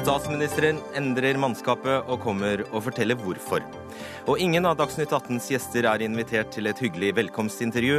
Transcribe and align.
Statsministeren 0.00 0.78
endrer 0.96 1.36
mannskapet 1.36 2.06
og 2.08 2.22
kommer 2.22 2.62
og 2.70 2.86
forteller 2.86 3.18
hvorfor. 3.20 3.60
Og 4.32 4.40
ingen 4.40 4.64
av 4.64 4.78
Dagsnytt 4.78 5.12
18s 5.12 5.50
gjester 5.52 5.84
er 5.90 6.00
invitert 6.06 6.48
til 6.54 6.70
et 6.70 6.80
hyggelig 6.80 7.10
velkomstintervju. 7.18 7.98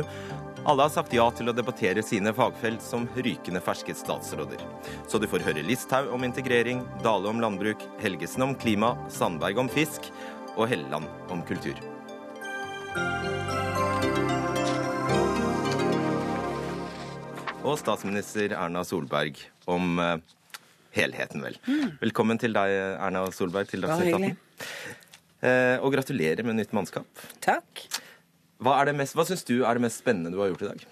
Alle 0.66 0.88
har 0.88 0.94
sagt 0.96 1.14
ja 1.14 1.28
til 1.38 1.52
å 1.52 1.54
debattere 1.54 2.02
sine 2.02 2.34
fagfelt 2.34 2.82
som 2.82 3.06
rykende 3.14 3.62
ferske 3.62 3.94
statsråder. 3.94 4.66
Så 5.06 5.22
du 5.22 5.30
får 5.30 5.46
høre 5.46 5.62
Listhaug 5.68 6.10
om 6.16 6.26
integrering, 6.26 6.82
Dale 7.06 7.30
om 7.30 7.44
landbruk, 7.44 7.86
Helgesen 8.02 8.48
om 8.50 8.58
klima, 8.58 8.96
Sandberg 9.14 9.62
om 9.62 9.70
fisk 9.70 10.10
og 10.56 10.66
Helleland 10.74 11.06
om 11.30 11.46
kultur. 11.46 11.78
Og 17.62 17.78
statsminister 17.78 18.58
Erna 18.58 18.82
Solberg 18.82 19.38
om 19.70 20.00
eh, 20.02 20.16
helheten, 20.96 21.42
vel. 21.46 21.58
Velkommen 22.02 22.40
til 22.42 22.54
deg, 22.56 22.74
Erna 23.00 23.26
Solberg, 23.36 23.70
til 23.72 23.86
Dagsnytt 23.86 24.14
18. 24.14 24.38
Eh, 25.42 25.78
og 25.82 25.94
gratulerer 25.96 26.44
med 26.46 26.60
nytt 26.60 26.74
mannskap. 26.78 27.08
Takk. 27.42 27.86
Hva, 28.62 28.76
er 28.82 28.92
det 28.92 28.96
mest- 29.00 29.16
hva 29.18 29.26
syns 29.26 29.46
du 29.48 29.64
er 29.66 29.74
det 29.74 29.82
mest 29.88 30.04
spennende 30.04 30.32
du 30.34 30.38
har 30.44 30.52
gjort 30.52 30.62
i 30.68 30.72
dag? 30.74 30.84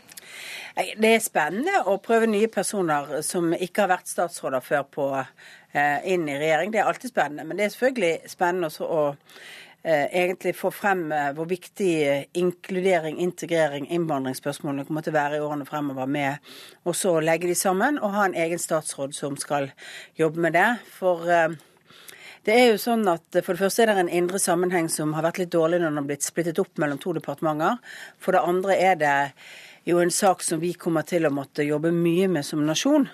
Det 0.98 1.09
er 1.12 1.20
spennende 1.20 1.81
å 1.91 1.98
prøve 2.02 2.27
nye 2.30 2.48
personer 2.48 3.21
som 3.26 3.52
ikke 3.54 3.84
har 3.84 3.90
vært 3.98 4.07
statsråder 4.07 4.63
før 4.63 4.84
på 4.90 5.07
eh, 5.20 5.99
inn 6.13 6.27
i 6.29 6.38
regjering. 6.40 6.71
Det 6.71 6.79
er 6.79 6.88
alltid 6.90 7.12
spennende. 7.12 7.45
Men 7.45 7.57
det 7.59 7.66
er 7.68 7.73
selvfølgelig 7.76 8.29
spennende 8.31 8.70
også 8.71 8.88
å 8.88 9.02
egentlig 9.84 10.56
få 10.60 10.72
frem 10.76 11.12
eh, 11.12 11.30
hvor 11.36 11.48
viktig 11.48 11.92
eh, 12.04 12.24
inkludering, 12.34 13.20
integrering, 13.24 13.88
innvandringsspørsmålene 13.88 14.84
kommer 14.88 15.05
til 15.05 15.14
å 15.14 15.20
være 15.20 15.38
i 15.38 15.46
årene 15.46 15.68
fremover 15.68 16.10
med 16.12 16.52
også 16.90 17.16
å 17.16 17.24
legge 17.24 17.48
de 17.48 17.55
sammen 17.55 17.99
og 18.02 18.12
ha 18.18 18.26
en 18.27 18.36
egen 18.36 18.60
statsråd 18.60 19.16
som 19.16 19.38
skal 19.40 19.70
jobbe 20.20 20.44
med 20.44 20.58
det. 20.58 20.68
For 20.98 21.24
eh, 21.32 21.55
det 22.44 22.58
er 22.58 22.68
jo 22.74 22.82
sånn 22.82 23.08
at 23.12 23.40
For 23.44 23.54
det 23.54 23.62
første 23.62 23.84
er 23.84 23.91
det 23.91 24.04
en 24.04 24.12
indre 24.21 24.40
sammenheng 24.40 24.88
som 24.91 25.16
har 25.16 25.24
vært 25.27 25.41
litt 25.44 25.55
dårlig 25.55 25.80
når 25.80 25.91
den 25.91 26.02
har 26.02 26.12
blitt 26.12 26.27
splittet 26.27 26.60
opp 26.60 26.80
mellom 26.82 26.99
to 26.99 27.16
departementer. 27.16 27.80
For 28.20 28.36
det 28.36 28.43
andre 28.48 28.76
er 28.76 28.99
det 28.99 29.16
jo 29.88 29.99
en 30.04 30.12
sak 30.12 30.43
som 30.43 30.60
vi 30.60 30.74
kommer 30.76 31.08
til 31.08 31.27
å 31.27 31.34
måtte 31.34 31.64
jobbe 31.68 31.91
mye 31.96 32.27
med 32.32 32.48
som 32.48 32.62
nasjon 32.68 33.08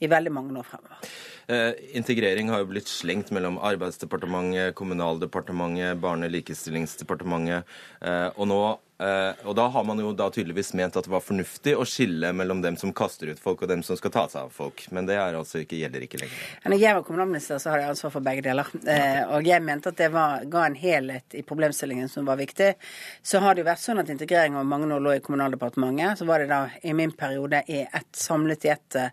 i 0.00 0.08
veldig 0.08 0.32
mange 0.32 0.56
år 0.58 0.68
fremover. 0.68 1.12
Eh, 1.50 1.72
integrering 1.98 2.50
har 2.52 2.62
jo 2.62 2.68
blitt 2.70 2.86
slengt 2.86 3.32
mellom 3.34 3.56
Arbeidsdepartementet, 3.58 4.74
Kommunaldepartementet, 4.78 5.98
Barne- 5.98 6.28
og 6.28 6.34
likestillingsdepartementet. 6.36 7.64
Eh, 8.00 8.28
og, 8.36 8.46
nå, 8.46 8.60
og 9.00 9.54
da 9.56 9.66
har 9.72 9.84
man 9.86 10.00
jo 10.02 10.10
da 10.16 10.26
tydeligvis 10.32 10.74
ment 10.76 10.96
at 10.98 11.06
det 11.06 11.12
var 11.12 11.22
fornuftig 11.24 11.72
å 11.78 11.86
skille 11.88 12.32
mellom 12.36 12.60
dem 12.64 12.76
som 12.80 12.92
kaster 12.96 13.30
ut 13.32 13.40
folk 13.40 13.62
og 13.64 13.70
dem 13.70 13.82
som 13.86 13.96
skal 13.96 14.12
ta 14.14 14.26
seg 14.28 14.48
av 14.48 14.52
folk. 14.54 14.82
Men 14.94 15.08
det 15.08 15.16
altså 15.20 15.62
ikke, 15.62 15.78
gjelder 15.80 16.04
ikke 16.04 16.20
lenger. 16.20 16.42
Når 16.68 16.82
jeg 16.82 16.96
var 16.98 17.06
kommunalminister, 17.06 17.60
så 17.62 17.72
hadde 17.72 17.84
jeg 17.84 17.94
ansvar 17.94 18.14
for 18.14 18.26
begge 18.26 18.44
deler. 18.44 18.70
Eh, 18.84 19.22
og 19.36 19.48
jeg 19.48 19.64
mente 19.64 19.92
at 19.92 19.98
det 20.00 20.10
var, 20.14 20.44
ga 20.50 20.66
en 20.66 20.78
helhet 20.78 21.36
i 21.38 21.44
problemstillingen 21.46 22.10
som 22.12 22.28
var 22.28 22.40
viktig. 22.40 22.72
Så 23.22 23.40
har 23.42 23.56
det 23.56 23.64
jo 23.64 23.70
vært 23.70 23.84
sånn 23.84 24.02
at 24.02 24.12
integrering 24.12 24.56
over 24.58 24.68
mange 24.68 24.90
år 24.94 25.04
lå 25.04 25.16
i 25.16 25.24
Kommunaldepartementet. 25.24 26.20
Så 26.20 26.28
var 26.28 26.42
det 26.42 26.50
da 26.52 26.62
i 26.82 26.94
min 26.96 27.14
periode 27.16 27.62
i 27.68 27.82
ett, 27.84 28.10
samlet 28.16 28.64
i 28.66 28.74
ett, 28.74 29.00
eh, 29.00 29.10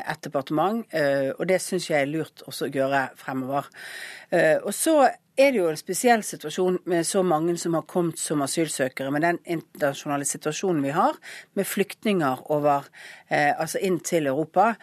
ett 0.00 0.22
departement. 0.26 0.86
Eh, 0.90 1.30
og 1.36 1.46
det 1.50 1.60
syns 1.62 1.90
jeg 1.90 2.02
er 2.02 2.12
lurt 2.12 2.44
også 2.46 2.68
å 2.68 2.74
gjøre 2.74 3.08
fremover. 3.20 3.70
Eh, 4.30 4.56
og 4.58 4.74
så 4.74 5.02
er 5.40 5.52
det 5.52 5.60
jo 5.60 5.68
en 5.70 5.78
spesiell 5.78 6.22
situasjon 6.26 6.78
med 6.90 7.06
så 7.08 7.22
mange 7.26 7.56
som 7.60 7.74
har 7.78 7.86
kommet 7.90 8.20
som 8.20 8.42
asylsøkere, 8.44 9.12
med 9.14 9.24
den 9.24 9.40
internasjonale 9.44 10.26
situasjonen 10.28 10.82
vi 10.84 10.94
har, 10.96 11.18
med 11.58 11.68
flyktninger 11.68 12.44
over, 12.54 12.88
eh, 13.28 13.50
altså 13.52 13.80
inn 13.86 13.98
til 14.04 14.30
Europa. 14.30 14.74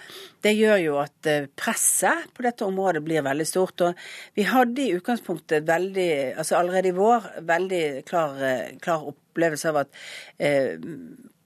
Det 0.43 0.55
gjør 0.57 0.81
jo 0.83 0.97
at 1.03 1.29
eh, 1.29 1.47
presset 1.55 2.27
på 2.33 2.45
dette 2.45 2.67
området 2.67 3.03
blir 3.05 3.25
veldig 3.25 3.47
stort. 3.47 3.85
Og 3.87 4.03
vi 4.37 4.47
hadde 4.47 4.83
i 4.83 4.93
utgangspunktet 4.97 5.67
veldig, 5.67 6.11
altså 6.37 6.59
allerede 6.59 6.91
i 6.91 6.97
vår, 6.97 7.31
veldig 7.47 7.85
klar, 8.07 8.37
eh, 8.43 8.77
klar 8.83 9.07
opplevelse 9.13 9.73
av 9.73 9.81
at 9.85 9.97
eh, 10.39 10.77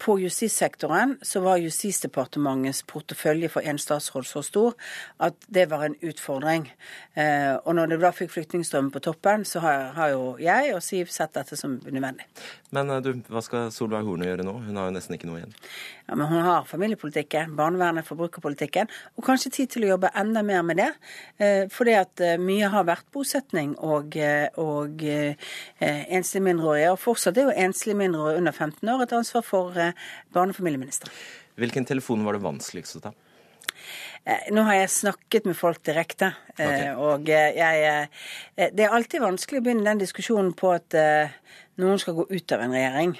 på 0.02 0.20
justissektoren 0.20 1.18
så 1.22 1.40
var 1.40 1.62
Justisdepartementets 1.62 2.82
portefølje 2.90 3.50
for 3.54 3.62
én 3.62 3.78
statsråd 3.78 4.26
så 4.26 4.42
stor 4.46 4.74
at 5.22 5.38
det 5.54 5.68
var 5.70 5.86
en 5.86 5.96
utfordring. 6.02 6.66
Eh, 7.14 7.54
og 7.62 7.76
når 7.78 7.92
det 7.92 8.00
da 8.02 8.10
fikk 8.16 8.32
flyktningstrømmen 8.34 8.92
på 8.94 9.04
toppen, 9.06 9.46
så 9.46 9.62
har, 9.62 9.92
har 9.98 10.14
jo 10.16 10.24
jeg 10.42 10.74
og 10.74 10.82
Siv 10.82 11.12
sett 11.14 11.36
dette 11.38 11.58
som 11.60 11.78
nødvendig. 11.86 12.26
Men 12.74 12.90
eh, 12.90 13.02
du, 13.06 13.12
hva 13.30 13.44
skal 13.46 13.70
Solveig 13.74 14.08
Horne 14.08 14.26
gjøre 14.26 14.46
nå? 14.48 14.56
Hun 14.66 14.80
har 14.80 14.90
jo 14.90 14.96
nesten 14.96 15.18
ikke 15.18 15.30
noe 15.30 15.44
igjen. 15.44 15.54
Ja, 16.08 16.18
Men 16.18 16.32
hun 16.32 16.42
har 16.48 16.66
familiepolitikken, 16.70 17.54
barnevernet, 17.60 18.08
forbrukerpolitikken, 18.08 18.90
og 19.18 19.28
kanskje 19.28 19.54
tid 19.60 19.76
til 19.76 19.86
å 19.86 19.94
jobbe 19.94 20.14
enda 20.18 20.42
mer 20.46 20.66
med 20.66 20.82
det. 20.82 20.90
Eh, 21.38 21.68
fordi 21.70 21.96
at 22.00 22.26
mye 22.42 22.74
har 22.74 22.90
vært 22.90 23.06
bosetning 23.14 23.76
og, 23.78 24.18
og 24.62 25.06
eh, 25.06 25.54
enslige 25.78 26.48
mindreårige. 26.50 26.96
Og 26.96 27.02
fortsatt 27.06 27.38
er 27.38 27.52
jo 27.52 27.58
enslige 27.68 28.02
mindreårige 28.02 28.42
under 28.42 28.58
15 28.58 28.94
år 28.96 29.06
et 29.06 29.18
ansvar 29.20 29.46
for 29.46 29.82
eh, 29.92 30.08
barne- 30.34 30.56
og 30.56 30.58
familieminister. 30.58 31.12
Hvilken 31.62 31.86
telefon 31.86 32.24
var 32.26 32.38
det 32.38 32.46
vanskeligst 32.46 32.98
å 32.98 33.04
ta? 33.10 33.14
Eh, 34.24 34.52
Nå 34.54 34.64
har 34.68 34.76
jeg 34.78 34.94
snakket 34.94 35.48
med 35.50 35.58
folk 35.58 35.82
direkte, 35.86 36.32
okay. 36.54 36.92
og 36.94 37.30
eh, 37.30 37.56
jeg 37.58 37.86
eh, 38.56 38.70
Det 38.74 38.86
er 38.86 38.94
alltid 38.94 39.24
vanskelig 39.24 39.62
å 39.62 39.66
begynne 39.66 39.88
den 39.88 40.04
diskusjonen 40.04 40.54
på 40.54 40.74
at 40.76 40.94
eh, 40.94 41.34
noen 41.82 41.98
skal 42.02 42.20
gå 42.20 42.28
ut 42.30 42.54
av 42.54 42.62
en 42.62 42.76
regjering. 42.76 43.16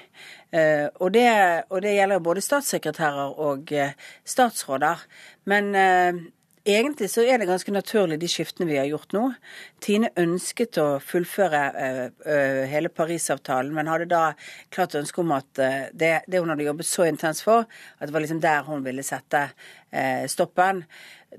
Eh, 0.52 0.86
Og 1.00 1.12
det, 1.16 1.26
og 1.70 1.82
det 1.82 1.96
gjelder 1.96 2.22
både 2.22 2.44
statssekretærer 2.44 3.34
og 3.40 3.72
eh, 3.72 3.96
statsråder. 4.24 5.02
Men 5.50 5.74
eh, 5.74 6.22
Egentlig 6.62 7.08
så 7.10 7.24
er 7.26 7.40
det 7.40 7.48
ganske 7.48 7.72
naturlig 7.74 8.20
de 8.22 8.28
skiftene 8.30 8.68
vi 8.68 8.76
har 8.78 8.86
gjort 8.86 9.14
nå. 9.16 9.22
Tine 9.82 10.12
ønsket 10.22 10.78
å 10.78 11.00
fullføre 11.02 11.62
eh, 11.74 12.04
eh, 12.22 12.60
hele 12.70 12.92
Parisavtalen, 12.94 13.72
men 13.74 13.90
hadde 13.90 14.06
da 14.12 14.20
klart 14.70 14.94
ønske 14.94 15.24
om 15.24 15.34
at 15.34 15.58
eh, 15.58 15.88
det, 15.90 16.12
det 16.30 16.38
hun 16.38 16.52
hadde 16.54 16.68
jobbet 16.68 16.86
så 16.86 17.08
intenst 17.08 17.42
for, 17.48 17.66
at 17.66 18.06
det 18.06 18.14
var 18.14 18.22
liksom 18.22 18.38
der 18.44 18.62
hun 18.68 18.86
ville 18.86 19.02
sette 19.06 19.48
stoppen. 20.30 20.86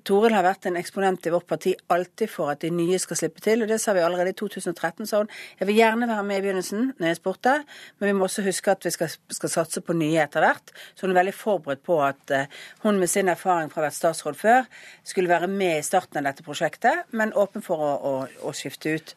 Toril 0.02 0.34
har 0.34 0.46
vært 0.46 0.66
en 0.66 0.78
eksponent 0.80 1.28
i 1.28 1.32
vårt 1.34 1.46
parti 1.48 1.76
alltid 1.94 2.32
for 2.32 2.50
at 2.50 2.64
de 2.64 2.72
nye 2.74 2.98
skal 3.02 3.20
slippe 3.20 3.44
til, 3.46 3.62
og 3.62 3.70
det 3.70 3.78
sa 3.82 3.94
vi 3.94 4.02
allerede 4.02 4.34
i 4.34 4.38
2013. 4.40 5.06
sa 5.06 5.22
hun 5.22 5.30
jeg 5.60 5.68
vil 5.70 5.78
gjerne 5.78 6.10
være 6.10 6.24
med 6.26 6.40
i 6.40 6.44
begynnelsen 6.48 6.88
når 6.98 7.12
jeg 7.12 7.20
spurte, 7.20 7.54
men 8.00 8.10
vi 8.10 8.16
må 8.18 8.26
også 8.26 8.46
huske 8.48 8.74
at 8.74 8.88
vi 8.88 8.94
skal, 8.96 9.12
skal 9.38 9.54
satse 9.54 9.84
på 9.86 9.96
nye 9.98 10.24
etter 10.24 10.42
hvert. 10.42 10.74
Så 10.96 11.06
hun 11.06 11.14
er 11.14 11.22
veldig 11.22 11.36
forberedt 11.38 11.84
på 11.86 12.00
at 12.02 12.34
eh, 12.34 12.50
hun 12.84 13.00
med 13.00 13.12
sin 13.12 13.30
erfaring 13.30 13.70
fra 13.70 13.82
å 13.82 13.84
ha 13.84 13.90
vært 13.90 14.00
statsråd 14.00 14.40
før, 14.40 14.70
skulle 15.06 15.32
være 15.32 15.52
med 15.52 15.78
i 15.78 15.86
starten 15.86 16.22
av 16.22 16.32
dette 16.32 16.46
prosjektet, 16.48 17.06
men 17.12 17.36
åpen 17.38 17.66
for 17.66 17.84
å, 17.84 17.94
å, 17.94 18.14
å 18.50 18.56
skifte 18.58 18.98
ut. 18.98 19.16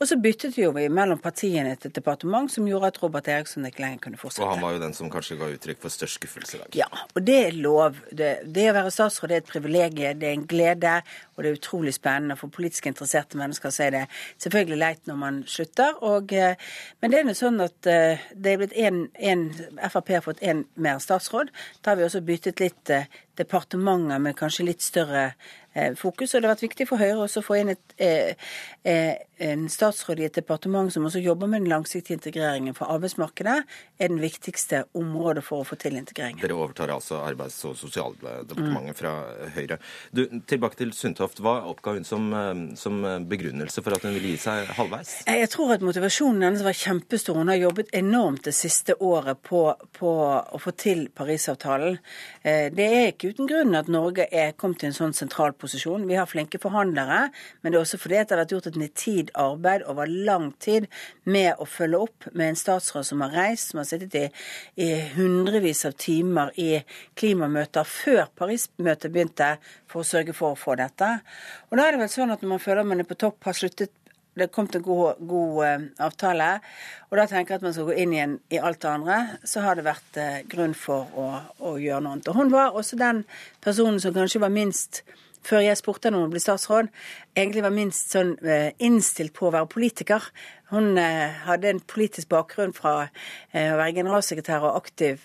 Og 0.00 0.08
så 0.10 0.16
byttet 0.18 0.56
jo 0.58 0.72
vi 0.74 0.88
mellom 0.90 1.20
partiene 1.22 1.74
til 1.80 1.92
departement 1.94 2.50
som 2.50 2.66
gjorde 2.66 2.90
at 2.90 2.98
Robert 3.02 3.28
Eriksson 3.30 3.66
ikke 3.68 3.84
lenger 3.84 4.02
kunne 4.02 4.18
fortsette. 4.18 4.44
Og 4.44 4.50
han 4.56 4.64
var 4.64 4.74
jo 4.74 4.82
den 4.82 4.96
som 4.96 5.10
kanskje 5.12 5.38
ga 5.38 5.50
uttrykk 5.54 5.80
for 5.84 5.94
størst 5.94 6.18
skuffelse 6.18 6.58
i 6.58 6.60
dag. 6.64 6.78
Ja, 6.82 6.88
og 7.14 7.22
det 7.26 7.36
er 7.46 7.58
lov. 7.58 8.00
Det, 8.10 8.32
det 8.56 8.66
å 8.70 8.74
være 8.76 8.92
statsråd 8.94 9.32
er 9.32 9.42
et 9.42 9.50
privilegium, 9.52 10.18
det 10.18 10.30
er 10.30 10.36
en 10.36 10.46
glede, 10.50 10.96
og 11.34 11.44
det 11.44 11.50
er 11.52 11.58
utrolig 11.60 11.94
spennende. 11.94 12.38
For 12.40 12.52
politisk 12.52 12.90
interesserte 12.90 13.38
mennesker 13.38 13.74
så 13.74 13.86
er 13.86 13.96
det 13.96 14.04
selvfølgelig 14.42 14.80
leit 14.82 15.10
når 15.10 15.20
man 15.22 15.42
slutter. 15.48 16.00
Og, 16.02 16.34
eh, 16.34 16.58
men 17.00 17.14
det 17.14 17.20
er 17.20 17.30
jo 17.30 17.38
sånn 17.44 17.62
at 17.64 17.90
eh, 17.90 18.24
det 18.34 18.54
er 18.54 18.62
blitt 18.64 18.78
en, 18.84 19.04
en 19.32 19.48
Frp 19.94 20.16
har 20.18 20.26
fått 20.26 20.42
en 20.42 20.66
mer 20.74 20.98
statsråd. 21.02 21.54
Da 21.82 21.92
har 21.92 22.02
vi 22.02 22.08
også 22.08 22.24
byttet 22.26 22.62
litt 22.62 22.90
eh, 22.90 23.06
departementer 23.38 24.20
med 24.22 24.36
kanskje 24.38 24.68
litt 24.68 24.82
større 24.82 25.30
fokus. 25.98 26.34
Og 26.34 26.40
det 26.40 26.48
har 26.48 26.54
vært 26.54 26.66
viktig 26.68 26.86
for 26.88 27.02
Høyre 27.02 27.24
også 27.24 27.42
å 27.42 27.46
få 27.46 27.58
inn 27.58 27.72
et, 27.74 27.94
eh, 27.98 28.34
eh, 28.84 29.16
en 29.44 29.66
statsråd 29.68 30.20
i 30.22 30.26
et 30.28 30.38
departement 30.38 30.90
som 30.92 31.04
også 31.04 31.20
jobber 31.22 31.50
med 31.50 31.64
den 31.64 31.70
langsiktige 31.72 32.16
integreringen. 32.18 32.74
For 32.76 32.88
arbeidsmarkedet 32.94 33.56
er 34.00 34.08
den 34.08 34.20
viktigste 34.22 34.84
området 34.96 35.44
for 35.44 35.62
å 35.62 35.66
få 35.68 35.76
til 35.80 35.98
integreringen. 36.00 36.40
Dere 36.42 36.56
overtar 36.56 36.92
altså 36.94 37.20
Arbeids- 37.20 37.60
og 37.68 37.76
sosialdepartementet 37.76 38.96
fra 38.98 39.12
Høyre. 39.54 39.78
Du, 40.14 40.24
tilbake 40.48 40.78
til 40.80 40.92
Sundtoft. 40.96 41.42
Hva 41.44 41.58
oppga 41.70 41.96
hun 41.98 42.04
som, 42.08 42.30
eh, 42.32 42.76
som 42.80 43.00
begrunnelse 43.28 43.82
for 43.84 43.96
at 43.96 44.02
hun 44.06 44.14
ville 44.16 44.32
gi 44.34 44.40
seg 44.46 44.66
halvveis? 44.78 45.22
Eh, 45.26 45.40
Jeg 45.44 45.50
tror 45.50 45.74
at 45.74 45.84
motivasjonen 45.84 46.42
hennes 46.42 46.64
var 46.64 46.72
kjempestor. 46.72 47.36
Hun 47.36 47.48
har 47.48 47.60
jobbet 47.60 47.92
enormt 47.92 48.44
det 48.44 48.54
siste 48.54 48.94
året 49.00 49.42
på, 49.42 49.74
på 49.92 50.12
å 50.54 50.60
få 50.60 50.72
til 50.76 51.08
Parisavtalen. 51.14 51.98
Eh, 52.42 52.70
Det 52.70 52.86
er 52.88 53.12
ikke 53.12 53.34
uten 53.34 53.46
grunn 53.48 53.74
at 53.76 53.88
Norge 53.88 54.26
er 54.32 54.52
kommet 54.52 54.82
i 54.82 54.86
en 54.86 54.96
sånn 54.96 55.12
sentral 55.14 55.52
posisjon. 55.52 56.06
Vi 56.08 56.14
har 56.16 56.26
flinke 56.26 56.58
forhandlere, 56.58 57.30
men 57.62 57.72
det 57.72 57.78
er 57.78 57.84
også 57.84 58.00
fordi 58.00 58.16
at 58.20 58.28
det 58.28 58.36
har 58.38 58.44
vært 58.44 58.54
gjort 58.56 58.66
et 58.72 58.80
nitid 58.80 59.30
arbeid 59.40 59.84
over 59.90 60.10
lang 60.10 60.50
tid 60.62 60.86
med 61.24 61.60
å 61.60 61.66
følge 61.68 62.02
opp 62.06 62.28
med 62.32 62.52
en 62.52 62.60
statsråd 62.60 63.08
som 63.08 63.24
har 63.24 63.34
reist, 63.34 63.70
som 63.70 63.82
har 63.82 63.88
sittet 63.88 64.14
i, 64.18 64.24
i 64.80 64.90
hundrevis 65.16 65.84
av 65.88 65.96
timer 66.00 66.54
i 66.60 66.70
klimamøter 67.18 67.88
før 67.88 68.28
Paris-møtet 68.38 69.12
begynte, 69.14 69.56
for 69.90 70.02
å 70.02 70.08
sørge 70.08 70.34
for 70.36 70.54
å 70.54 70.58
få 70.58 70.78
dette. 70.80 71.10
Og 71.70 71.78
da 71.78 71.86
er 71.86 71.94
det 71.94 72.04
vel 72.04 72.14
sånn 72.14 72.34
at 72.34 72.42
når 72.42 72.56
man 72.56 72.64
føler 72.64 72.88
man 72.88 73.02
er 73.02 73.08
på 73.08 73.18
topp, 73.18 73.42
har 73.46 73.56
sluttet 73.58 73.94
det 74.34 74.50
kom 74.50 74.66
til 74.66 74.80
en 74.80 74.86
god, 74.86 75.20
god 75.30 75.58
eh, 75.64 75.82
avtale, 76.02 76.48
og 77.10 77.18
da 77.20 77.26
tenker 77.30 77.54
jeg 77.54 77.60
at 77.60 77.66
man 77.68 77.74
skal 77.76 77.86
gå 77.86 77.98
inn 78.02 78.14
igjen 78.16 78.32
i 78.50 78.58
alt 78.58 78.80
det 78.82 78.90
andre, 78.90 79.18
så 79.46 79.62
har 79.62 79.78
det 79.78 79.86
vært 79.86 80.18
eh, 80.18 80.40
grunn 80.50 80.74
for 80.74 81.06
å, 81.14 81.26
å 81.62 81.76
gjøre 81.78 82.02
noe 82.02 82.16
annet. 82.16 82.30
Og 82.32 82.40
hun 82.40 82.50
var 82.50 82.74
også 82.74 82.98
den 82.98 83.22
personen 83.64 84.00
som 84.02 84.14
kanskje 84.16 84.42
var 84.42 84.50
minst 84.54 85.04
før 85.44 85.64
jeg 85.64 85.80
spurte 85.80 86.08
henne 86.08 86.20
om 86.22 86.28
å 86.28 86.32
bli 86.32 86.42
statsråd, 86.42 86.90
egentlig 87.36 87.64
var 87.64 87.74
minst 87.74 88.14
sånn 88.14 88.34
innstilt 88.82 89.34
på 89.36 89.48
å 89.48 89.54
være 89.54 89.70
politiker. 89.70 90.30
Hun 90.74 90.98
hadde 90.98 91.70
en 91.70 91.82
politisk 91.94 92.30
bakgrunn 92.32 92.74
fra 92.76 92.94
å 93.04 93.06
være 93.54 93.94
generalsekretær 94.00 94.66
og 94.66 94.80
aktiv 94.82 95.22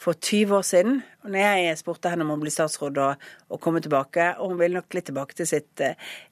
for 0.00 0.16
20 0.16 0.58
år 0.58 0.66
siden. 0.66 1.02
Når 1.28 1.44
jeg 1.44 1.78
spurte 1.82 2.08
henne 2.08 2.24
om 2.24 2.32
å 2.32 2.40
bli 2.40 2.52
statsråd 2.52 2.98
og, 3.04 3.28
og 3.52 3.60
komme 3.60 3.82
tilbake, 3.84 4.30
og 4.38 4.54
hun 4.54 4.60
ville 4.62 4.78
nok 4.80 4.94
litt 4.96 5.08
tilbake 5.10 5.36
til 5.36 5.48
sitt 5.50 5.82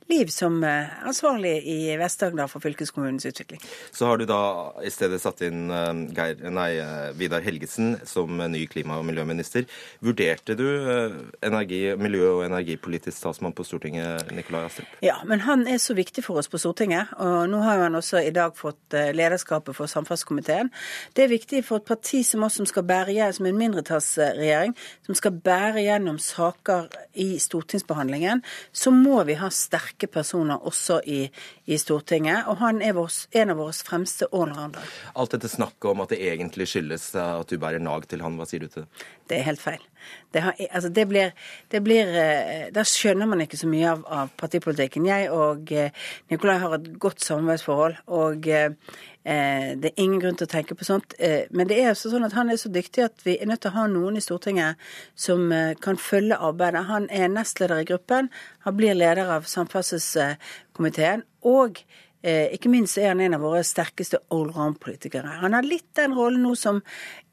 liv 0.06 0.30
som 0.30 0.60
ansvarlig 0.62 1.56
i 1.66 1.96
Vest-Agder 1.98 2.48
for 2.48 2.62
fylkeskommunens 2.62 3.26
utvikling. 3.28 3.60
Så 3.92 4.06
har 4.06 4.20
du 4.20 4.24
da 4.28 4.38
i 4.86 4.92
stedet 4.94 5.18
satt 5.20 5.42
inn 5.44 5.66
Geir, 6.16 6.38
nei, 6.54 6.70
Vidar 7.18 7.42
Helgesen 7.44 7.96
som 8.06 8.38
ny 8.38 8.62
klima- 8.70 9.00
og 9.00 9.04
miljøminister. 9.08 9.66
Vurderte 10.06 10.54
du 10.56 10.66
energi, 11.44 11.82
miljø- 11.98 12.36
og 12.36 12.44
energipolitisk 12.46 13.18
statsmann 13.18 13.54
på 13.56 13.66
Stortinget, 13.66 14.30
Nikolai 14.36 14.68
Astrup? 14.68 14.94
Ja, 15.04 15.18
men 15.26 15.42
han 15.44 15.66
er 15.66 15.82
så 15.82 15.98
viktig 15.98 16.24
for 16.24 16.38
oss 16.38 16.48
på 16.48 16.62
Stortinget. 16.62 17.12
Og 17.18 17.50
nå 17.50 17.60
har 17.66 17.82
han 17.82 17.98
også 17.98 18.22
i 18.22 18.32
dag 18.34 18.45
fått 18.54 18.94
eh, 18.94 19.10
lederskapet 19.16 19.74
for 19.76 19.90
samferdselskomiteen. 19.90 20.70
Det 21.16 21.24
er 21.24 21.32
viktig 21.32 21.64
for 21.66 21.80
et 21.80 21.88
parti 21.88 22.22
som 22.26 22.44
oss 22.46 22.60
som 22.60 22.68
skal 22.68 22.86
bære 22.86 23.32
som 23.32 23.46
en 23.48 23.58
mindretallsregjering, 23.58 24.74
som 25.06 25.18
skal 25.18 25.34
bære 25.44 25.82
gjennom 25.82 26.18
saker 26.22 26.86
i 27.14 27.38
stortingsbehandlingen, 27.42 28.42
så 28.72 28.92
må 28.94 29.22
vi 29.24 29.38
ha 29.40 29.50
sterke 29.50 30.06
personer 30.06 30.62
også 30.62 31.00
i, 31.06 31.24
i 31.66 31.78
Stortinget. 31.80 32.46
Og 32.50 32.60
han 32.62 32.82
er 32.82 32.96
vår, 32.96 33.10
en 33.40 33.54
av 33.54 33.60
våre 33.60 33.76
fremste 33.86 34.28
allroundere. 34.32 34.84
Alt 35.16 35.36
dette 35.36 35.50
snakket 35.50 35.90
om 35.90 36.04
at 36.04 36.14
det 36.14 36.22
egentlig 36.28 36.68
skyldes 36.70 37.12
at 37.16 37.50
du 37.50 37.58
bærer 37.58 37.82
nag 37.82 38.06
til 38.10 38.24
han, 38.24 38.38
hva 38.38 38.48
sier 38.48 38.66
du 38.66 38.70
til 38.70 38.84
det? 38.84 39.06
Det 39.26 39.40
er 39.40 39.48
helt 39.48 39.62
feil. 39.62 39.82
Det, 40.32 40.42
har, 40.42 40.54
altså 40.70 40.88
det, 40.88 41.06
blir, 41.08 41.30
det 41.72 41.80
blir, 41.84 42.10
eh, 42.20 42.66
Da 42.74 42.84
skjønner 42.84 43.28
man 43.30 43.40
ikke 43.44 43.58
så 43.60 43.68
mye 43.70 43.92
av, 43.94 44.02
av 44.06 44.32
partipolitikken. 44.36 45.06
Jeg 45.08 45.30
og 45.32 45.72
eh, 45.72 45.94
Nikolai 46.32 46.58
har 46.60 46.76
et 46.76 46.90
godt 47.00 47.24
samarbeidsforhold. 47.24 48.02
og 48.06 48.48
eh, 48.48 48.70
det 49.26 49.88
er 49.90 49.98
ingen 49.98 50.20
grunn 50.22 50.36
til 50.38 50.46
å 50.46 50.52
tenke 50.52 50.76
på 50.78 50.86
sånt. 50.86 51.16
Men 51.50 51.66
det 51.66 51.80
er 51.82 51.88
også 51.90 52.12
sånn 52.12 52.22
at 52.28 52.36
han 52.36 52.46
er 52.46 52.60
så 52.62 52.68
dyktig 52.70 53.02
at 53.02 53.24
vi 53.26 53.32
er 53.34 53.48
nødt 53.50 53.64
til 53.64 53.72
å 53.72 53.78
ha 53.80 53.86
noen 53.90 54.20
i 54.20 54.22
Stortinget 54.22 54.78
som 55.18 55.50
kan 55.82 55.98
følge 55.98 56.38
arbeidet. 56.38 56.84
Han 56.86 57.08
er 57.10 57.26
nestleder 57.32 57.82
i 57.82 57.88
gruppen, 57.88 58.28
han 58.62 58.76
blir 58.78 58.94
leder 58.94 59.26
av 59.34 59.48
samferdselskomiteen. 59.50 61.26
Og 61.42 61.82
ikke 62.22 62.70
minst 62.70 63.02
er 63.02 63.10
han 63.16 63.24
en 63.26 63.34
av 63.34 63.42
våre 63.42 63.66
sterkeste 63.66 64.22
allround-politikere. 64.30 65.40
Han 65.42 65.58
har 65.58 65.66
litt 65.66 65.90
den 65.98 66.14
rollen 66.14 66.46
nå 66.46 66.54
som 66.54 66.78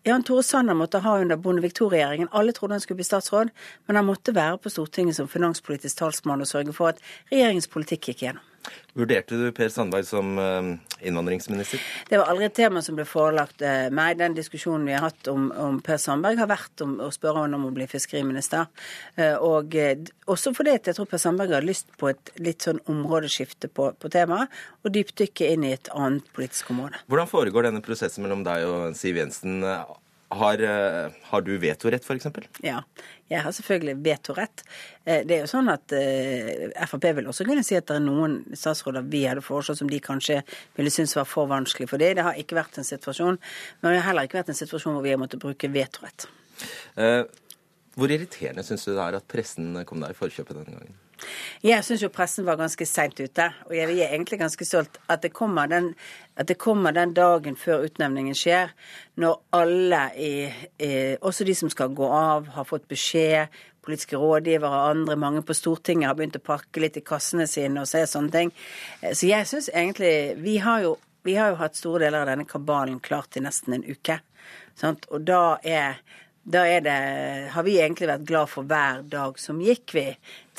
Jan 0.06 0.24
Tore 0.24 0.44
Sanner 0.44 0.74
måtte 0.74 1.00
ha 1.00 1.18
under 1.20 1.38
Bondevik 1.40 1.78
II-regjeringen. 1.80 2.28
Alle 2.32 2.52
trodde 2.52 2.74
han 2.74 2.82
skulle 2.84 3.00
bli 3.00 3.08
statsråd, 3.08 3.54
men 3.88 3.96
han 3.96 4.06
måtte 4.06 4.36
være 4.36 4.58
på 4.60 4.70
Stortinget 4.70 5.16
som 5.16 5.30
finanspolitisk 5.32 6.02
talsmann 6.02 6.44
og 6.44 6.50
sørge 6.50 6.76
for 6.76 6.92
at 6.92 7.00
regjeringens 7.32 7.72
politikk 7.72 8.10
gikk 8.12 8.26
gjennom. 8.26 8.53
Vurderte 8.94 9.38
du 9.40 9.48
Per 9.56 9.72
Sandberg 9.74 10.06
som 10.06 10.38
eh, 10.40 11.08
innvandringsminister? 11.08 11.82
Det 12.10 12.20
var 12.20 12.30
aldri 12.32 12.46
et 12.46 12.56
tema 12.58 12.84
som 12.86 12.98
ble 12.98 13.06
forelagt 13.10 13.64
eh, 13.66 13.88
meg. 13.94 14.20
Den 14.20 14.38
diskusjonen 14.38 14.86
vi 14.88 14.94
har 14.96 15.08
hatt 15.08 15.30
om, 15.32 15.48
om 15.58 15.80
Per 15.84 15.98
Sandberg, 16.02 16.38
har 16.42 16.52
vært 16.52 16.86
om 16.86 16.96
å 17.02 17.10
spørre 17.14 17.46
ham 17.46 17.58
om 17.58 17.68
å 17.70 17.74
bli 17.74 17.88
fiskeriminister. 17.90 18.70
Eh, 19.18 19.34
og 19.42 19.74
også 20.30 20.54
fordi 20.54 20.78
jeg 20.78 20.98
tror 21.00 21.10
Per 21.10 21.22
Sandberg 21.22 21.58
har 21.58 21.66
lyst 21.66 21.90
på 22.00 22.12
et 22.12 22.34
litt 22.38 22.68
sånn 22.68 22.84
områdeskifte 22.92 23.72
på, 23.74 23.90
på 23.98 24.14
temaet, 24.14 24.54
og 24.84 24.94
dypdykke 24.94 25.50
inn 25.56 25.66
i 25.68 25.74
et 25.76 25.90
annet 25.98 26.30
politisk 26.36 26.72
område. 26.76 27.02
Hvordan 27.10 27.32
foregår 27.32 27.70
denne 27.70 27.84
prosessen 27.86 28.26
mellom 28.26 28.46
deg 28.46 28.68
og 28.70 28.98
Siv 29.00 29.18
Jensen? 29.20 29.64
Har, 30.34 30.62
eh, 30.66 31.12
har, 31.30 31.42
du 31.42 31.52
vetorett, 31.62 32.06
f.eks.? 32.06 32.28
Ja, 32.66 32.80
jeg 33.30 33.44
har 33.46 33.54
selvfølgelig 33.54 33.96
vetorett. 34.06 34.64
Eh, 35.06 35.22
det 35.28 35.36
er 35.36 35.44
jo 35.44 35.52
sånn 35.52 35.70
at 35.70 35.94
eh, 35.98 36.72
Frp 36.90 37.06
vil 37.20 37.30
også 37.30 37.46
kunne 37.48 37.66
si 37.66 37.78
at 37.78 37.86
det 37.92 38.00
er 38.00 38.06
noen 38.06 38.40
statsråder 38.58 39.06
vi 39.14 39.26
hadde 39.28 39.46
foreslått 39.46 39.82
som 39.84 39.92
de 39.92 40.02
kanskje 40.04 40.40
ville 40.78 40.94
synes 40.94 41.16
var 41.20 41.30
for 41.30 41.52
vanskelig 41.52 41.90
for 41.92 42.02
det. 42.02 42.16
Det 42.18 42.26
har 42.26 42.40
ikke 42.40 42.58
vært 42.58 42.82
en 42.82 42.88
situasjon. 42.88 43.40
Men 43.82 43.92
det 43.92 44.02
har 44.02 44.10
heller 44.10 44.30
ikke 44.30 44.42
vært 44.42 44.54
en 44.56 44.62
situasjon 44.64 44.98
hvor 44.98 45.06
vi 45.06 45.14
har 45.14 45.22
måttet 45.22 45.44
bruke 45.44 45.70
vetorett. 45.74 46.28
Hvor 47.94 48.10
irriterende 48.10 48.66
syns 48.66 48.88
du 48.88 48.94
det 48.96 49.02
er 49.04 49.20
at 49.20 49.30
pressen 49.30 49.84
kom 49.86 50.02
deg 50.02 50.16
i 50.16 50.18
forkjøpet 50.18 50.58
denne 50.58 50.80
gangen? 50.80 51.03
Jeg 51.64 51.86
syns 51.86 52.04
jo 52.04 52.12
pressen 52.14 52.48
var 52.48 52.60
ganske 52.60 52.86
seint 52.88 53.20
ute, 53.20 53.50
og 53.68 53.76
jeg 53.76 53.92
er 53.92 54.12
egentlig 54.12 54.40
ganske 54.42 54.66
stolt 54.68 54.98
at 55.08 55.24
det, 55.24 55.32
den, 55.72 55.94
at 56.36 56.48
det 56.48 56.58
kommer 56.58 56.92
den, 56.92 57.14
dagen 57.14 57.56
før 57.56 57.86
utnevningen 57.86 58.36
skjer, 58.36 58.74
når 59.16 59.40
alle, 59.52 60.02
i, 60.18 60.34
i, 60.80 60.92
også 61.22 61.48
de 61.48 61.56
som 61.56 61.70
skal 61.70 61.94
gå 61.96 62.10
av, 62.10 62.50
har 62.56 62.68
fått 62.68 62.88
beskjed, 62.88 63.48
politiske 63.84 64.18
rådgivere 64.18 64.72
og 64.72 64.90
andre, 64.90 65.16
mange 65.20 65.42
på 65.44 65.54
Stortinget 65.54 66.08
har 66.08 66.16
begynt 66.16 66.40
å 66.40 66.44
pakke 66.44 66.80
litt 66.80 66.98
i 67.00 67.04
kassene 67.04 67.48
sine 67.52 67.84
og 67.84 67.90
se 67.90 68.06
sånne 68.08 68.32
ting. 68.32 68.54
Så 69.04 69.28
jeg 69.28 69.50
syns 69.50 69.68
egentlig 69.74 70.38
Vi 70.40 70.56
har 70.64 70.86
jo 70.86 70.94
vi 71.24 71.36
har 71.40 71.54
jo 71.54 71.60
hatt 71.62 71.78
store 71.80 72.04
deler 72.04 72.26
av 72.26 72.34
denne 72.34 72.48
kabalen 72.48 73.00
klart 73.00 73.38
i 73.40 73.44
nesten 73.44 73.78
en 73.78 73.86
uke. 73.88 74.18
Sant? 74.76 75.06
Og 75.14 75.24
da 75.24 75.58
er 75.64 76.02
da 76.44 76.64
det, 76.84 76.98
har 77.54 77.64
vi 77.64 77.78
egentlig 77.80 78.10
vært 78.10 78.28
glad 78.28 78.52
for 78.52 78.68
hver 78.68 79.04
dag 79.08 79.40
som 79.40 79.62
gikk, 79.64 79.94
vi, 79.96 80.06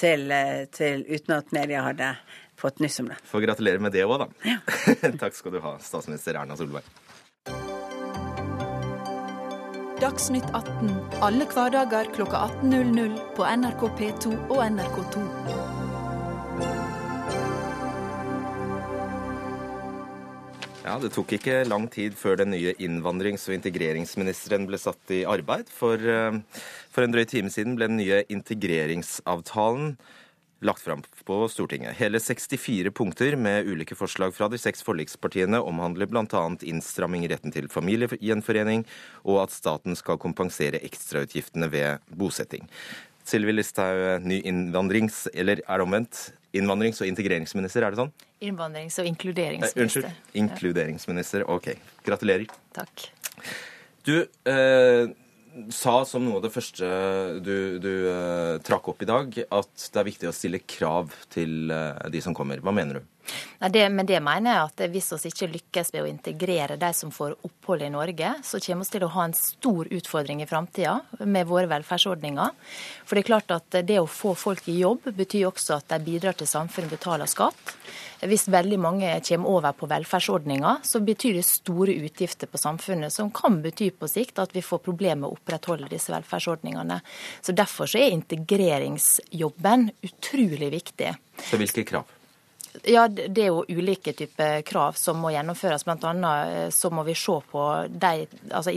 til, 0.00 0.32
til, 0.72 1.04
uten 1.10 1.36
at 1.36 1.52
media 1.52 1.84
hadde 1.84 2.14
fått 2.56 2.81
nyss 2.81 3.00
om 3.04 3.12
det. 3.12 3.19
Får 3.28 3.44
gratulere 3.44 3.82
med 3.82 3.92
det 3.92 4.06
òg, 4.06 4.25
da. 4.25 4.28
Ja. 4.48 4.60
Takk 5.22 5.36
skal 5.36 5.56
du 5.56 5.60
ha, 5.64 5.76
statsminister 5.84 6.40
Erna 6.40 6.56
Solberg. 6.56 6.88
Dagsnytt 10.00 10.48
18 10.52 11.20
alle 11.25 11.46
hverdager 11.48 12.10
klokka 12.16 12.48
18.00 12.64 13.14
på 13.37 13.46
NRK 13.46 13.87
P2 14.00 14.34
og 14.50 14.60
NRK2. 14.66 15.74
Ja, 20.84 20.98
Det 21.00 21.14
tok 21.14 21.31
ikke 21.32 21.62
lang 21.64 21.86
tid 21.88 22.12
før 22.12 22.36
den 22.36 22.50
nye 22.52 22.75
innvandrings- 22.76 23.46
og 23.48 23.54
integreringsministeren 23.56 24.66
ble 24.69 24.76
satt 24.76 25.12
i 25.16 25.22
arbeid. 25.25 25.70
For, 25.72 25.96
eh, 25.96 26.36
for 26.92 27.02
en 27.02 27.14
drøy 27.14 27.25
time 27.25 27.48
siden 27.48 27.75
ble 27.75 27.88
den 27.88 27.96
nye 27.96 28.20
integreringsavtalen 28.28 29.96
lagt 30.60 30.82
fram 30.82 31.02
på 31.25 31.48
Stortinget. 31.48 31.96
Hele 31.96 32.20
64 32.20 32.90
punkter 32.90 33.34
med 33.36 33.66
ulike 33.66 33.96
forslag 33.96 34.34
fra 34.34 34.48
de 34.48 34.58
seks 34.58 34.82
forlikspartiene 34.82 35.56
omhandler 35.56 36.06
bl.a. 36.06 36.44
innstramming 36.60 37.25
i 37.25 37.28
retten 37.32 37.50
til 37.50 37.66
familiegjenforening, 37.69 38.84
og 39.25 39.42
at 39.44 39.56
staten 39.56 39.97
skal 39.97 40.18
kompensere 40.18 40.85
ekstrautgiftene 40.85 41.70
ved 41.73 41.99
bosetting. 42.12 42.68
Sylvi 43.25 43.56
Listhaug, 43.56 44.20
ny 44.23 44.42
innvandrings... 44.44 45.28
Eller 45.32 45.62
er 45.66 45.78
det 45.78 45.87
omvendt? 45.88 46.35
Innvandrings- 46.54 47.00
og 47.02 47.11
integreringsminister, 47.11 47.82
er 47.82 47.94
det 47.94 47.99
sånn? 47.99 48.12
Innvandrings- 48.46 49.00
og 49.02 49.11
inkluderingsminister. 49.11 49.80
Eh, 49.80 49.88
unnskyld. 49.88 50.38
Inkluderingsminister. 50.44 51.46
OK. 51.50 51.73
Gratulerer. 52.06 52.46
Takk. 52.76 53.08
Du 54.06 54.14
eh, 54.23 55.06
sa 55.75 55.94
som 56.06 56.25
noe 56.26 56.38
av 56.38 56.44
det 56.46 56.52
første 56.54 56.88
du, 57.44 57.80
du 57.82 57.92
eh, 58.11 58.61
trakk 58.66 58.92
opp 58.92 59.02
i 59.02 59.08
dag, 59.08 59.38
at 59.42 59.88
det 59.90 60.00
er 60.02 60.08
viktig 60.11 60.30
å 60.30 60.37
stille 60.37 60.62
krav 60.62 61.14
til 61.34 61.73
eh, 61.75 62.06
de 62.14 62.23
som 62.23 62.37
kommer. 62.37 62.62
Hva 62.62 62.75
mener 62.75 63.00
du? 63.00 63.11
Nei, 63.61 63.71
det, 63.73 63.85
men 63.93 64.07
det 64.09 64.21
mener 64.25 64.52
jeg 64.52 64.69
at 64.69 64.83
hvis 64.93 65.12
vi 65.14 65.31
ikke 65.33 65.50
lykkes 65.54 65.93
med 65.95 66.04
å 66.04 66.09
integrere 66.11 66.78
de 66.81 66.90
som 66.97 67.12
får 67.14 67.37
opphold 67.47 67.85
i 67.87 67.90
Norge, 67.93 68.33
så 68.45 68.61
kommer 68.62 68.85
vi 68.85 68.97
til 68.97 69.07
å 69.07 69.12
ha 69.14 69.26
en 69.28 69.37
stor 69.38 69.90
utfordring 69.99 70.43
i 70.45 70.49
framtida 70.49 70.99
med 71.25 71.49
våre 71.49 71.71
velferdsordninger. 71.71 72.54
For 73.04 73.16
det 73.16 73.25
er 73.25 73.31
klart 73.31 73.54
at 73.54 73.78
det 73.88 74.00
å 74.00 74.11
få 74.11 74.35
folk 74.38 74.69
i 74.69 74.78
jobb 74.83 75.09
betyr 75.16 75.49
også 75.50 75.78
at 75.78 75.95
de 75.95 76.00
bidrar 76.04 76.37
til 76.38 76.50
samfunnet, 76.50 76.93
betaler 76.95 77.31
skatt. 77.31 77.76
Hvis 78.25 78.47
veldig 78.49 78.78
mange 78.81 79.11
kommer 79.26 79.57
over 79.59 79.75
på 79.76 79.88
velferdsordninger, 79.90 80.85
så 80.87 81.00
betyr 81.04 81.38
det 81.38 81.45
store 81.49 81.97
utgifter 82.07 82.49
på 82.49 82.61
samfunnet, 82.61 83.12
som 83.12 83.33
kan 83.35 83.59
bety 83.64 83.90
på 83.93 84.09
sikt 84.09 84.40
at 84.40 84.54
vi 84.57 84.64
får 84.64 84.81
problemer 84.85 85.25
med 85.25 85.31
å 85.31 85.37
opprettholde 85.37 85.90
disse 85.93 86.12
velferdsordningene. 86.14 87.00
Så 87.45 87.52
Derfor 87.54 87.88
så 87.90 88.00
er 88.00 88.14
integreringsjobben 88.14 89.88
utrolig 90.09 90.71
viktig. 90.75 91.14
Så 91.45 91.61
hvilke 91.61 91.85
krav? 91.87 92.13
Ja, 92.83 93.09
Det 93.09 93.43
er 93.43 93.47
jo 93.52 93.64
ulike 93.69 94.12
typer 94.12 94.62
krav 94.66 94.93
som 94.99 95.16
må 95.23 95.31
gjennomføres. 95.31 95.85
Blant 95.87 96.04
annet 96.09 96.49
eh, 96.50 96.71
så 96.75 96.90
må 96.90 97.02
vi 97.07 97.14
se 97.14 97.40
på 97.50 97.87
de 97.88 98.26
altså 98.50 98.71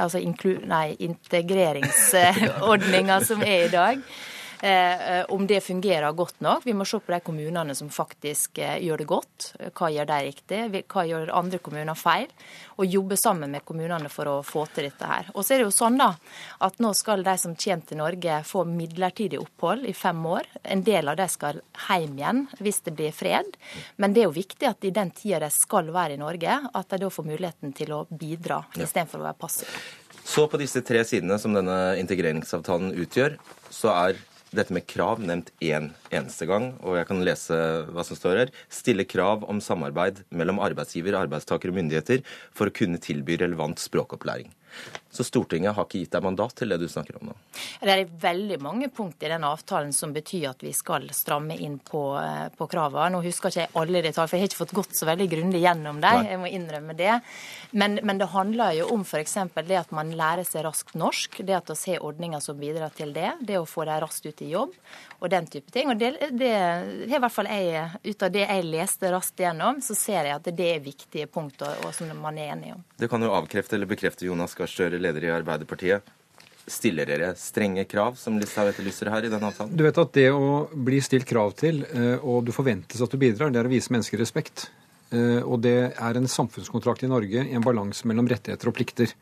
altså 0.00 0.18
nei, 0.66 0.96
integreringsordninger 1.08 3.24
som 3.28 3.42
er 3.42 3.64
i 3.66 3.72
dag. 3.72 3.98
Eh, 4.60 5.24
om 5.28 5.46
det 5.46 5.60
fungerer 5.60 6.12
godt 6.12 6.40
nok. 6.40 6.64
Vi 6.64 6.74
må 6.74 6.84
se 6.88 7.00
på 7.00 7.12
de 7.12 7.20
kommunene 7.20 7.74
som 7.76 7.90
faktisk 7.92 8.58
eh, 8.58 8.78
gjør 8.84 9.02
det 9.02 9.08
godt. 9.10 9.48
Hva 9.76 9.90
gjør 9.92 10.08
de 10.08 10.20
riktig, 10.24 10.60
hva 10.92 11.04
gjør 11.04 11.32
andre 11.36 11.60
kommuner 11.60 11.98
feil? 11.98 12.30
Og 12.80 12.88
jobbe 12.88 13.18
sammen 13.20 13.52
med 13.52 13.64
kommunene 13.68 14.08
for 14.12 14.30
å 14.30 14.36
få 14.46 14.64
til 14.72 14.88
dette 14.88 15.08
her. 15.08 15.28
Og 15.34 15.44
så 15.44 15.54
er 15.54 15.60
det 15.60 15.66
jo 15.68 15.74
sånn 15.76 15.98
da, 16.00 16.12
at 16.64 16.80
nå 16.80 16.92
skal 16.96 17.24
de 17.26 17.36
som 17.40 17.56
kommer 17.56 17.88
til 17.88 18.00
Norge 18.00 18.38
få 18.48 18.64
midlertidig 18.68 19.40
opphold 19.40 19.84
i 19.88 19.94
fem 19.96 20.22
år. 20.28 20.48
En 20.64 20.84
del 20.86 21.12
av 21.12 21.18
de 21.20 21.28
skal 21.32 21.60
hjem 21.88 22.16
igjen 22.16 22.44
hvis 22.60 22.80
det 22.86 22.94
blir 22.96 23.12
fred. 23.16 23.58
Men 24.00 24.16
det 24.16 24.24
er 24.24 24.30
jo 24.30 24.38
viktig 24.38 24.70
at 24.70 24.88
i 24.88 24.94
den 24.94 25.12
tida 25.16 25.42
de 25.44 25.50
skal 25.52 25.92
være 25.92 26.16
i 26.16 26.20
Norge, 26.20 26.60
at 26.72 26.88
de 26.92 27.02
da 27.02 27.12
får 27.12 27.28
muligheten 27.28 27.76
til 27.76 27.92
å 27.92 28.04
bidra 28.08 28.62
istedenfor 28.76 29.20
å 29.20 29.28
være 29.28 29.40
passive. 29.40 29.84
Så 30.26 30.46
på 30.50 30.58
disse 30.58 30.80
tre 30.82 31.04
sidene 31.06 31.36
som 31.38 31.54
denne 31.54 31.94
integreringsavtalen 32.00 32.96
utgjør, 33.04 33.36
så 33.70 33.92
er 33.94 34.16
dette 34.54 34.74
med 34.74 34.86
krav 34.86 35.22
nevnt 35.22 35.50
én 35.64 35.90
eneste 36.14 36.46
gang, 36.48 36.72
og 36.84 36.98
jeg 36.98 37.08
kan 37.08 37.24
lese 37.26 37.56
hva 37.90 38.04
som 38.06 38.18
står 38.18 38.42
her. 38.42 38.52
Stille 38.72 39.06
krav 39.08 39.46
om 39.50 39.62
samarbeid 39.62 40.22
mellom 40.30 40.60
arbeidsgiver, 40.62 41.18
arbeidstaker 41.18 41.72
og 41.72 41.80
myndigheter 41.80 42.22
for 42.54 42.70
å 42.70 42.76
kunne 42.76 43.02
tilby 43.02 43.38
relevant 43.42 43.82
språkopplæring. 43.82 44.52
Så 45.16 45.24
Stortinget 45.24 45.74
har 45.76 45.86
ikke 45.86 46.02
gitt 46.02 46.12
deg 46.12 46.24
mandat 46.26 46.54
til 46.58 46.72
det 46.72 46.78
du 46.82 46.86
snakker 46.90 47.18
om 47.20 47.30
nå? 47.30 47.36
Det 47.80 47.92
er 47.92 48.04
veldig 48.22 48.58
mange 48.62 48.90
punkt 48.92 49.22
i 49.24 49.30
den 49.32 49.46
avtalen 49.48 49.94
som 49.96 50.12
betyr 50.12 50.50
at 50.50 50.64
vi 50.64 50.72
skal 50.76 51.08
stramme 51.16 51.56
inn 51.56 51.78
på, 51.80 52.02
eh, 52.20 52.48
på 52.56 52.68
kravene. 52.70 53.14
Nå 53.16 53.22
husker 53.24 53.52
ikke 53.52 53.64
jeg 53.64 53.72
alle 53.80 54.02
detaljer, 54.04 54.28
for 54.28 54.36
jeg 54.36 54.44
har 54.44 54.50
ikke 54.50 54.62
fått 54.62 54.76
gått 54.76 54.98
så 54.98 55.08
veldig 55.08 55.28
grundig 55.32 55.62
gjennom 55.64 56.00
dem. 56.04 56.26
Jeg 56.28 56.40
må 56.42 56.50
innrømme 56.52 56.96
det. 56.98 57.18
Men, 57.72 57.98
men 58.02 58.20
det 58.20 58.30
handler 58.34 58.76
jo 58.76 58.90
om 58.94 59.04
f.eks. 59.06 59.38
det 59.56 59.80
at 59.80 59.94
man 59.96 60.12
lærer 60.16 60.46
seg 60.46 60.66
raskt 60.66 60.96
norsk. 60.98 61.40
Det 61.46 61.56
at 61.56 61.72
vi 61.72 61.94
har 61.94 62.04
ordninger 62.04 62.42
som 62.44 62.58
bidrar 62.60 62.92
til 62.96 63.12
det. 63.16 63.32
Det 63.40 63.58
å 63.60 63.66
få 63.68 63.86
dem 63.88 64.00
raskt 64.04 64.28
ut 64.28 64.42
i 64.44 64.52
jobb 64.52 64.74
og 65.18 65.30
den 65.32 65.46
type 65.50 65.72
ting. 65.72 65.90
Og 65.90 65.98
det, 66.00 66.12
det 66.36 66.52
i 67.06 67.16
hvert 67.16 67.32
fall 67.32 67.48
jeg, 67.50 67.86
ut 68.04 68.26
av 68.26 68.32
det 68.34 68.44
jeg 68.44 68.66
leste 68.68 69.12
raskt 69.12 69.40
gjennom, 69.40 69.80
så 69.84 69.96
ser 69.96 70.28
jeg 70.28 70.36
at 70.36 70.50
det 70.56 70.68
er 70.74 70.84
viktige 70.84 71.28
punkter 71.30 71.80
og 71.86 71.94
som 71.96 72.10
man 72.20 72.38
er 72.40 72.52
enig 72.54 72.74
om. 72.74 72.84
Det 72.96 73.08
kan 73.12 73.22
jo 73.22 73.32
avkrefte 73.36 73.76
eller 73.78 73.88
bekrefte 73.90 74.28
Jonas 74.28 74.56
Gahr 74.56 74.70
Støre, 74.70 75.00
leder 75.06 75.28
i 75.28 75.32
Arbeiderpartiet. 75.34 76.14
Stiller 76.66 77.06
dere 77.06 77.30
strenge 77.38 77.84
krav, 77.86 78.16
som 78.18 78.40
Listhaug 78.42 78.72
etterlyser 78.72 79.12
her 79.12 79.28
i 79.28 79.30
den 79.30 79.44
avtalen? 79.46 79.76
Du 79.78 79.84
vet 79.86 80.00
at 80.02 80.12
det 80.18 80.28
å 80.34 80.66
bli 80.70 80.98
stilt 81.04 81.28
krav 81.28 81.54
til, 81.58 81.84
eh, 81.86 82.18
og 82.18 82.44
du 82.46 82.52
forventes 82.54 83.02
at 83.02 83.12
du 83.12 83.20
bidrar, 83.22 83.52
det 83.54 83.62
er 83.62 83.70
å 83.70 83.72
vise 83.72 83.94
mennesker 83.94 84.18
respekt. 84.18 84.66
Eh, 85.14 85.42
og 85.46 85.60
det 85.62 85.94
er 85.94 86.18
en 86.18 86.26
samfunnskontrakt 86.26 87.04
i 87.06 87.10
Norge 87.10 87.44
i 87.46 87.54
en 87.54 87.64
balanse 87.64 88.08
mellom 88.10 88.26
rettigheter 88.26 88.72
og 88.72 88.74
plikter. 88.74 89.14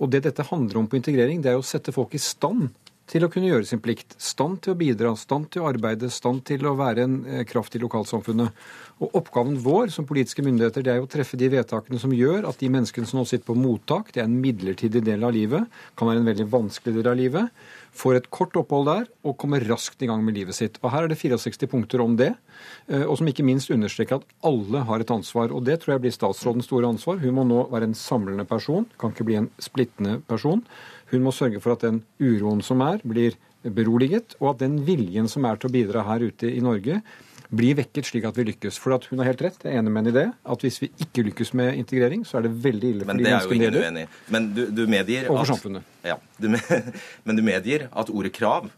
Og 0.00 0.08
det 0.10 0.22
dette 0.24 0.46
handler 0.48 0.80
om 0.80 0.88
på 0.88 0.96
integrering, 0.96 1.42
det 1.44 1.52
er 1.52 1.60
å 1.60 1.66
sette 1.66 1.92
folk 1.92 2.14
i 2.16 2.22
stand 2.22 2.70
til 3.08 3.24
å 3.24 3.30
kunne 3.32 3.48
gjøre 3.48 3.66
sin 3.68 3.80
plikt. 3.82 4.14
Stand 4.20 4.60
til 4.64 4.74
å 4.74 4.78
bidra, 4.78 5.14
stand 5.16 5.48
til 5.52 5.64
å 5.64 5.70
arbeide, 5.70 6.10
stand 6.12 6.44
til 6.48 6.66
å 6.68 6.74
være 6.78 7.06
en 7.06 7.16
eh, 7.26 7.44
kraft 7.48 7.76
i 7.76 7.82
lokalsamfunnet. 7.82 8.66
Og 8.98 9.16
Oppgaven 9.20 9.56
vår 9.62 9.92
som 9.94 10.06
politiske 10.08 10.42
myndigheter 10.44 10.84
det 10.84 10.94
er 10.94 11.04
å 11.04 11.10
treffe 11.10 11.38
de 11.40 11.48
vedtakene 11.52 12.00
som 12.02 12.12
gjør 12.14 12.48
at 12.50 12.60
de 12.60 12.70
menneskene 12.72 13.08
som 13.08 13.20
nå 13.20 13.26
sitter 13.28 13.46
på 13.48 13.56
mottak, 13.58 14.12
det 14.12 14.22
er 14.22 14.28
en 14.28 14.40
midlertidig 14.42 15.04
del 15.06 15.24
av 15.24 15.34
livet, 15.36 15.68
kan 15.98 16.10
være 16.10 16.22
en 16.22 16.30
veldig 16.32 16.48
vanskelig 16.52 16.98
del 16.98 17.12
av 17.12 17.18
livet, 17.18 17.62
får 17.98 18.18
et 18.18 18.28
kort 18.34 18.56
opphold 18.58 18.86
der 18.88 19.06
og 19.26 19.38
kommer 19.40 19.64
raskt 19.64 20.02
i 20.04 20.08
gang 20.10 20.22
med 20.26 20.36
livet 20.38 20.58
sitt. 20.58 20.76
Og 20.82 20.92
Her 20.92 21.06
er 21.06 21.12
det 21.12 21.20
64 21.20 21.70
punkter 21.70 22.02
om 22.04 22.18
det, 22.18 22.32
eh, 22.90 23.06
og 23.06 23.16
som 23.20 23.30
ikke 23.30 23.46
minst 23.46 23.72
understreker 23.74 24.20
at 24.20 24.28
alle 24.46 24.84
har 24.90 25.00
et 25.00 25.14
ansvar. 25.14 25.54
Og 25.54 25.64
Det 25.64 25.80
tror 25.80 25.96
jeg 25.96 26.04
blir 26.06 26.14
statsrådens 26.14 26.68
store 26.68 26.90
ansvar. 26.90 27.22
Hun 27.22 27.34
må 27.38 27.46
nå 27.46 27.64
være 27.72 27.90
en 27.90 27.98
samlende 27.98 28.46
person, 28.48 28.86
kan 28.98 29.12
ikke 29.14 29.28
bli 29.28 29.40
en 29.40 29.50
splittende 29.58 30.20
person. 30.28 30.64
Hun 31.12 31.24
må 31.24 31.32
sørge 31.34 31.60
for 31.64 31.76
at 31.76 31.86
den 31.86 32.02
uroen 32.20 32.60
som 32.64 32.82
er, 32.84 33.00
blir 33.06 33.38
beroliget, 33.62 34.36
og 34.40 34.54
at 34.54 34.62
den 34.62 34.78
viljen 34.86 35.28
som 35.30 35.46
er 35.48 35.58
til 35.58 35.70
å 35.70 35.74
bidra 35.74 36.04
her 36.06 36.28
ute 36.28 36.50
i 36.50 36.62
Norge, 36.64 37.00
blir 37.48 37.78
vekket 37.78 38.10
slik 38.10 38.26
at 38.28 38.36
vi 38.36 38.44
lykkes. 38.50 38.76
For 38.80 38.94
at 38.98 39.06
hun 39.08 39.22
har 39.22 39.30
helt 39.30 39.42
rett, 39.46 39.62
jeg 39.64 39.72
er 39.72 39.80
enig 39.80 39.92
med 39.92 40.02
henne 40.02 40.12
i 40.12 40.16
det, 40.18 40.26
at 40.52 40.64
hvis 40.64 40.82
vi 40.82 40.90
ikke 41.04 41.24
lykkes 41.30 41.54
med 41.56 41.78
integrering, 41.80 42.26
så 42.28 42.38
er 42.38 42.48
det 42.48 42.52
veldig 42.64 42.90
ille 42.92 43.06
for 43.08 43.20
de 43.20 43.24
menneskene 43.24 43.70
det 43.72 43.80
er 43.80 43.88
uenig. 43.88 44.04
Men 44.34 44.50
du, 44.56 44.66
du 44.74 44.82
medgir 44.90 45.30
at, 45.32 45.48
samfunnet. 45.48 45.96
Ja, 46.04 46.18
du, 46.36 46.50
men 47.26 47.40
du 47.40 47.44
medgir 47.46 47.88
at 47.88 48.12
ordet 48.12 48.34
krav 48.36 48.68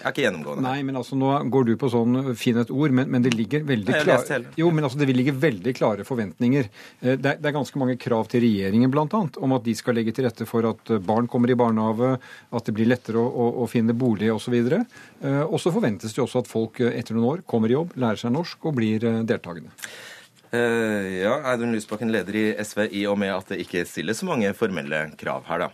er 0.00 0.12
ikke 0.12 0.24
gjennomgående. 0.24 0.64
Nei, 0.64 0.82
men 0.86 0.98
altså 1.00 1.16
nå 1.18 1.32
går 1.52 1.66
du 1.68 1.72
på 1.80 1.90
sånn 1.92 2.34
fin 2.38 2.58
et 2.60 2.72
ord, 2.72 2.94
men, 2.96 3.08
men 3.12 3.24
det 3.24 3.32
ligger 3.34 3.64
veldig 3.68 3.96
klare 4.04 4.40
Jo, 4.58 4.70
men 4.74 4.86
altså 4.86 5.00
det 5.00 5.08
ligger 5.14 5.38
veldig 5.40 5.74
klare 5.76 6.06
forventninger. 6.08 6.68
Eh, 7.00 7.16
det 7.16 7.34
er, 7.34 7.40
det 7.40 7.50
er 7.50 7.56
ganske 7.56 7.80
mange 7.80 7.96
krav 8.00 8.30
til 8.30 8.44
regjeringen 8.44 8.92
bl.a. 8.92 9.06
om 9.10 9.56
at 9.56 9.66
de 9.66 9.74
skal 9.78 9.98
legge 9.98 10.14
til 10.16 10.28
rette 10.28 10.46
for 10.48 10.68
at 10.70 10.94
eh, 10.94 11.02
barn 11.10 11.28
kommer 11.30 11.52
i 11.52 11.58
barnehage, 11.58 12.14
at 12.50 12.68
det 12.68 12.76
blir 12.76 12.90
lettere 12.90 13.20
å, 13.20 13.26
å, 13.26 13.50
å 13.64 13.68
finne 13.70 13.96
bolig 13.96 14.32
osv. 14.34 14.56
Eh, 14.60 15.42
og 15.42 15.58
så 15.62 15.74
forventes 15.74 16.16
det 16.16 16.24
også 16.24 16.44
at 16.44 16.50
folk 16.50 16.82
etter 16.90 17.16
noen 17.16 17.34
år 17.34 17.44
kommer 17.48 17.72
i 17.72 17.78
jobb, 17.78 17.96
lærer 18.00 18.20
seg 18.20 18.34
norsk 18.36 18.70
og 18.70 18.78
blir 18.80 19.04
deltakende. 19.26 19.74
Ja, 20.50 21.36
Audun 21.52 21.76
Lysbakken, 21.76 22.10
leder 22.10 22.34
i 22.34 22.48
SV, 22.58 22.88
i 22.98 23.04
og 23.06 23.20
med 23.22 23.30
at 23.30 23.52
det 23.52 23.60
ikke 23.62 23.84
stilles 23.86 24.18
så 24.18 24.26
mange 24.26 24.50
formelle 24.58 25.04
krav 25.20 25.46
her, 25.46 25.68
da 25.68 25.70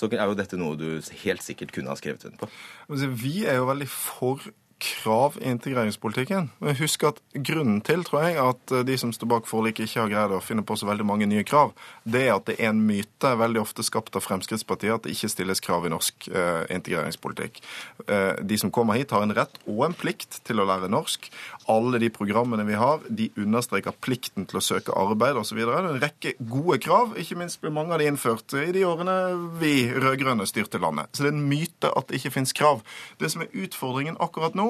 så 0.00 0.08
er 0.10 0.24
jo 0.24 0.38
dette 0.38 0.58
noe 0.60 0.78
du 0.80 0.88
helt 1.24 1.44
sikkert 1.44 1.74
kunne 1.76 1.92
ha 1.92 1.98
skrevet 1.98 2.24
under 2.30 2.40
på. 2.40 2.50
Vi 3.20 3.44
er 3.44 3.60
jo 3.60 3.68
veldig 3.68 3.88
for 3.92 4.48
krav 4.80 5.36
i 5.40 5.48
integreringspolitikken. 5.50 6.48
Men 6.58 6.76
husk 6.78 7.04
at 7.04 7.20
Grunnen 7.34 7.80
til 7.84 8.02
tror 8.06 8.24
jeg, 8.24 8.36
at 8.40 8.72
de 8.86 8.96
som 8.98 9.12
står 9.12 9.28
bak 9.28 9.48
forliket, 9.48 9.86
ikke 9.86 10.00
har 10.00 10.12
greid 10.12 10.34
å 10.34 10.40
finne 10.44 10.64
på 10.66 10.76
så 10.78 10.88
veldig 10.88 11.06
mange 11.06 11.28
nye 11.28 11.44
krav, 11.46 11.74
det 12.08 12.24
er 12.26 12.32
at 12.34 12.48
det 12.48 12.56
er 12.58 12.72
en 12.72 12.80
myte, 12.88 13.34
veldig 13.42 13.60
ofte 13.62 13.84
skapt 13.86 14.16
av 14.16 14.24
Fremskrittspartiet, 14.24 14.94
at 14.96 15.06
det 15.06 15.14
ikke 15.14 15.32
stilles 15.32 15.62
krav 15.64 15.86
i 15.86 15.92
norsk 15.92 16.30
eh, 16.32 16.64
integreringspolitikk. 16.72 17.60
Eh, 18.06 18.40
de 18.40 18.60
som 18.60 18.72
kommer 18.74 18.98
hit, 18.98 19.12
har 19.12 19.26
en 19.26 19.36
rett 19.36 19.60
og 19.66 19.84
en 19.86 19.96
plikt 19.96 20.40
til 20.48 20.62
å 20.62 20.68
lære 20.68 20.90
norsk. 20.92 21.28
Alle 21.70 22.00
de 22.02 22.08
programmene 22.10 22.64
vi 22.66 22.74
har, 22.78 23.04
de 23.08 23.28
understreker 23.38 23.94
plikten 24.02 24.46
til 24.50 24.58
å 24.58 24.62
søke 24.64 24.94
arbeid 24.98 25.38
osv. 25.38 25.60
Det 25.60 25.76
er 25.76 25.86
en 25.86 26.00
rekke 26.02 26.32
gode 26.50 26.80
krav, 26.82 27.14
ikke 27.20 27.38
minst 27.38 27.60
ble 27.62 27.70
mange 27.74 27.94
av 27.94 28.02
de 28.02 28.08
innført 28.10 28.56
i 28.58 28.72
de 28.74 28.82
årene 28.88 29.14
vi 29.60 29.74
rød-grønne 29.94 30.46
styrte 30.50 30.80
landet. 30.82 31.12
Så 31.14 31.22
det 31.22 31.30
er 31.30 31.36
en 31.36 31.46
myte 31.50 31.92
at 31.94 32.10
det 32.10 32.18
ikke 32.18 32.34
finnes 32.34 32.54
krav. 32.56 32.82
Det 33.22 33.30
som 33.30 33.44
er 33.44 33.54
utfordringen 33.54 34.18
akkurat 34.22 34.56
nå, 34.58 34.66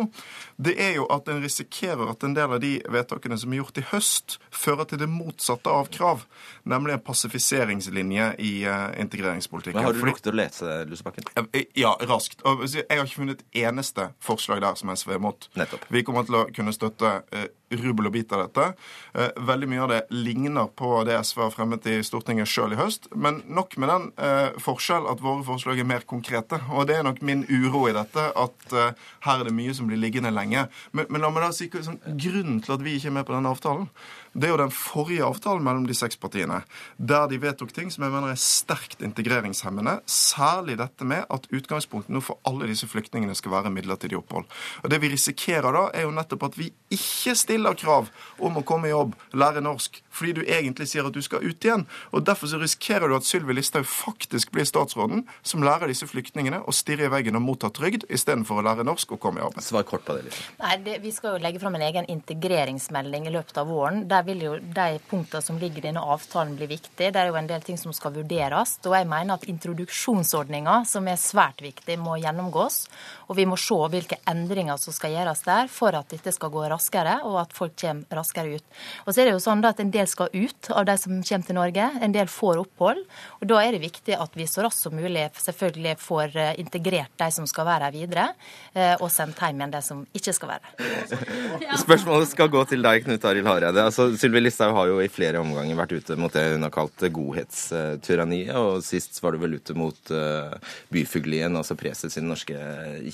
det 0.61 0.76
er 0.83 0.99
jo 0.99 1.07
at 1.14 1.30
en 1.33 1.40
risikerer 1.40 2.12
at 2.12 2.26
en 2.26 2.37
del 2.37 2.57
av 2.59 2.61
de 2.61 2.75
vedtakene 2.92 3.38
som 3.40 3.54
er 3.54 3.62
gjort 3.62 3.80
i 3.80 3.87
høst, 3.95 4.37
fører 4.52 4.90
til 4.90 5.00
det 5.00 5.09
motsatte 5.09 5.73
av 5.73 5.88
krav, 5.95 6.26
nemlig 6.69 6.99
en 6.99 7.04
passifiseringslinje 7.07 8.28
i 8.45 8.52
uh, 8.69 8.90
integreringspolitikken. 9.00 9.80
Men 9.80 9.88
Har 9.88 9.97
du 9.97 10.04
lukket 10.04 10.28
å 10.33 10.37
lese 10.37 10.83
Lusebakken? 10.90 11.30
Ja, 11.78 11.95
raskt. 12.11 12.45
Jeg 12.45 12.85
har 12.90 13.07
ikke 13.07 13.23
funnet 13.23 13.40
et 13.40 13.62
eneste 13.64 14.11
forslag 14.21 14.61
der 14.64 14.76
som 14.76 14.92
SV 14.92 15.16
er 15.16 15.23
imot. 15.23 15.49
Nettopp. 15.57 15.88
Vi 15.88 16.04
kommer 16.04 16.28
til 16.28 16.37
å 16.42 16.45
kunne 16.52 16.75
støtte 16.76 16.89
uh, 17.32 17.49
rubbel 17.70 18.10
og 18.10 18.14
bit 18.14 18.32
av 18.34 18.44
dette. 18.44 18.66
Eh, 19.14 19.30
veldig 19.46 19.68
mye 19.70 19.82
av 19.84 19.92
det 19.92 20.00
ligner 20.14 20.70
på 20.76 20.92
det 21.06 21.18
SV 21.24 21.44
har 21.44 21.54
fremmet 21.54 21.86
i 21.90 21.98
Stortinget 22.06 22.50
sjøl 22.50 22.74
i 22.74 22.80
høst, 22.80 23.10
men 23.14 23.42
nok 23.46 23.76
med 23.80 23.92
den 23.92 24.08
eh, 24.18 24.56
forskjell 24.62 25.08
at 25.10 25.22
våre 25.24 25.44
forslag 25.46 25.80
er 25.80 25.88
mer 25.88 26.06
konkrete. 26.08 26.60
Og 26.74 26.88
det 26.90 26.98
er 26.98 27.06
nok 27.06 27.22
min 27.26 27.44
uro 27.48 27.86
i 27.88 27.96
dette, 27.96 28.30
at 28.30 28.74
eh, 28.76 28.96
her 29.26 29.42
er 29.42 29.50
det 29.50 29.56
mye 29.56 29.74
som 29.76 29.90
blir 29.90 30.00
liggende 30.00 30.34
lenge. 30.34 30.66
Men, 30.92 31.10
men 31.10 31.24
la 31.24 31.32
meg 31.32 31.46
da 31.46 31.52
si 31.54 31.70
sånn, 31.70 32.00
grunnen 32.20 32.60
til 32.64 32.76
at 32.76 32.84
vi 32.84 32.96
ikke 32.98 33.12
er 33.12 33.18
med 33.20 33.28
på 33.28 33.36
denne 33.36 33.54
avtalen, 33.54 33.88
det 34.32 34.46
er 34.46 34.52
jo 34.52 34.60
den 34.60 34.70
forrige 34.70 35.26
avtalen 35.26 35.64
mellom 35.66 35.86
de 35.88 35.94
seks 35.96 36.18
partiene, 36.20 36.60
der 36.96 37.26
de 37.30 37.40
vedtok 37.42 37.72
ting 37.74 37.88
som 37.90 38.04
jeg 38.06 38.12
mener 38.14 38.30
er 38.30 38.38
sterkt 38.38 39.02
integreringshemmende, 39.02 39.96
særlig 40.06 40.76
dette 40.78 41.06
med 41.06 41.26
at 41.34 41.48
utgangspunktet 41.50 42.14
nå 42.14 42.22
for 42.22 42.38
alle 42.46 42.68
disse 42.70 42.86
flyktningene 42.90 43.34
skal 43.34 43.56
være 43.56 43.72
midlertidig 43.74 44.20
opphold. 44.20 44.46
Og 44.84 44.90
Det 44.90 45.00
vi 45.02 45.10
risikerer 45.10 45.74
da, 45.74 45.88
er 45.94 46.06
jo 46.06 46.14
nettopp 46.14 46.46
at 46.46 46.58
vi 46.60 46.70
ikke 46.94 47.34
stiller 47.34 47.59
krav 47.80 48.10
om 48.38 48.60
å 48.60 48.64
komme 48.66 48.88
i 48.88 48.94
jobb, 48.94 49.16
lære 49.32 49.64
norsk, 49.64 50.00
fordi 50.10 50.32
du 50.38 50.42
egentlig 50.44 50.86
sier 50.90 51.06
at 51.06 51.16
du 51.16 51.22
skal 51.22 51.42
ut 51.42 51.64
igjen. 51.64 51.86
Og 52.14 52.24
Derfor 52.30 52.46
så 52.46 52.60
risikerer 52.60 53.10
du 53.10 53.16
at 53.16 53.26
Sylvi 53.26 53.56
Listhaug 53.56 53.88
faktisk 53.88 54.52
blir 54.54 54.68
statsråden 54.68 55.24
som 55.42 55.64
lærer 55.66 55.90
disse 55.90 56.06
flyktningene 56.06 56.62
å 56.62 56.74
stirre 56.74 57.08
i 57.08 57.10
veggen 57.10 57.38
og 57.40 57.42
motta 57.42 57.72
trygd, 57.74 58.06
istedenfor 58.06 58.60
å 58.60 58.66
lære 58.68 58.86
norsk 58.86 59.16
og 59.16 59.22
komme 59.22 59.42
i 59.42 59.44
arbeid. 59.44 59.64
Svar 59.66 59.82
kort 59.88 60.06
på 60.06 60.14
det. 60.14 60.28
Liksom. 60.28 60.54
Nei, 60.62 60.76
det, 60.86 61.00
Vi 61.02 61.12
skal 61.16 61.34
jo 61.34 61.42
legge 61.42 61.62
fram 61.62 61.74
en 61.74 61.86
egen 61.88 62.06
integreringsmelding 62.06 63.26
i 63.26 63.34
løpet 63.34 63.58
av 63.58 63.66
våren. 63.70 64.04
der 64.06 64.20
der 64.20 64.26
vil 64.28 64.42
jo 64.44 64.56
de 64.60 64.98
punktene 65.08 65.40
som 65.42 65.58
ligger 65.58 65.80
i 65.80 65.86
denne 65.88 66.02
avtalen 66.04 66.52
bli 66.58 66.66
viktige. 66.68 67.10
Det 67.12 67.20
er 67.20 67.30
jo 67.30 67.38
en 67.40 67.48
del 67.48 67.62
ting 67.64 67.78
som 67.80 67.92
skal 67.96 68.12
vurderes. 68.12 68.76
Og 68.84 68.92
jeg 68.96 69.08
mener 69.08 69.38
at 69.38 69.46
introduksjonsordninga, 69.48 70.82
som 70.88 71.08
er 71.08 71.20
svært 71.20 71.62
viktig, 71.64 71.96
må 72.00 72.18
gjennomgås. 72.20 72.82
Og 73.30 73.38
vi 73.38 73.46
må 73.48 73.56
se 73.60 73.78
hvilke 73.94 74.20
endringer 74.28 74.76
som 74.80 74.92
skal 74.92 75.14
gjøres 75.14 75.44
der 75.46 75.70
for 75.72 75.96
at 75.96 76.12
dette 76.12 76.34
skal 76.36 76.52
gå 76.52 76.66
raskere, 76.68 77.20
og 77.24 77.40
at 77.40 77.50
folk 77.57 77.76
kommer 77.80 78.21
raskere 78.21 78.59
ut. 78.59 78.78
Og 79.07 79.12
så 79.12 79.23
er 79.23 79.28
det 79.28 79.35
jo 79.35 79.42
sånn 79.42 79.64
at 79.66 79.80
en 79.83 79.92
del 79.92 80.09
skal 80.11 80.30
ut 80.33 80.71
av 80.75 80.87
de 80.88 80.97
som 81.00 81.21
kommer 81.21 81.47
til 81.47 81.59
Norge. 81.59 81.88
En 82.00 82.14
del 82.14 82.30
får 82.30 82.62
opphold. 82.64 83.02
Og 83.40 83.50
da 83.50 83.61
er 83.62 83.76
det 83.76 83.83
viktig 83.85 84.16
at 84.16 84.37
vi 84.38 84.49
så 84.50 84.64
raskt 84.66 84.85
som 84.85 84.97
mulig 84.97 85.26
selvfølgelig 85.40 85.97
får 86.00 86.37
eh, 86.38 86.52
integrert 86.62 87.12
de 87.21 87.28
som 87.35 87.47
skal 87.49 87.69
være 87.69 87.88
her 87.88 87.95
videre, 87.95 88.26
eh, 88.75 88.95
og 88.99 89.11
sendt 89.12 89.40
hjem 89.40 89.61
igjen 89.61 89.75
de 89.75 89.83
som 89.85 90.02
ikke 90.16 90.35
skal 90.37 90.52
være 90.54 90.73
her. 90.73 91.78
Spørsmålet 91.85 92.33
skal 92.33 92.50
gå 92.52 92.64
til 92.71 92.85
deg, 92.85 93.04
Knut 93.07 93.26
Arild 93.28 93.50
Hareide. 93.50 93.87
Altså, 93.90 94.11
Sylvi 94.21 94.42
Listhaug 94.42 94.75
har 94.76 94.90
jo 94.90 95.00
i 95.02 95.11
flere 95.12 95.42
omganger 95.42 95.78
vært 95.78 95.97
ute 95.97 96.19
mot 96.21 96.35
det 96.35 96.47
hun 96.54 96.66
har 96.66 96.75
kalt 96.75 97.07
godhetstyranniet. 97.21 98.52
Og 98.59 98.85
sist 98.87 99.21
var 99.25 99.35
du 99.35 99.42
vel 99.42 99.59
ute 99.61 99.76
mot 99.78 100.14
uh, 100.14 100.54
byfuglien, 100.92 101.57
altså 101.59 101.78
preses 101.78 102.16
i 102.16 102.23
Den 102.23 102.30
norske 102.33 102.59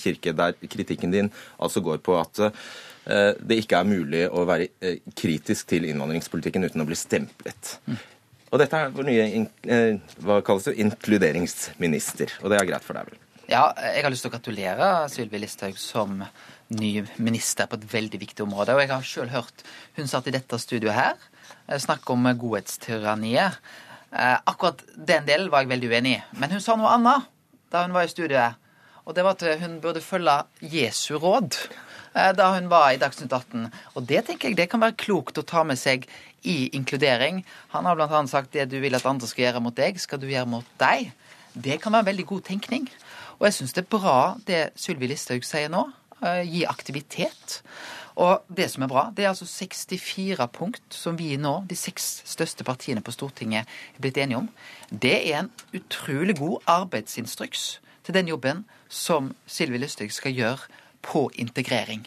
kirke, 0.01 0.35
der 0.37 0.57
kritikken 0.67 1.15
din 1.15 1.33
altså 1.63 1.83
går 1.85 2.03
på 2.05 2.17
at 2.19 2.41
det 3.07 3.61
ikke 3.63 3.79
er 3.79 3.87
mulig 3.87 4.25
å 4.27 4.43
være 4.49 4.67
uh, 4.83 4.97
kritisk 5.15 5.69
til 5.71 5.85
innvandringspolitikken 5.87 6.67
uten 6.67 6.83
å 6.83 6.87
bli 6.89 6.99
stemplet. 6.99 7.77
Mm. 7.87 8.01
Og 8.51 8.59
dette 8.59 8.81
er 8.81 8.91
vår 8.95 9.07
nye 9.07 9.47
hva 10.27 10.41
kalles 10.47 10.67
det, 10.67 10.75
inkluderingsminister, 10.83 12.35
og 12.43 12.51
det 12.51 12.59
er 12.59 12.69
greit 12.73 12.87
for 12.87 12.99
deg, 12.99 13.13
vel? 13.13 13.23
Ja, 13.47 13.71
jeg 13.79 14.03
har 14.03 14.11
lyst 14.11 14.25
til 14.27 14.33
å 14.33 14.35
gratulere 14.35 14.87
Sylvi 15.13 15.39
Listhaug 15.39 15.77
som 15.79 16.19
ny 16.75 17.05
minister 17.23 17.69
på 17.71 17.79
et 17.79 17.87
veldig 17.93 18.19
viktig 18.19 18.43
område. 18.43 18.75
Og 18.75 18.83
jeg 18.83 18.91
har 18.91 19.07
sjøl 19.07 19.31
hørt 19.31 19.63
hun 19.99 20.11
satt 20.11 20.27
i 20.27 20.35
dette 20.35 20.59
studioet 20.59 20.97
her, 20.97 21.15
eh, 21.69 21.79
snakke 21.79 22.11
om 22.13 22.27
godhetstyranniet. 22.27 23.59
Eh, 24.13 24.39
akkurat 24.47 24.83
den 24.97 25.27
delen 25.27 25.51
var 25.51 25.63
jeg 25.63 25.69
veldig 25.69 25.91
uenig 25.91 26.17
i. 26.17 26.23
Men 26.33 26.51
hun 26.51 26.61
sa 26.61 26.75
noe 26.77 26.91
annet 26.91 27.29
da 27.71 27.83
hun 27.83 27.93
var 27.93 28.03
i 28.03 28.11
studioet. 28.11 28.57
Og 29.07 29.15
det 29.15 29.23
var 29.23 29.37
at 29.39 29.61
hun 29.61 29.81
burde 29.81 30.01
følge 30.01 30.45
Jesu 30.61 31.15
råd 31.15 31.55
eh, 31.55 31.77
da 32.17 32.47
hun 32.55 32.71
var 32.73 32.95
i 32.95 33.01
Dagsnytt 33.01 33.33
18. 33.33 33.67
Og 33.95 34.07
det 34.09 34.23
tenker 34.25 34.49
jeg 34.49 34.57
det 34.57 34.71
kan 34.73 34.81
være 34.81 34.97
klokt 34.97 35.37
å 35.37 35.45
ta 35.45 35.67
med 35.69 35.77
seg 35.77 36.07
i 36.47 36.71
inkludering. 36.77 37.43
Han 37.75 37.85
har 37.85 37.99
bl.a. 37.99 38.23
sagt 38.31 38.55
det 38.57 38.69
du 38.71 38.79
vil 38.81 38.97
at 38.97 39.07
andre 39.09 39.29
skal 39.29 39.49
gjøre 39.49 39.63
mot 39.67 39.77
deg, 39.77 40.01
skal 40.01 40.23
du 40.23 40.29
gjøre 40.31 40.49
mot 40.49 40.73
deg. 40.81 41.11
Det 41.53 41.81
kan 41.83 41.93
være 41.93 42.11
veldig 42.13 42.27
god 42.31 42.47
tenkning. 42.49 42.89
Og 43.37 43.49
jeg 43.49 43.59
syns 43.59 43.77
det 43.77 43.85
er 43.85 43.93
bra 43.93 44.19
det 44.49 44.63
Sylvi 44.81 45.11
Listhaug 45.11 45.45
sier 45.45 45.73
nå. 45.73 45.85
Eh, 46.25 46.43
gi 46.49 46.65
aktivitet. 46.65 47.61
Og 48.17 48.47
det 48.49 48.71
som 48.73 48.87
er 48.87 48.89
bra, 48.89 49.11
det 49.13 49.27
er 49.27 49.35
altså 49.35 49.45
64 49.45 50.47
punkt 50.49 50.95
som 50.95 51.19
vi 51.19 51.35
nå, 51.37 51.59
de 51.69 51.77
seks 51.77 52.23
største 52.25 52.65
partiene 52.65 53.03
på 53.05 53.13
Stortinget, 53.13 53.69
er 53.69 54.01
blitt 54.01 54.17
enige 54.17 54.41
om. 54.41 54.49
Det 54.89 55.19
er 55.19 55.43
en 55.43 55.51
utrolig 55.77 56.39
god 56.39 56.65
arbeidsinstruks 56.79 57.67
til 58.07 58.17
den 58.17 58.33
jobben 58.33 58.65
som 58.89 59.35
Sylvi 59.47 59.83
Listhaug 59.83 60.15
skal 60.17 60.33
gjøre 60.33 60.73
på 61.07 61.27
integrering. 61.41 62.05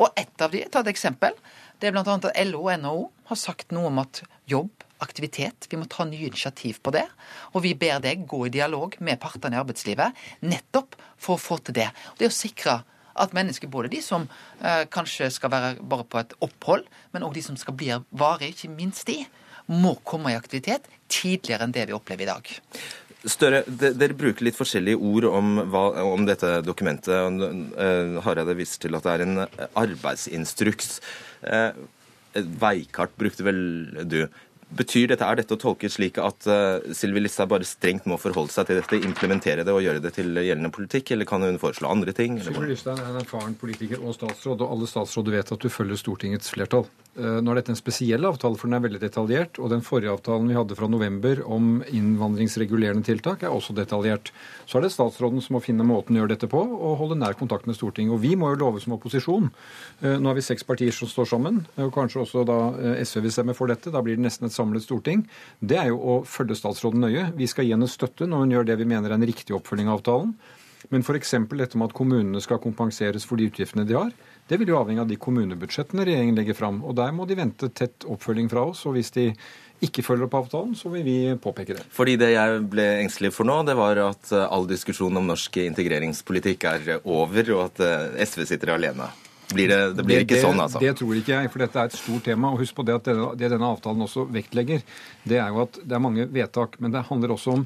Og 0.00 0.10
ett 0.18 0.42
av 0.42 0.52
de, 0.54 0.64
ta 0.70 0.82
et 0.82 0.92
eksempel, 0.92 1.36
det 1.80 1.88
er 1.88 1.96
bl.a. 1.96 2.04
at 2.04 2.46
LO 2.48 2.66
og 2.66 2.82
NHO 2.82 3.02
har 3.30 3.38
sagt 3.38 3.72
noe 3.72 3.88
om 3.88 4.00
at 4.02 4.22
jobb, 4.50 4.84
aktivitet, 5.00 5.64
vi 5.70 5.78
må 5.80 5.86
ta 5.88 6.04
nye 6.04 6.28
initiativ 6.28 6.82
på 6.84 6.92
det. 6.92 7.06
Og 7.54 7.64
vi 7.64 7.72
ber 7.78 8.02
deg 8.04 8.26
gå 8.28 8.42
i 8.46 8.52
dialog 8.52 8.98
med 9.00 9.20
partene 9.22 9.56
i 9.56 9.60
arbeidslivet 9.62 10.18
nettopp 10.44 10.98
for 11.16 11.38
å 11.38 11.40
få 11.40 11.56
til 11.64 11.78
det. 11.78 11.88
Det 12.20 12.28
å 12.28 12.34
sikre 12.34 12.82
at 13.20 13.34
mennesker, 13.36 13.70
både 13.72 13.90
de 13.92 14.02
som 14.04 14.26
eh, 14.60 14.84
kanskje 14.92 15.30
skal 15.32 15.52
være 15.52 15.70
bare 15.80 16.06
på 16.08 16.20
et 16.20 16.34
opphold, 16.44 16.84
men 17.14 17.24
òg 17.26 17.36
de 17.36 17.44
som 17.44 17.56
skal 17.58 17.76
bli 17.80 17.90
varig, 18.10 18.52
ikke 18.52 18.72
minst 18.74 19.08
de, 19.08 19.22
må 19.70 19.94
komme 20.04 20.32
i 20.32 20.38
aktivitet 20.38 20.88
tidligere 21.10 21.66
enn 21.66 21.74
det 21.74 21.86
vi 21.88 21.96
opplever 21.96 22.26
i 22.26 22.30
dag. 22.30 22.52
Støre, 23.28 23.64
Dere 23.68 24.16
bruker 24.16 24.46
litt 24.46 24.56
forskjellige 24.56 24.96
ord 24.96 25.26
om, 25.28 25.56
hva, 25.72 25.84
om 26.08 26.24
dette 26.28 26.60
dokumentet. 26.64 27.42
Uh, 27.76 28.20
Hareide 28.24 28.56
viser 28.56 28.86
til 28.86 28.96
at 28.96 29.04
det 29.04 29.16
er 29.16 29.24
en 29.26 29.42
arbeidsinstruks. 29.76 31.00
Uh, 31.44 31.74
veikart 32.62 33.12
brukte 33.20 33.44
vel 33.44 33.60
du. 34.08 34.22
Betyr 34.70 35.10
dette, 35.10 35.26
Er 35.26 35.40
dette 35.40 35.56
å 35.56 35.58
tolke 35.58 35.88
slik 35.90 36.20
at 36.22 36.46
uh, 36.46 36.78
Sylvi 36.94 37.24
Listhaug 37.24 37.50
bare 37.50 37.66
strengt 37.66 38.06
må 38.08 38.16
forholde 38.22 38.54
seg 38.54 38.68
til 38.68 38.78
dette, 38.78 39.00
implementere 39.02 39.66
det 39.66 39.74
og 39.74 39.82
gjøre 39.82 40.00
det 40.04 40.14
til 40.14 40.30
gjeldende 40.30 40.70
politikk, 40.72 41.10
eller 41.12 41.28
kan 41.28 41.42
hun 41.44 41.58
foreslå 41.60 41.90
andre 41.90 42.14
ting? 42.16 42.38
Sylvi 42.40 42.70
Listhaug 42.70 43.02
er 43.02 43.10
en 43.10 43.20
erfaren 43.20 43.56
politiker 43.58 44.00
og 44.00 44.14
statsråd, 44.16 44.62
og 44.62 44.76
alle 44.76 44.88
statsråder 44.88 45.40
vet 45.40 45.52
at 45.56 45.66
du 45.66 45.68
følger 45.74 45.98
Stortingets 46.00 46.54
flertall. 46.54 46.86
Uh, 47.18 47.40
nå 47.42 47.50
er 47.50 47.58
dette 47.58 47.72
en 47.74 47.78
spesiell 47.78 48.26
avtale, 48.28 48.58
for 48.58 48.70
den 48.70 48.78
er 48.78 48.84
veldig 48.84 49.00
detaljert. 49.02 49.58
Og 49.58 49.72
den 49.72 49.82
forrige 49.86 50.12
avtalen 50.12 50.46
vi 50.50 50.56
hadde 50.56 50.76
fra 50.78 50.88
november 50.90 51.42
om 51.46 51.80
innvandringsregulerende 51.86 53.06
tiltak, 53.06 53.42
er 53.42 53.54
også 53.54 53.74
detaljert. 53.76 54.30
Så 54.70 54.78
er 54.78 54.86
det 54.86 54.92
statsråden 54.94 55.42
som 55.44 55.56
må 55.56 55.62
finne 55.64 55.86
måten 55.86 56.16
å 56.16 56.22
gjøre 56.22 56.34
dette 56.36 56.50
på, 56.50 56.60
og 56.60 56.98
holde 57.00 57.18
nær 57.18 57.38
kontakt 57.38 57.66
med 57.70 57.78
Stortinget. 57.78 58.14
Og 58.14 58.22
vi 58.22 58.36
må 58.38 58.52
jo 58.52 58.60
love 58.62 58.82
som 58.84 58.94
opposisjon. 58.96 59.50
Uh, 60.04 60.16
nå 60.20 60.30
har 60.30 60.38
vi 60.38 60.46
seks 60.46 60.66
partier 60.68 60.94
som 60.94 61.10
står 61.10 61.32
sammen, 61.34 61.64
og 61.80 61.92
kanskje 61.96 62.22
også 62.22 62.46
da 62.48 62.60
SV 63.02 63.26
vil 63.26 63.34
stemme 63.34 63.58
for 63.58 63.72
dette. 63.72 63.92
Da 63.94 64.04
blir 64.06 64.18
det 64.18 64.26
nesten 64.28 64.48
et 64.48 64.54
samlet 64.56 64.86
storting, 64.86 65.26
det 65.60 65.76
er 65.80 65.90
jo 65.90 65.98
å 65.98 66.20
følge 66.28 66.58
statsråden 66.58 67.02
nøye. 67.02 67.30
Vi 67.36 67.50
skal 67.50 67.66
gi 67.66 67.74
henne 67.74 67.90
støtte 67.90 68.28
når 68.30 68.44
hun 68.44 68.56
gjør 68.56 68.70
det 68.70 68.80
vi 68.80 68.88
mener 68.88 69.10
er 69.10 69.18
en 69.18 69.28
riktig 69.28 69.56
oppfølging 69.56 69.90
av 69.90 70.00
avtalen. 70.00 70.34
Men 70.88 71.04
f.eks. 71.04 71.34
dette 71.52 71.78
med 71.78 71.90
at 71.90 71.96
kommunene 71.96 72.40
skal 72.42 72.60
kompenseres 72.62 73.26
for 73.28 73.36
de 73.36 73.50
utgiftene 73.50 73.84
de 73.88 73.98
har, 73.98 74.12
det 74.50 74.58
vil 74.58 74.72
jo 74.72 74.80
avhenge 74.80 75.04
av 75.04 75.10
de 75.10 75.18
kommunebudsjettene 75.20 76.04
regjeringen 76.08 76.38
legger 76.38 76.56
fram. 76.58 76.80
Og 76.82 76.96
der 76.98 77.12
må 77.14 77.26
de 77.30 77.38
vente 77.38 77.70
tett 77.70 78.02
oppfølging 78.10 78.50
fra 78.50 78.64
oss. 78.72 78.82
Og 78.90 78.96
hvis 78.96 79.12
de 79.14 79.28
ikke 79.86 80.02
følger 80.04 80.26
opp 80.26 80.34
avtalen, 80.40 80.74
så 80.76 80.90
vil 80.92 81.04
vi 81.06 81.16
påpeke 81.40 81.78
det. 81.78 81.86
Fordi 81.94 82.16
det 82.20 82.32
jeg 82.34 82.60
ble 82.72 82.86
engstelig 83.04 83.30
for 83.36 83.48
nå, 83.48 83.60
det 83.68 83.78
var 83.78 84.02
at 84.08 84.32
all 84.42 84.66
diskusjon 84.68 85.22
om 85.22 85.30
norsk 85.30 85.60
integreringspolitikk 85.62 86.66
er 86.68 86.90
over, 86.98 87.52
og 87.54 87.62
at 87.68 87.84
eh, 87.86 88.24
SV 88.26 88.44
sitter 88.50 88.74
alene. 88.74 89.08
Blir 89.54 89.70
det, 89.70 89.78
det, 89.98 90.04
blir 90.06 90.22
ikke 90.22 90.36
det, 90.36 90.44
sånn, 90.44 90.60
altså? 90.62 90.82
Det 90.82 90.92
tror 90.98 91.16
ikke 91.18 91.32
jeg, 91.38 91.50
for 91.50 91.64
dette 91.64 91.80
er 91.80 91.90
et 91.90 91.98
stort 91.98 92.26
tema. 92.26 92.52
og 92.52 92.60
Husk 92.62 92.76
på 92.76 92.86
det 92.86 92.98
at 93.00 93.08
denne, 93.08 93.32
det 93.38 93.50
denne 93.54 93.70
avtalen 93.70 94.06
også 94.06 94.26
vektlegger, 94.30 94.84
det 95.30 95.40
er 95.40 95.54
jo 95.54 95.64
at 95.64 95.80
det 95.82 95.96
er 95.96 96.04
mange 96.04 96.26
vedtak. 96.30 96.76
Men 96.82 96.94
det 96.94 97.06
handler 97.08 97.34
også 97.34 97.56
om 97.56 97.64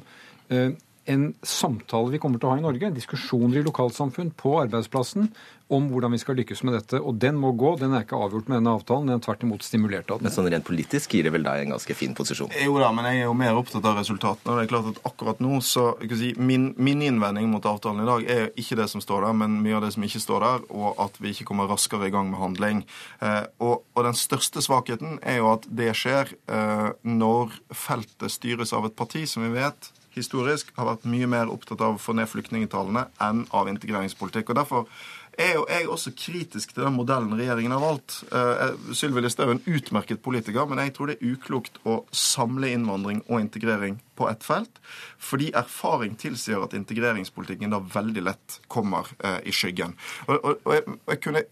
eh, 0.53 0.71
en 1.05 1.33
samtale 1.45 2.13
vi 2.13 2.19
kommer 2.21 2.41
til 2.41 2.49
å 2.49 2.55
ha 2.55 2.59
i 2.59 2.63
Norge. 2.65 2.89
Diskusjoner 2.95 3.61
i 3.61 3.65
lokalsamfunn, 3.65 4.31
på 4.37 4.55
arbeidsplassen, 4.63 5.29
om 5.73 5.87
hvordan 5.89 6.13
vi 6.13 6.19
skal 6.21 6.37
lykkes 6.37 6.61
med 6.65 6.75
dette. 6.77 6.99
Og 7.01 7.17
den 7.21 7.37
må 7.41 7.51
gå. 7.57 7.75
Den 7.81 7.93
er 7.93 8.05
ikke 8.05 8.17
avgjort 8.21 8.49
med 8.49 8.59
denne 8.59 8.73
avtalen, 8.77 9.09
den 9.09 9.19
er 9.19 9.23
tvert 9.25 9.45
imot 9.45 9.65
stimulert 9.65 10.09
av 10.09 10.19
den. 10.19 10.27
Men 10.27 10.35
sånn 10.35 10.49
rent 10.53 10.65
politisk 10.65 11.15
gir 11.15 11.27
det 11.27 11.33
vel 11.33 11.45
deg 11.45 11.63
en 11.63 11.75
ganske 11.75 11.97
fin 11.97 12.13
posisjon? 12.17 12.53
Jo 12.61 12.77
da, 12.81 12.91
men 12.95 13.09
jeg 13.09 13.21
er 13.21 13.27
jo 13.27 13.35
mer 13.37 13.57
opptatt 13.57 13.85
av 13.85 13.99
resultatene. 14.01 14.51
og 14.51 14.59
det 14.59 14.65
er 14.65 14.71
klart 14.73 14.91
at 14.93 15.01
akkurat 15.11 15.41
nå, 15.45 15.59
så 15.65 15.87
si, 16.09 16.31
min, 16.37 16.71
min, 16.77 17.03
innvending 17.05 17.49
mot 17.53 17.65
avtalen 17.69 18.01
i 18.01 18.09
dag 18.09 18.29
er 18.37 18.47
ikke 18.61 18.79
det 18.81 18.89
som 18.93 19.03
står 19.03 19.27
der, 19.27 19.37
men 19.41 19.59
mye 19.65 19.77
av 19.79 19.85
det 19.85 19.93
som 19.95 20.05
ikke 20.05 20.23
står 20.23 20.47
der, 20.47 20.69
og 20.73 21.03
at 21.05 21.21
vi 21.21 21.33
ikke 21.33 21.49
kommer 21.51 21.69
raskere 21.69 22.09
i 22.09 22.13
gang 22.13 22.31
med 22.31 22.41
handling. 22.41 22.85
Eh, 23.21 23.43
og, 23.59 23.85
og, 23.93 24.01
den 24.05 24.17
største 24.17 24.61
svakheten 24.61 25.19
er 25.25 25.41
jo 25.41 25.51
at 25.53 25.65
det 25.69 25.91
skjer 25.97 26.33
eh, 26.49 26.89
når 27.05 27.53
feltet 27.73 28.33
styres 28.33 28.73
av 28.73 28.89
et 28.89 28.97
parti 28.97 29.25
som 29.29 29.45
vi 29.45 29.53
vet 29.57 29.93
historisk 30.15 30.71
har 30.77 30.89
vært 30.89 31.05
mye 31.09 31.27
mer 31.29 31.51
opptatt 31.51 31.83
av 31.83 31.95
å 31.95 32.01
få 32.01 32.15
ned 32.17 32.29
flyktningtallene 32.31 33.07
enn 33.23 33.45
av 33.55 33.69
integreringspolitikk. 33.71 34.49
og 34.49 34.59
Derfor 34.59 34.89
er 35.37 35.53
jo 35.57 35.65
jeg 35.67 35.87
også 35.91 36.11
kritisk 36.15 36.73
til 36.73 36.85
den 36.85 36.95
modellen 36.95 37.33
regjeringen 37.35 37.73
har 37.75 37.83
valgt. 37.83 38.21
Uh, 38.31 38.93
Sylvi 38.95 39.23
Listhaug 39.23 39.49
er 39.49 39.57
en 39.57 39.77
utmerket 39.77 40.21
politiker, 40.23 40.67
men 40.69 40.79
jeg 40.83 40.95
tror 40.95 41.11
det 41.11 41.17
er 41.17 41.33
uklokt 41.35 41.79
å 41.83 41.97
samle 42.15 42.71
innvandring 42.71 43.21
og 43.27 43.41
integrering 43.43 43.99
på 44.15 44.29
ett 44.31 44.45
felt, 44.47 44.79
fordi 45.19 45.51
erfaring 45.57 46.15
tilsier 46.19 46.63
at 46.63 46.75
integreringspolitikken 46.77 47.73
da 47.75 47.81
veldig 47.83 48.25
lett 48.29 48.59
kommer 48.71 49.11
uh, 49.25 49.41
i 49.43 49.53
skyggen. 49.55 49.95
Og, 50.29 50.37
og, 50.37 50.63
og 50.63 50.75
jeg, 50.77 50.97
jeg, 51.11 51.23
kunne 51.25 51.45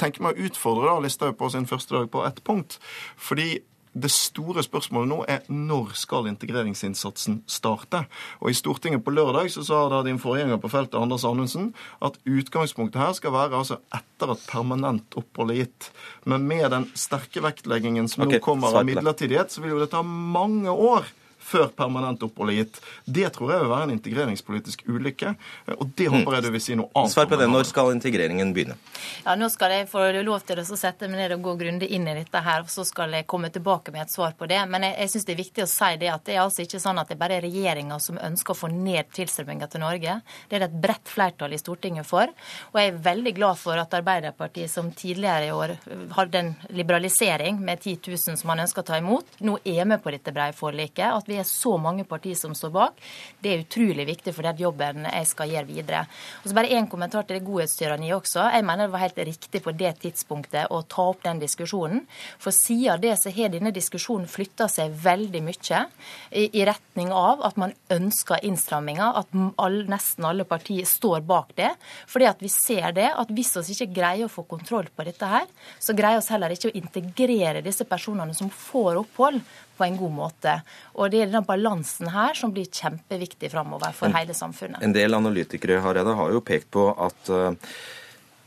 tenke 0.00 0.24
meg 0.24 0.34
å 0.34 0.50
utfordre 0.50 0.90
da 0.90 1.00
Listhaug 1.04 1.38
på 1.38 1.50
sin 1.54 1.70
første 1.70 1.94
dag 1.94 2.10
på 2.10 2.26
ett 2.26 2.42
punkt. 2.46 2.80
fordi 3.16 3.60
det 3.92 4.10
store 4.14 4.62
spørsmålet 4.62 5.10
nå 5.10 5.18
er 5.30 5.46
når 5.50 5.94
skal 5.98 6.28
integreringsinnsatsen 6.30 7.40
starte? 7.50 8.04
Og 8.38 8.52
I 8.52 8.58
Stortinget 8.58 9.02
på 9.04 9.14
lørdag 9.14 9.50
så 9.50 9.64
sa 9.66 9.80
da 9.90 10.02
din 10.06 10.20
forgjenger 10.22 10.60
på 10.62 10.70
feltet, 10.70 10.98
Anders 11.00 11.26
Anundsen, 11.26 11.72
at 11.98 12.18
utgangspunktet 12.22 13.02
her 13.02 13.14
skal 13.18 13.34
være 13.34 13.58
altså 13.58 13.80
etter 13.96 14.34
at 14.36 14.44
permanent 14.50 15.18
opphold 15.18 15.54
er 15.54 15.64
gitt. 15.64 15.90
Men 16.30 16.46
med 16.50 16.68
den 16.70 16.86
sterke 16.94 17.42
vektleggingen 17.44 18.06
som 18.10 18.26
okay, 18.26 18.38
nå 18.38 18.44
kommer 18.44 18.78
av 18.78 18.86
midlertidighet, 18.86 19.50
så 19.50 19.64
vil 19.64 19.74
jo 19.74 19.82
det 19.82 19.90
ta 19.94 20.04
mange 20.06 20.70
år 20.70 21.10
før 21.50 21.70
permanent 21.76 22.22
opphold 22.26 22.52
er 22.52 22.60
gitt. 22.62 22.80
Det 23.04 23.28
tror 23.34 23.54
jeg 23.54 23.64
vil 23.64 23.72
være 23.72 23.88
en 23.88 23.94
integreringspolitisk 23.96 24.84
ulykke, 24.88 25.34
og 25.76 25.94
det 25.98 26.08
håper 26.12 26.36
jeg 26.36 26.46
du 26.46 26.50
vil 26.54 26.64
si 26.64 26.78
noe 26.78 26.90
annet 26.94 27.10
Svar 27.10 27.26
på 27.26 27.38
det. 27.40 27.48
Når 27.50 27.66
skal 27.66 27.90
integreringen 27.94 28.52
begynne? 28.54 28.76
Ja, 29.24 29.34
Nå 29.38 29.48
skal 29.50 29.74
jeg 29.74 29.88
få 29.90 30.04
lov 30.22 30.44
til 30.46 30.60
å 30.62 30.64
sette 30.68 31.08
meg 31.10 31.24
ned 31.24 31.34
og 31.34 31.42
gå 31.48 31.56
grundig 31.64 31.90
inn 31.90 32.06
i 32.08 32.14
dette 32.20 32.42
her, 32.44 32.62
og 32.62 32.70
så 32.70 32.84
skal 32.86 33.16
jeg 33.18 33.26
komme 33.30 33.50
tilbake 33.52 33.92
med 33.94 34.04
et 34.04 34.14
svar 34.14 34.36
på 34.38 34.46
det. 34.50 34.60
Men 34.70 34.86
jeg, 34.86 34.96
jeg 35.02 35.12
syns 35.14 35.26
det 35.26 35.34
er 35.34 35.40
viktig 35.40 35.64
å 35.64 35.70
si 35.70 35.90
det 36.00 36.12
at 36.12 36.24
det 36.28 36.36
er 36.36 36.44
altså 36.44 36.64
ikke 36.64 36.82
sånn 36.82 37.02
at 37.02 37.10
det 37.10 37.18
bare 37.20 37.40
er 37.40 37.46
regjeringa 37.46 37.98
som 38.02 38.20
ønsker 38.20 38.54
å 38.54 38.60
få 38.60 38.70
ned 38.72 39.10
tilstrømminga 39.16 39.70
til 39.72 39.82
Norge. 39.82 40.20
Det 40.48 40.58
er 40.58 40.64
det 40.64 40.70
et 40.70 40.80
bredt 40.86 41.10
flertall 41.10 41.56
i 41.56 41.60
Stortinget 41.60 42.08
for. 42.08 42.30
Og 42.70 42.80
jeg 42.80 42.92
er 42.92 43.02
veldig 43.10 43.34
glad 43.40 43.58
for 43.60 43.80
at 43.80 43.98
Arbeiderpartiet, 43.98 44.70
som 44.70 44.92
tidligere 44.94 45.48
i 45.48 45.54
år 45.54 45.74
hadde 46.16 46.44
en 46.44 46.52
liberalisering 46.76 47.60
med 47.64 47.82
10 47.82 47.98
000 48.06 48.38
som 48.40 48.50
man 48.52 48.62
ønsker 48.64 48.84
å 48.84 48.88
ta 48.92 49.00
imot, 49.00 49.40
nå 49.46 49.58
er 49.64 49.88
med 49.88 50.02
på 50.04 50.12
dette 50.14 50.34
brede 50.34 50.56
forliket. 50.56 51.06
At 51.10 51.28
vi 51.30 51.39
er 51.40 51.48
så 51.48 51.76
mange 51.80 52.04
partier 52.08 52.38
som 52.38 52.54
står 52.56 52.72
bak. 52.74 53.00
Det 53.40 53.52
er 53.52 53.64
utrolig 53.64 54.06
viktig 54.08 54.34
for 54.36 54.46
den 54.46 54.60
jobben 54.62 55.06
jeg 55.08 55.28
skal 55.30 55.52
gjøre 55.52 55.68
videre. 55.68 56.02
Og 56.42 56.50
så 56.50 56.56
bare 56.56 56.72
én 56.76 56.88
kommentar 56.90 57.26
til 57.26 57.38
det 57.38 57.46
godhetstyranniet 57.46 58.16
også. 58.16 58.46
Jeg 58.54 58.66
mener 58.66 58.86
det 58.86 58.94
var 58.94 59.04
helt 59.04 59.22
riktig 59.30 59.62
på 59.64 59.74
det 59.76 59.94
tidspunktet 60.04 60.70
å 60.70 60.82
ta 60.88 61.08
opp 61.12 61.24
den 61.24 61.42
diskusjonen. 61.42 62.04
For 62.40 62.54
siden 62.54 63.02
det 63.02 63.16
så 63.20 63.32
har 63.34 63.52
denne 63.52 63.72
diskusjonen 63.74 64.28
flytta 64.30 64.68
seg 64.70 64.94
veldig 65.02 65.42
mye 65.46 65.84
i, 66.30 66.64
retning 66.66 67.10
av 67.14 67.42
at 67.46 67.56
man 67.60 67.72
ønsker 67.92 68.44
innstramminger, 68.46 69.16
at 69.22 69.32
all, 69.60 69.80
nesten 69.90 70.26
alle 70.28 70.46
partier 70.48 70.86
står 70.88 71.24
bak 71.26 71.54
det. 71.58 71.72
Fordi 72.10 72.28
at 72.30 72.42
vi 72.44 72.52
ser 72.52 72.92
det, 72.96 73.08
at 73.10 73.32
hvis 73.34 73.56
vi 73.60 73.76
ikke 73.76 73.94
greier 74.00 74.28
å 74.28 74.32
få 74.32 74.44
kontroll 74.48 74.90
på 74.94 75.06
dette 75.06 75.26
her, 75.26 75.48
så 75.80 75.96
greier 75.96 76.20
vi 76.20 76.34
heller 76.34 76.54
ikke 76.54 76.70
å 76.70 76.78
integrere 76.78 77.64
disse 77.64 77.86
personene 77.88 78.36
som 78.36 78.50
får 78.52 79.00
opphold, 79.02 79.40
på 79.80 79.86
en 79.88 79.96
god 79.96 80.12
måte. 80.16 80.58
Og 80.96 81.10
Det 81.10 81.24
er 81.24 81.32
den 81.32 81.46
balansen 81.48 82.12
her 82.12 82.36
som 82.38 82.52
blir 82.52 82.68
kjempeviktig 82.68 83.50
framover 83.52 83.96
for 83.96 84.10
en, 84.10 84.18
hele 84.18 84.36
samfunnet. 84.36 84.82
En 84.84 84.96
del 84.96 85.16
analytikere 85.16 85.80
Hareide, 85.80 86.14
har 86.20 86.36
jo 86.36 86.44
pekt 86.44 86.70
på 86.74 86.90
at 86.92 87.32
uh, 87.32 87.52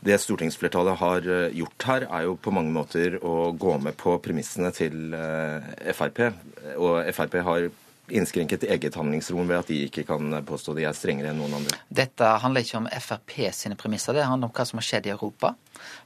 det 0.04 0.18
stortingsflertallet 0.20 1.00
har 1.00 1.26
eh, 1.32 1.54
gjort 1.56 1.86
her, 1.88 2.04
er 2.12 2.26
jo 2.26 2.34
på 2.36 2.52
mange 2.52 2.74
måter 2.74 3.16
å 3.24 3.54
gå 3.56 3.78
med 3.80 3.96
på 3.96 4.18
premissene 4.20 4.68
til 4.76 5.16
uh, 5.16 5.64
Frp. 5.96 6.26
Og 6.76 7.08
Frp 7.16 7.38
har 7.46 7.70
innskrenket 8.12 8.66
eget 8.68 8.94
handlingsrom 8.94 9.48
ved 9.48 9.62
at 9.62 9.70
de 9.72 9.78
ikke 9.86 10.04
kan 10.08 10.36
påstå 10.44 10.74
de 10.76 10.84
er 10.84 10.96
strengere 10.96 11.32
enn 11.32 11.40
noen 11.40 11.56
andre? 11.60 11.78
Dette 11.88 12.34
handler 12.42 12.64
ikke 12.64 12.82
om 12.82 12.88
Frp 13.00 13.36
sine 13.56 13.78
premisser, 13.80 14.16
det 14.16 14.26
handler 14.28 14.50
om 14.50 14.56
hva 14.56 14.66
som 14.68 14.80
har 14.80 14.88
skjedd 14.88 15.08
i 15.08 15.14
Europa. 15.14 15.54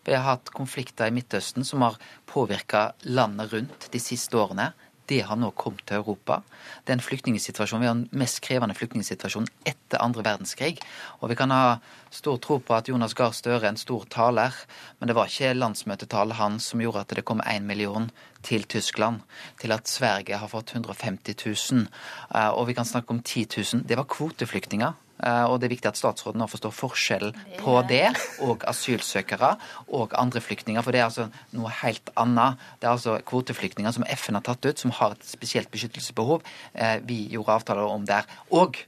Vi 0.06 0.14
har 0.14 0.26
hatt 0.26 0.52
konflikter 0.54 1.10
i 1.10 1.14
Midtøsten 1.14 1.66
som 1.66 1.82
har 1.86 1.98
påvirka 2.30 2.92
landet 3.10 3.52
rundt 3.54 3.88
de 3.90 4.02
siste 4.02 4.38
årene 4.38 4.70
det 5.08 5.22
har 5.24 5.38
nå 5.40 5.50
kommet 5.56 5.84
til 5.88 5.96
Europa. 5.96 6.42
Den 6.86 7.00
flyktningsituasjonen, 7.00 7.82
Vi 7.82 7.86
har 7.86 7.94
den 7.94 8.08
mest 8.12 8.40
krevende 8.44 8.74
flyktningsituasjonen 8.74 9.48
etter 9.64 10.02
andre 10.02 10.24
verdenskrig. 10.24 10.78
Og 11.20 11.30
vi 11.30 11.34
kan 11.34 11.50
ha 11.50 11.78
stor 12.10 12.36
tro 12.38 12.58
på 12.58 12.74
at 12.74 12.88
Jonas 12.88 13.14
Gahr 13.14 13.32
Støre 13.32 13.64
er 13.64 13.68
en 13.68 13.76
stor 13.76 14.04
taler, 14.10 14.52
men 14.98 15.08
det 15.08 15.16
var 15.16 15.26
ikke 15.26 15.54
landsmøtetalen 15.54 16.36
hans 16.36 16.70
som 16.70 16.80
gjorde 16.80 17.00
at 17.00 17.16
det 17.16 17.24
kom 17.24 17.40
én 17.40 17.64
million 17.64 18.10
til 18.42 18.64
Tyskland, 18.64 19.20
til 19.60 19.72
at 19.72 19.88
Sverige 19.88 20.36
har 20.36 20.48
fått 20.48 20.74
150 20.74 21.34
000, 21.72 21.88
eh, 22.34 22.48
og 22.48 22.66
vi 22.66 22.74
kan 22.74 22.84
snakke 22.84 23.10
om 23.10 23.22
10 23.22 23.46
000. 23.74 23.84
Det 23.88 23.96
var 23.96 24.04
kvoteflyktninger. 24.04 24.92
Eh, 25.18 25.44
og 25.44 25.58
det 25.58 25.68
er 25.68 25.74
viktig 25.74 25.90
at 25.90 25.98
statsråden 25.98 26.40
nå 26.42 26.48
forstår 26.50 26.74
forskjellen 26.74 27.36
på 27.58 27.74
det 27.90 28.06
og 28.44 28.64
asylsøkere 28.70 29.54
og 29.96 30.14
andre 30.18 30.42
flyktninger. 30.44 30.84
For 30.84 30.94
det 30.94 31.02
er 31.02 31.08
altså 31.08 31.28
noe 31.56 31.72
helt 31.82 32.12
annet. 32.20 32.60
Det 32.78 32.88
er 32.88 32.94
altså 32.94 33.18
kvoteflyktninger 33.28 33.94
som 33.94 34.06
FN 34.14 34.38
har 34.38 34.46
tatt 34.46 34.68
ut, 34.68 34.78
som 34.78 34.94
har 35.00 35.16
et 35.16 35.26
spesielt 35.26 35.72
beskyttelsesbehov. 35.74 36.46
Eh, 36.74 36.98
vi 37.08 37.24
gjorde 37.34 37.58
avtaler 37.58 37.88
om 37.88 38.06
der. 38.08 38.28
Og 38.54 38.78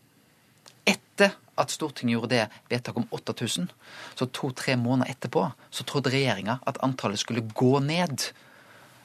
etter 0.89 1.35
at 1.61 1.73
Stortinget 1.73 2.17
gjorde 2.17 2.33
det 2.33 2.45
vedtaket 2.71 3.03
om 3.03 3.09
8000, 3.13 3.67
så 4.17 4.29
to-tre 4.33 4.77
måneder 4.81 5.13
etterpå, 5.13 5.51
så 5.71 5.85
trodde 5.85 6.13
regjeringa 6.13 6.61
at 6.67 6.81
antallet 6.85 7.21
skulle 7.21 7.45
gå 7.45 7.79
ned. 7.85 8.31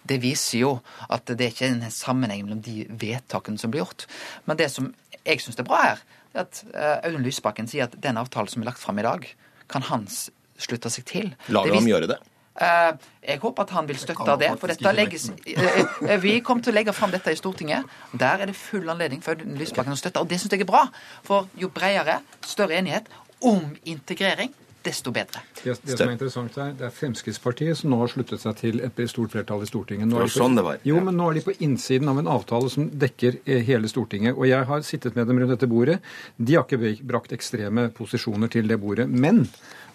Det 0.08 0.22
viser 0.22 0.62
jo 0.62 0.72
at 1.10 1.26
det 1.28 1.42
er 1.42 1.52
ikke 1.52 1.72
en 1.74 1.92
sammenheng 1.92 2.46
mellom 2.46 2.62
de 2.64 2.86
vedtakene 2.90 3.60
som 3.60 3.74
blir 3.74 3.84
gjort. 3.84 4.06
Men 4.46 4.60
det 4.62 4.70
som 4.72 4.94
jeg 5.26 5.42
syns 5.42 5.60
er 5.60 5.68
bra 5.68 5.82
her, 5.82 5.98
er 6.00 6.16
at 6.36 6.62
eh, 6.74 7.08
Audun 7.08 7.26
Lysbakken 7.26 7.70
sier 7.72 7.90
at 7.90 7.98
den 8.02 8.20
avtalen 8.22 8.52
som 8.52 8.64
er 8.64 8.72
lagt 8.72 8.82
fram 8.82 9.00
i 9.02 9.06
dag, 9.06 9.28
kan 9.72 9.86
Hans 9.90 10.30
slutte 10.62 10.92
seg 10.94 11.06
til. 11.10 11.34
Lar 11.52 11.68
du 11.68 11.76
ham 11.76 11.88
gjøre 11.90 12.10
det? 12.14 12.22
Uh, 12.56 12.96
jeg 13.20 13.42
håper 13.42 13.66
at 13.66 13.72
han 13.76 13.88
vil 13.90 13.98
støtte 14.00 14.36
det. 14.40 14.48
for 14.62 14.72
dette 14.72 14.92
legges, 14.96 15.26
uh, 15.28 16.14
Vi 16.24 16.38
kommer 16.40 16.64
til 16.64 16.72
å 16.72 16.76
legge 16.78 16.94
fram 16.96 17.12
dette 17.12 17.34
i 17.34 17.36
Stortinget. 17.36 17.84
Der 18.16 18.40
er 18.40 18.48
det 18.48 18.56
full 18.56 18.88
anledning 18.90 19.24
for 19.24 19.36
Audun 19.36 19.58
Lysbakken 19.60 19.92
å 19.92 20.00
støtte, 20.00 20.24
og 20.24 20.30
det 20.32 20.40
syns 20.40 20.56
jeg 20.56 20.64
er 20.64 20.70
bra. 20.70 20.86
For 21.28 21.50
jo 21.60 21.68
bredere, 21.76 22.22
større 22.48 22.78
enighet 22.80 23.12
om 23.44 23.74
integrering, 23.84 24.54
desto 24.86 25.12
bedre. 25.16 25.42
Det, 25.58 25.76
det 25.82 25.98
som 25.98 26.08
er 26.08 26.16
interessant 26.16 26.58
her, 26.62 26.74
det 26.78 26.88
er 26.88 26.94
Fremskrittspartiet 26.94 27.80
som 27.80 27.92
nå 27.94 28.00
har 28.04 28.12
sluttet 28.12 28.44
seg 28.44 28.58
til 28.60 28.84
et 28.86 29.02
stort 29.12 29.34
flertall 29.34 29.66
i 29.66 29.70
Stortinget. 29.70 30.10
Nå 30.10 30.20
det 30.20 30.26
var 30.26 30.32
på, 30.32 30.38
sånn 30.38 30.60
det 30.60 30.66
var. 30.68 30.82
Jo, 30.88 31.00
men 31.06 31.18
nå 31.20 31.30
er 31.30 31.40
de 31.40 31.46
på 31.48 31.56
innsiden 31.66 32.12
av 32.12 32.22
en 32.22 32.30
avtale 32.36 32.72
som 32.74 32.90
dekker 33.06 33.40
eh, 33.44 33.64
hele 33.68 33.90
Stortinget. 33.92 34.38
Og 34.38 34.48
jeg 34.50 34.70
har 34.70 34.86
sittet 34.88 35.18
med 35.18 35.30
dem 35.30 35.42
rundt 35.42 35.56
dette 35.56 35.70
bordet. 35.72 35.98
De 36.38 36.58
har 36.58 36.68
ikke 36.68 36.96
brakt 37.06 37.36
ekstreme 37.36 37.90
posisjoner 37.96 38.52
til 38.54 38.70
det 38.72 38.80
bordet. 38.82 39.10
Men 39.10 39.46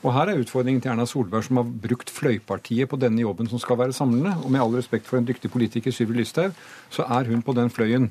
og 0.01 0.15
her 0.17 0.31
er 0.31 0.41
utfordringen 0.41 0.81
til 0.81 0.95
Erna 0.95 1.05
Solberg, 1.05 1.45
som 1.45 1.59
har 1.61 1.73
brukt 1.85 2.11
fløypartiet 2.11 2.89
på 2.89 2.97
denne 2.97 3.21
jobben 3.21 3.51
som 3.51 3.61
skal 3.61 3.77
være 3.83 3.93
samlende. 3.93 4.33
Og 4.45 4.53
med 4.53 4.63
all 4.63 4.77
respekt 4.79 5.09
for 5.09 5.21
en 5.21 5.27
dyktig 5.29 5.51
politiker, 5.53 5.93
Sylvi 5.93 6.17
Listhaug, 6.17 6.57
så 6.89 7.05
er 7.05 7.29
hun 7.29 7.43
på 7.45 7.53
den 7.53 7.69
fløyen. 7.71 8.09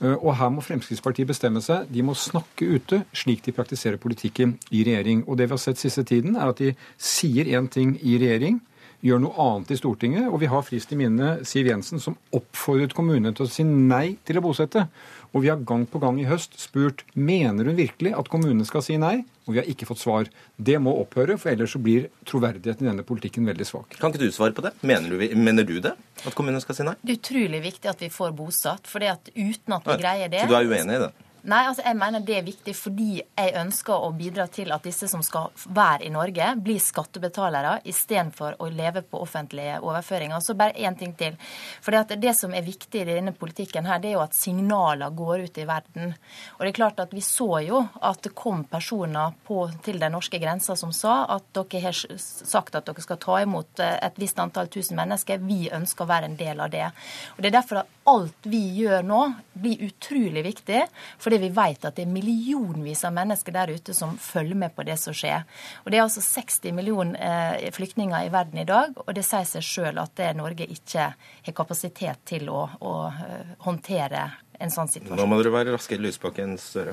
Eh, 0.00 0.14
og 0.14 0.36
her 0.38 0.52
må 0.54 0.62
Fremskrittspartiet 0.62 1.26
bestemme 1.26 1.62
seg. 1.64 1.90
De 1.90 2.04
må 2.06 2.14
snakke 2.14 2.68
ute 2.76 3.02
slik 3.12 3.42
de 3.42 3.54
praktiserer 3.56 3.98
politikken 3.98 4.54
i 4.70 4.84
regjering. 4.86 5.24
Og 5.26 5.38
det 5.38 5.48
vi 5.48 5.56
har 5.56 5.64
sett 5.64 5.82
siste 5.82 6.06
tiden, 6.06 6.36
er 6.36 6.52
at 6.52 6.62
de 6.62 6.76
sier 6.98 7.50
én 7.58 7.66
ting 7.70 7.96
i 7.98 8.20
regjering, 8.22 8.60
gjør 9.02 9.18
noe 9.24 9.34
annet 9.42 9.74
i 9.74 9.80
Stortinget. 9.80 10.28
Og 10.30 10.38
vi 10.44 10.50
har 10.52 10.62
frist 10.62 10.94
i 10.94 11.00
minne 11.00 11.40
Siv 11.48 11.66
Jensen 11.66 11.98
som 12.02 12.14
oppfordret 12.38 12.94
kommunene 12.94 13.34
til 13.34 13.48
å 13.48 13.50
si 13.50 13.66
nei 13.66 14.14
til 14.22 14.38
å 14.38 14.44
bosette. 14.46 14.86
Og 15.32 15.44
vi 15.44 15.48
har 15.48 15.60
gang 15.64 15.86
på 15.88 16.00
gang 16.02 16.18
i 16.20 16.26
høst 16.28 16.58
spurt 16.60 17.06
mener 17.16 17.64
hun 17.68 17.78
virkelig 17.78 18.12
at 18.18 18.28
kommunene 18.32 18.66
skal 18.68 18.84
si 18.84 18.98
nei, 19.00 19.22
og 19.46 19.54
vi 19.54 19.62
har 19.62 19.70
ikke 19.70 19.88
fått 19.88 20.02
svar. 20.02 20.28
Det 20.60 20.76
må 20.82 20.92
opphøre, 21.00 21.38
for 21.40 21.52
ellers 21.54 21.72
så 21.72 21.80
blir 21.82 22.10
troverdigheten 22.28 22.84
i 22.84 22.90
denne 22.90 23.06
politikken 23.06 23.48
veldig 23.48 23.66
svak. 23.66 23.96
Kan 23.96 24.12
ikke 24.12 24.26
du 24.26 24.34
svare 24.34 24.52
på 24.56 24.64
det? 24.66 24.74
Mener 24.84 25.08
du, 25.08 25.24
mener 25.40 25.66
du 25.68 25.78
det? 25.80 25.94
At 26.22 26.36
kommunene 26.36 26.60
skal 26.62 26.76
si 26.76 26.86
nei? 26.86 26.94
Det 27.00 27.16
er 27.16 27.20
utrolig 27.22 27.62
viktig 27.64 27.90
at 27.90 28.04
vi 28.04 28.12
får 28.12 28.36
bosatt. 28.36 28.86
for 28.86 29.00
uten 29.00 29.76
at 29.78 29.88
vi 29.88 30.00
greier 30.04 30.28
det 30.28 30.44
Så 30.44 30.52
du 30.52 30.56
er 30.58 30.68
uenig 30.68 31.00
i 31.00 31.04
det? 31.06 31.12
Nei, 31.42 31.64
altså 31.66 31.82
jeg 31.82 31.98
mener 31.98 32.22
det 32.22 32.36
er 32.38 32.44
viktig 32.46 32.72
fordi 32.78 33.16
jeg 33.18 33.54
ønsker 33.58 34.04
å 34.06 34.12
bidra 34.14 34.44
til 34.52 34.68
at 34.70 34.84
disse 34.86 35.08
som 35.10 35.24
skal 35.26 35.48
være 35.74 36.06
i 36.06 36.10
Norge, 36.14 36.52
blir 36.62 36.78
skattebetalere 36.78 37.80
istedenfor 37.90 38.60
å 38.62 38.68
leve 38.70 39.02
på 39.02 39.18
offentlige 39.24 39.80
overføringer. 39.82 40.38
Så 40.38 40.54
bare 40.54 40.78
én 40.78 40.94
ting 40.98 41.16
til. 41.18 41.34
For 41.82 41.98
det, 42.14 42.34
som 42.38 42.54
er 42.54 42.62
viktig 42.62 43.02
i 43.02 43.08
denne 43.08 43.34
politikken 43.34 43.88
her, 43.90 43.98
det 43.98 44.12
er 44.12 44.14
jo 44.20 44.22
at 44.22 44.38
signaler 44.38 45.10
går 45.18 45.48
ut 45.48 45.58
i 45.58 45.66
verden. 45.66 46.14
Og 46.58 46.62
det 46.62 46.70
er 46.70 46.78
klart 46.78 47.02
at 47.02 47.16
vi 47.16 47.24
så 47.26 47.50
jo 47.66 47.82
at 47.98 48.22
det 48.22 48.34
kom 48.38 48.62
personer 48.70 49.34
på, 49.42 49.64
til 49.82 49.98
den 49.98 50.14
norske 50.14 50.38
grensa 50.38 50.78
som 50.78 50.94
sa 50.94 51.24
at 51.26 51.50
dere 51.58 51.82
har 51.88 51.98
sagt 52.22 52.78
at 52.78 52.86
dere 52.86 53.02
skal 53.02 53.18
ta 53.18 53.40
imot 53.42 53.82
eh, 53.82 53.96
et 53.98 54.22
visst 54.22 54.38
antall 54.38 54.70
tusen 54.70 55.00
mennesker. 55.00 55.42
Vi 55.42 55.66
ønsker 55.74 56.06
å 56.06 56.12
være 56.14 56.30
en 56.30 56.38
del 56.38 56.62
av 56.62 56.70
det. 56.70 56.86
Og 57.34 57.42
det 57.42 57.50
er 57.50 57.58
derfor 57.58 57.82
at 57.82 57.98
alt 58.06 58.46
vi 58.46 58.62
gjør 58.78 59.02
nå, 59.06 59.20
blir 59.58 59.82
utrolig 59.90 60.46
viktig. 60.46 60.86
for 61.18 61.31
fordi 61.32 61.48
vi 61.48 61.54
vet 61.56 61.84
at 61.88 61.96
det 61.96 62.04
er 62.04 62.12
millionvis 62.12 63.06
av 63.08 63.14
mennesker 63.16 63.54
der 63.56 63.70
ute 63.72 63.94
som 63.96 64.18
følger 64.20 64.58
med 64.58 64.74
på 64.76 64.84
det 64.84 64.98
som 65.00 65.14
skjer. 65.16 65.46
Og 65.84 65.90
Det 65.90 65.96
er 65.96 66.04
altså 66.04 66.20
60 66.20 66.74
millioner 66.76 67.16
eh, 67.16 67.70
flyktninger 67.72 68.26
i 68.26 68.32
verden 68.32 68.60
i 68.60 68.68
dag, 68.68 68.92
og 69.00 69.14
det 69.16 69.24
sier 69.24 69.48
seg 69.48 69.64
sjøl 69.64 70.00
at 70.02 70.20
Norge 70.36 70.68
ikke 70.68 71.08
har 71.16 71.56
kapasitet 71.56 72.20
til 72.28 72.50
å, 72.52 72.66
å 72.84 72.92
uh, 73.08 73.56
håndtere 73.64 74.26
en 74.60 74.70
sånn 74.72 74.90
situasjon. 74.92 75.16
Nå 75.16 75.26
må 75.26 75.40
dere 75.40 75.54
være 75.54 75.72
raskere, 75.72 76.04
Lysbakken 76.04 76.58
Støre. 76.60 76.92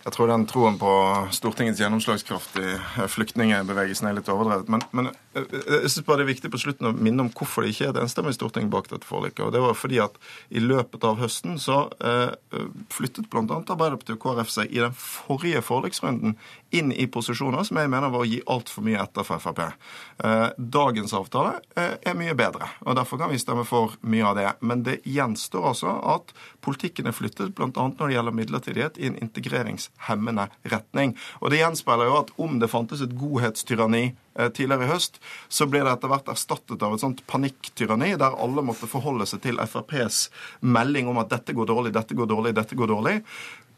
Jeg 0.00 0.14
tror 0.14 0.30
den 0.30 0.46
troen 0.48 0.78
på 0.80 0.90
Stortingets 1.36 1.80
gjennomslagskraft 1.82 2.54
i 2.56 2.68
eh, 2.72 3.02
flyktningbevegelsen 3.12 4.08
er 4.08 4.14
litt 4.16 4.30
overdrevet. 4.32 4.70
Men, 4.72 4.84
men 4.96 5.10
eh, 5.36 5.44
jeg 5.44 5.90
synes 5.92 6.06
bare 6.06 6.22
det 6.22 6.24
er 6.24 6.30
viktig 6.30 6.50
på 6.54 6.60
slutten 6.62 6.88
å 6.88 6.94
minne 6.96 7.26
om 7.26 7.28
hvorfor 7.36 7.66
det 7.66 7.74
ikke 7.74 7.90
er 7.90 7.92
et 7.92 8.00
enstemmig 8.06 8.32
storting 8.38 8.70
bak 8.72 8.88
dette 8.88 9.04
forliket. 9.04 9.42
Og 9.44 9.52
det 9.52 9.60
var 9.60 9.76
fordi 9.76 10.00
at 10.00 10.16
i 10.48 10.62
løpet 10.64 11.04
av 11.04 11.20
høsten 11.20 11.60
så 11.60 11.82
eh, 12.00 12.32
flyttet 12.96 13.28
bl.a. 13.28 13.44
Arbeiderpartiet 13.44 14.16
og 14.16 14.24
KrF 14.24 14.54
seg 14.54 14.72
i 14.72 14.80
den 14.80 14.96
forrige 14.96 15.60
forliksrunden 15.68 16.38
inn 16.70 16.92
i 16.92 17.06
posisjoner 17.10 17.66
som 17.66 17.80
jeg 17.80 17.90
mener 17.90 18.12
var 18.12 18.24
å 18.24 18.28
gi 18.30 18.40
altfor 18.50 18.84
mye 18.86 19.00
etter 19.02 19.26
for 19.26 19.42
Frp. 19.42 19.62
Eh, 20.24 20.46
dagens 20.56 21.12
avtale 21.18 21.58
eh, 21.74 21.98
er 22.08 22.16
mye 22.18 22.36
bedre, 22.38 22.70
og 22.86 22.96
derfor 22.96 23.20
kan 23.20 23.32
vi 23.32 23.40
stemme 23.42 23.66
for 23.68 23.96
mye 24.00 24.26
av 24.32 24.38
det. 24.38 24.48
Men 24.64 24.84
det 24.86 25.00
gjenstår 25.04 25.70
altså 25.74 25.96
at 26.14 26.32
politikken 26.64 27.10
er 27.10 27.16
flyttet 27.16 27.52
bl.a. 27.58 27.68
når 27.74 28.00
det 28.00 28.16
gjelder 28.16 28.38
midlertidighet, 28.40 29.00
i 29.00 29.10
en 29.10 29.18
integrerings 29.20 29.89
hemmende 30.08 30.48
retning. 30.72 31.14
Og 31.40 31.50
Det 31.50 31.60
gjenspeiler 31.60 32.08
jo 32.08 32.18
at 32.22 32.32
om 32.40 32.58
det 32.60 32.70
fantes 32.72 33.02
et 33.04 33.16
godhetstyranni 33.18 34.04
eh, 34.10 34.48
tidligere 34.48 34.86
i 34.88 34.92
høst, 34.92 35.20
så 35.48 35.68
ble 35.68 35.82
det 35.84 35.92
etter 35.92 36.12
hvert 36.12 36.30
erstattet 36.32 36.82
av 36.82 36.96
et 36.96 37.04
sånt 37.04 37.24
panikktyranni, 37.30 38.14
der 38.20 38.38
alle 38.40 38.64
måtte 38.64 38.88
forholde 38.90 39.28
seg 39.28 39.44
til 39.44 39.60
FrPs 39.60 40.28
melding 40.60 41.10
om 41.10 41.20
at 41.20 41.32
dette 41.34 41.56
går 41.56 41.68
dårlig, 41.68 41.94
dette 41.96 42.16
går 42.16 42.30
dårlig, 42.30 42.54
dette 42.56 42.78
går 42.78 42.94
dårlig 42.94 43.18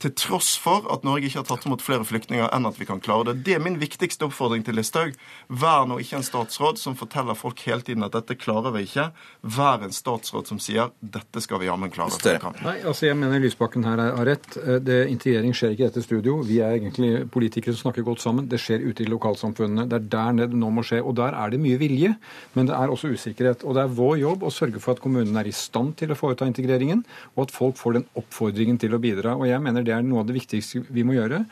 til 0.03 0.15
tross 0.19 0.55
for 0.61 0.87
at 0.93 1.05
Norge 1.07 1.29
ikke 1.29 1.41
har 1.41 1.49
tatt 1.49 1.67
imot 1.69 1.83
flere 1.85 2.07
flyktninger 2.07 2.51
enn 2.53 2.67
at 2.69 2.79
vi 2.81 2.87
kan 2.88 3.01
klare 3.03 3.31
det. 3.31 3.45
Det 3.47 3.57
er 3.57 3.62
min 3.62 3.79
viktigste 3.81 4.27
oppfordring 4.27 4.65
til 4.67 4.77
Listhaug. 4.79 5.17
Vær 5.49 5.87
nå 5.88 5.99
ikke 6.03 6.19
en 6.19 6.27
statsråd 6.27 6.81
som 6.81 6.97
forteller 6.99 7.38
folk 7.38 7.62
hele 7.67 7.85
tiden 7.87 8.05
at 8.07 8.17
dette 8.17 8.37
klarer 8.41 8.75
vi 8.75 8.85
ikke. 8.88 9.09
Vær 9.57 9.85
en 9.87 9.95
statsråd 9.95 10.51
som 10.51 10.61
sier 10.62 10.91
dette 11.01 11.43
skal 11.45 11.62
vi 11.62 11.69
jammen 11.71 11.93
klare. 11.93 12.19
Nei, 12.62 12.79
altså 12.87 13.09
jeg 13.09 13.19
mener 13.19 13.43
Lysbakken 13.43 13.87
her 13.87 14.01
har 14.03 14.27
rett. 14.27 14.49
Det, 14.83 14.99
integrering 15.12 15.55
skjer 15.57 15.75
ikke 15.75 15.87
i 15.87 15.88
dette 15.91 16.05
studio. 16.05 16.38
Vi 16.47 16.59
er 16.65 16.77
egentlig 16.79 17.27
politikere 17.33 17.77
som 17.77 17.88
snakker 17.88 18.07
godt 18.07 18.23
sammen. 18.25 18.49
Det 18.51 18.61
skjer 18.62 18.85
ute 18.85 19.05
i 19.05 19.11
lokalsamfunnene. 19.11 19.87
Det 19.91 19.99
er 19.99 20.09
der 20.17 20.41
det 20.43 20.59
nå 20.59 20.71
må 20.75 20.85
skje. 20.87 21.03
Og 21.03 21.17
der 21.19 21.37
er 21.38 21.53
det 21.53 21.61
mye 21.62 21.79
vilje, 21.81 22.15
men 22.57 22.71
det 22.71 22.77
er 22.77 22.93
også 22.93 23.12
usikkerhet. 23.12 23.67
Og 23.67 23.77
det 23.77 23.85
er 23.85 23.97
vår 24.03 24.17
jobb 24.23 24.47
å 24.47 24.53
sørge 24.55 24.83
for 24.83 24.97
at 24.97 25.03
kommunene 25.05 25.43
er 25.43 25.51
i 25.51 25.57
stand 25.57 25.97
til 26.01 26.12
å 26.12 26.19
foreta 26.19 26.49
integreringen, 26.49 27.05
og 27.37 27.47
at 27.47 27.55
folk 27.55 27.79
får 27.81 27.99
den 27.99 28.09
oppfordringen 28.19 28.81
til 28.83 28.97
å 28.97 29.01
bidra. 29.03 29.37
Og 29.38 29.49
jeg 29.51 29.62
mener 29.62 29.87
det 29.87 29.91
det 29.92 29.98
er 30.00 30.07
noe 30.09 30.22
av 30.22 30.31
det 30.31 30.38
viktigste 30.38 30.87
vi 30.88 31.05
må 31.05 31.16
gjøre. 31.18 31.44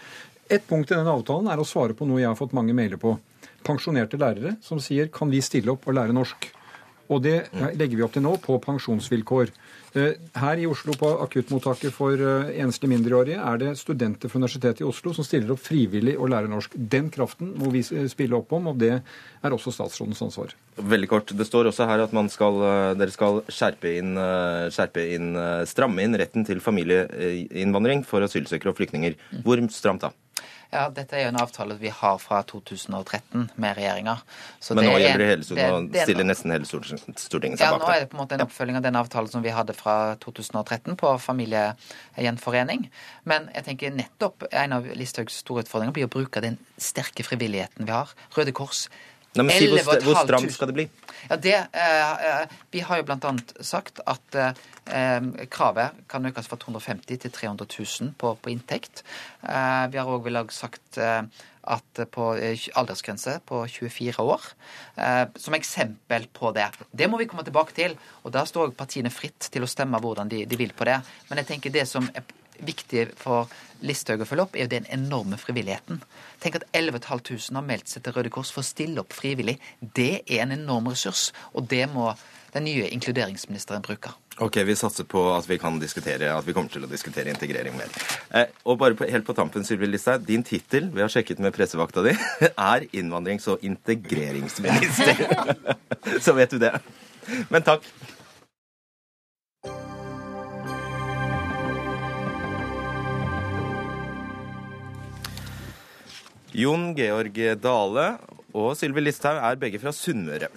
Et 0.51 0.65
punkt 0.67 0.91
i 0.91 0.97
denne 0.97 1.13
avtalen 1.13 1.51
er 1.53 1.61
å 1.61 1.69
svare 1.69 1.95
på 1.95 2.09
noe 2.09 2.23
jeg 2.23 2.31
har 2.31 2.39
fått 2.39 2.57
mange 2.57 2.75
mailer 2.75 2.99
på. 3.01 3.15
Pensjonerte 3.67 4.19
lærere 4.19 4.57
som 4.65 4.81
sier 4.83 5.11
kan 5.13 5.31
vi 5.31 5.43
stille 5.45 5.71
opp 5.75 5.87
og 5.87 5.99
lære 5.99 6.17
norsk? 6.17 6.49
Og 7.11 7.23
det 7.23 7.37
legger 7.77 7.99
vi 7.99 8.05
opp 8.07 8.15
til 8.15 8.25
nå 8.25 8.37
på 8.43 8.57
pensjonsvilkår. 8.65 9.53
Eh, 9.93 10.13
her 10.39 10.61
i 10.63 10.67
Oslo 10.71 10.95
på 10.95 11.09
akuttmottaket 11.25 11.91
for 11.95 12.15
eh, 12.15 12.53
enslige 12.63 12.93
mindreårige 12.93 13.41
er 13.43 13.59
det 13.59 13.73
studenter 13.81 14.31
fra 14.31 14.39
Universitetet 14.39 14.85
i 14.85 14.87
Oslo 14.87 15.11
som 15.17 15.27
stiller 15.27 15.51
opp 15.51 15.63
frivillig 15.65 16.15
og 16.15 16.31
lærer 16.31 16.51
norsk. 16.51 16.77
Den 16.79 17.09
kraften 17.11 17.51
må 17.59 17.73
vi 17.75 17.83
spille 17.83 18.39
opp 18.39 18.55
om, 18.55 18.71
og 18.71 18.79
det 18.79 18.93
er 19.01 19.57
også 19.57 19.75
statsrådens 19.75 20.23
ansvar. 20.23 20.55
Veldig 20.79 21.11
kort. 21.11 21.35
Det 21.35 21.47
står 21.49 21.73
også 21.73 21.89
her 21.91 22.05
at 22.05 22.15
skal, 22.31 22.63
eh, 22.63 22.95
dere 23.03 23.11
skal 23.11 23.43
skjerpe 23.51 23.97
inn, 23.99 24.15
skjerpe 24.71 25.09
inn, 25.17 25.35
stramme 25.67 26.07
inn 26.07 26.15
retten 26.15 26.47
til 26.47 26.63
familieinnvandring 26.63 28.07
for 28.07 28.23
asylsøkere 28.23 28.71
og 28.71 28.79
flyktninger. 28.79 29.19
Hvor 29.43 29.59
stramt 29.75 30.07
da? 30.07 30.15
Ja, 30.71 30.85
Dette 30.95 31.17
er 31.19 31.25
jo 31.25 31.31
en 31.33 31.39
avtale 31.41 31.75
vi 31.81 31.91
har 31.91 32.19
fra 32.23 32.41
2013 32.47 33.49
med 33.59 33.75
regjeringa. 33.75 34.17
Men 34.71 34.87
nå 34.87 34.93
gjelder 35.03 35.23
det 35.23 35.29
hele 35.33 35.47
Stortinget, 35.47 35.89
nå 35.91 36.05
stiller 36.05 36.29
nesten 36.29 36.55
hele 36.55 36.69
Stortinget 36.69 37.59
seg 37.59 37.59
bak 37.59 37.59
det? 37.59 37.65
Ja, 37.65 37.73
nå 37.83 37.89
er 37.91 38.05
det 38.05 38.11
på 38.13 38.19
en 38.19 38.23
måte 38.23 38.39
en 38.39 38.45
oppfølging 38.45 38.79
av 38.79 38.85
den 38.87 38.99
avtalen 39.01 39.33
som 39.33 39.43
vi 39.43 39.55
hadde 39.55 39.75
fra 39.75 39.97
2013 40.23 40.95
på 41.01 41.13
familiegjenforening. 41.27 42.87
Men 43.27 43.51
jeg 43.57 43.67
tenker 43.67 43.97
nettopp 43.99 44.47
en 44.51 44.77
av 44.79 44.87
Listhaugs 44.95 45.41
store 45.43 45.67
utfordringer 45.67 45.97
blir 45.97 46.07
å 46.07 46.13
bruke 46.13 46.45
den 46.45 46.61
sterke 46.79 47.27
frivilligheten 47.27 47.91
vi 47.91 47.97
har. 47.97 48.15
Røde 48.39 48.55
Kors 48.55 48.87
Nei, 49.39 49.45
men 49.47 49.55
si 49.55 49.69
hvor, 49.71 50.01
hvor 50.03 50.19
stramt 50.25 50.51
skal 50.51 50.71
det 50.73 50.75
bli? 50.75 50.87
Ja, 51.29 51.37
det, 51.39 51.55
eh, 51.71 52.57
Vi 52.73 52.81
har 52.83 52.99
jo 52.99 53.07
bl.a. 53.07 53.35
sagt 53.63 54.01
at 54.11 54.39
eh, 54.41 55.29
kravet 55.53 56.01
kan 56.11 56.27
økes 56.27 56.49
fra 56.51 56.59
250 56.59 57.21
til 57.23 57.31
300 57.31 57.69
000 57.71 58.17
på, 58.19 58.35
på 58.35 58.51
inntekt. 58.51 59.05
Eh, 59.45 59.87
vi 59.93 60.01
har 60.01 60.11
òg 60.11 60.51
sagt 60.55 60.99
eh, 60.99 61.23
at 61.71 62.03
på 62.11 62.33
eh, 62.41 62.67
aldersgrense 62.75 63.37
på 63.47 63.63
24 63.69 64.25
år. 64.25 64.51
Eh, 64.97 65.25
som 65.37 65.55
eksempel 65.55 66.27
på 66.35 66.51
det. 66.57 66.67
Det 66.91 67.07
må 67.11 67.21
vi 67.21 67.29
komme 67.31 67.47
tilbake 67.47 67.77
til. 67.77 67.95
Og 68.25 68.35
da 68.35 68.43
står 68.49 68.75
partiene 68.75 69.13
fritt 69.15 69.51
til 69.53 69.63
å 69.63 69.71
stemme 69.71 70.01
hvordan 70.03 70.31
de, 70.33 70.43
de 70.49 70.59
vil 70.59 70.75
på 70.75 70.89
det. 70.89 70.99
Men 71.31 71.43
jeg 71.43 71.53
tenker 71.53 71.75
det 71.75 71.87
som 71.91 72.09
viktig 72.67 73.09
for 73.21 73.51
Listhaug 73.87 74.25
å 74.25 74.29
følge 74.29 74.45
opp, 74.45 74.57
er 74.57 74.67
jo 74.67 74.75
den 74.75 74.89
enorme 74.93 75.39
frivilligheten. 75.41 76.03
Tenk 76.43 76.61
at 76.61 76.67
11 76.77 77.01
500 77.01 77.57
har 77.57 77.65
meldt 77.67 77.89
seg 77.89 78.05
til 78.05 78.17
Røde 78.17 78.33
Kors 78.33 78.53
for 78.53 78.65
å 78.65 78.67
stille 78.67 79.01
opp 79.03 79.17
frivillig. 79.17 79.57
Det 79.81 80.23
er 80.27 80.45
en 80.45 80.57
enorm 80.57 80.91
ressurs, 80.93 81.31
og 81.55 81.69
det 81.71 81.87
må 81.93 82.11
den 82.55 82.67
nye 82.67 82.89
inkluderingsministeren 82.91 83.83
bruke. 83.83 84.13
Ok, 84.41 84.57
Vi 84.65 84.77
satser 84.77 85.05
på 85.05 85.21
at 85.35 85.49
vi 85.49 85.59
kan 85.61 85.79
diskutere, 85.79 86.33
at 86.33 86.47
vi 86.47 86.55
kommer 86.57 86.73
til 86.73 86.85
å 86.87 86.91
diskutere 86.91 87.31
integrering 87.31 87.77
mer. 87.77 87.91
Eh, 88.33 88.47
og 88.65 88.79
bare 88.81 88.97
på, 88.97 89.05
helt 89.11 89.27
på 89.27 89.37
tampen, 89.37 89.65
Sylvi 89.65 89.87
Listhaug. 89.87 90.25
Din 90.27 90.43
tittel, 90.43 90.89
vi 90.95 91.05
har 91.05 91.13
sjekket 91.13 91.43
med 91.45 91.53
pressevakta 91.55 92.03
di, 92.07 92.15
er 92.73 92.89
innvandrings- 92.97 93.51
og 93.53 93.61
integreringsminister. 93.67 95.21
Så 96.25 96.33
vet 96.39 96.57
du 96.57 96.59
det. 96.63 96.73
Men 97.53 97.67
takk. 97.67 97.85
Jon 106.51 106.89
Georg 106.99 107.37
Dale 107.63 108.05
og 108.59 108.73
Sylvi 108.75 109.05
Listhaug 109.05 109.39
er 109.39 109.59
begge 109.61 109.79
fra 109.79 109.93
Sunnmøre. 109.95 110.49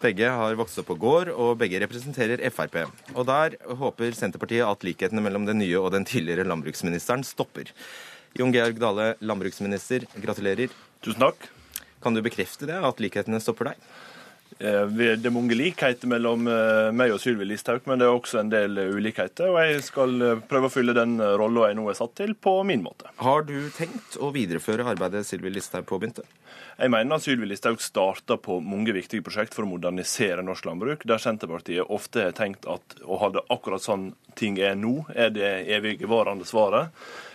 Begge 0.00 0.30
har 0.32 0.56
vokst 0.56 0.78
opp 0.80 0.88
på 0.88 0.96
gård, 1.00 1.28
og 1.32 1.58
begge 1.60 1.80
representerer 1.82 2.40
Frp. 2.52 2.78
Og 3.12 3.26
der 3.28 3.56
håper 3.80 4.16
Senterpartiet 4.16 4.64
at 4.64 4.84
likhetene 4.84 5.20
mellom 5.24 5.44
den 5.48 5.60
nye 5.60 5.80
og 5.80 5.92
den 5.92 6.08
tidligere 6.08 6.46
landbruksministeren 6.48 7.24
stopper. 7.28 7.68
Jon 8.36 8.52
Georg 8.56 8.80
Dale, 8.80 9.10
landbruksminister, 9.20 10.08
gratulerer. 10.16 10.72
Tusen 11.04 11.26
takk. 11.26 11.48
Kan 12.04 12.16
du 12.16 12.24
bekrefte 12.24 12.68
det, 12.68 12.80
at 12.80 13.04
likhetene 13.04 13.40
stopper 13.40 13.72
deg? 13.72 13.88
Eh, 14.58 14.86
det 14.86 15.26
er 15.26 15.34
mange 15.34 15.56
likheter 15.58 16.08
mellom 16.10 16.46
eh, 16.50 16.90
meg 16.94 17.14
og 17.14 17.18
Sylvi 17.22 17.46
Listhaug, 17.48 17.82
men 17.90 17.98
det 17.98 18.06
er 18.06 18.14
også 18.14 18.38
en 18.40 18.52
del 18.52 18.78
ulikheter. 18.94 19.50
Og 19.50 19.58
jeg 19.58 19.82
skal 19.88 20.14
eh, 20.22 20.42
prøve 20.50 20.70
å 20.70 20.72
fylle 20.72 20.94
den 20.96 21.16
rolla 21.18 21.70
jeg 21.70 21.78
nå 21.80 21.88
er 21.90 21.98
satt 21.98 22.14
til, 22.20 22.36
på 22.38 22.60
min 22.66 22.84
måte. 22.84 23.10
Har 23.22 23.46
du 23.48 23.56
tenkt 23.74 24.18
å 24.22 24.30
videreføre 24.34 24.86
arbeidet 24.94 25.24
Sylvi 25.26 25.52
Listhaug 25.54 25.88
påbegynte? 25.90 26.26
Jeg 26.78 26.90
mener 26.90 27.22
Sylvi 27.22 27.48
Listhaug 27.50 27.82
starta 27.82 28.38
på 28.42 28.60
mange 28.62 28.94
viktige 28.94 29.22
prosjekt 29.26 29.54
for 29.54 29.66
å 29.66 29.70
modernisere 29.70 30.42
norsk 30.46 30.66
landbruk, 30.66 31.04
der 31.06 31.22
Senterpartiet 31.22 31.90
ofte 31.90 32.28
har 32.28 32.34
tenkt 32.38 32.66
at 32.70 32.98
å 33.02 33.18
ha 33.22 33.30
det 33.34 33.44
akkurat 33.54 33.82
sånn 33.82 34.12
ting 34.38 34.58
er 34.58 34.74
nå, 34.78 35.04
er 35.14 35.30
det 35.34 35.52
evigvarende 35.76 36.46
svaret. 36.46 36.94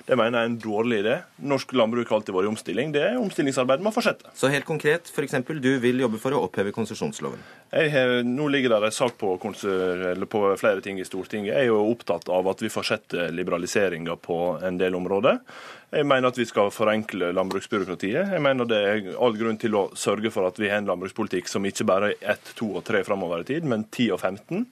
Det 0.10 0.16
mener 0.18 0.40
jeg 0.40 0.48
er 0.48 0.50
en 0.50 0.62
dårlig 0.64 0.98
idé. 1.04 1.16
Norsk 1.46 1.74
landbruk 1.78 2.10
har 2.10 2.18
alltid 2.18 2.34
vært 2.34 2.48
i 2.48 2.50
omstilling. 2.50 2.94
Det 2.96 3.04
omstillingsarbeidet 3.20 3.86
må 3.86 3.92
fortsette. 3.94 4.32
Så 4.34 4.50
helt 4.50 4.66
konkret, 4.66 5.12
f.eks. 5.14 5.36
du 5.62 5.70
vil 5.84 6.02
jobbe 6.02 6.18
for 6.22 6.34
å 6.34 6.40
oppheve 6.48 6.74
konsesjonsloven? 6.74 7.44
Har, 7.70 8.16
nå 8.26 8.48
ligger 8.50 8.74
det 8.74 8.90
en 8.90 8.96
sak 8.96 9.20
på, 9.22 9.36
på, 9.38 10.42
flere 10.58 10.82
ting 10.82 10.98
i 10.98 11.06
Stortinget. 11.06 11.54
Jeg 11.54 11.68
er 11.68 11.70
jo 11.70 11.84
opptatt 11.92 12.26
av 12.34 12.50
at 12.50 12.64
vi 12.66 12.74
fortsetter 12.74 13.30
liberaliseringa 13.38 14.18
på 14.18 14.40
en 14.66 14.82
del 14.82 14.98
områder. 14.98 15.44
Jeg 15.90 16.06
mener 16.06 16.30
at 16.30 16.38
vi 16.38 16.46
skal 16.46 16.70
forenkle 16.70 17.32
landbruksbyråkratiet. 17.34 18.34
Jeg 18.36 18.42
mener 18.46 18.68
det 18.70 18.80
er 18.86 19.08
all 19.18 19.34
grunn 19.38 19.58
til 19.58 19.74
å 19.74 19.88
sørge 19.98 20.30
for 20.34 20.46
at 20.46 20.60
vi 20.62 20.70
har 20.70 20.84
en 20.84 20.90
landbrukspolitikk 20.92 21.50
som 21.50 21.66
ikke 21.66 21.88
bare 21.90 22.12
er 22.12 22.36
ett, 22.36 22.52
to 22.60 22.68
og 22.78 22.84
tre 22.86 23.02
framover 23.08 23.42
i 23.42 23.48
tid, 23.50 23.66
men 23.66 23.88
10 23.88 24.12
og 24.14 24.22
15. 24.22 24.68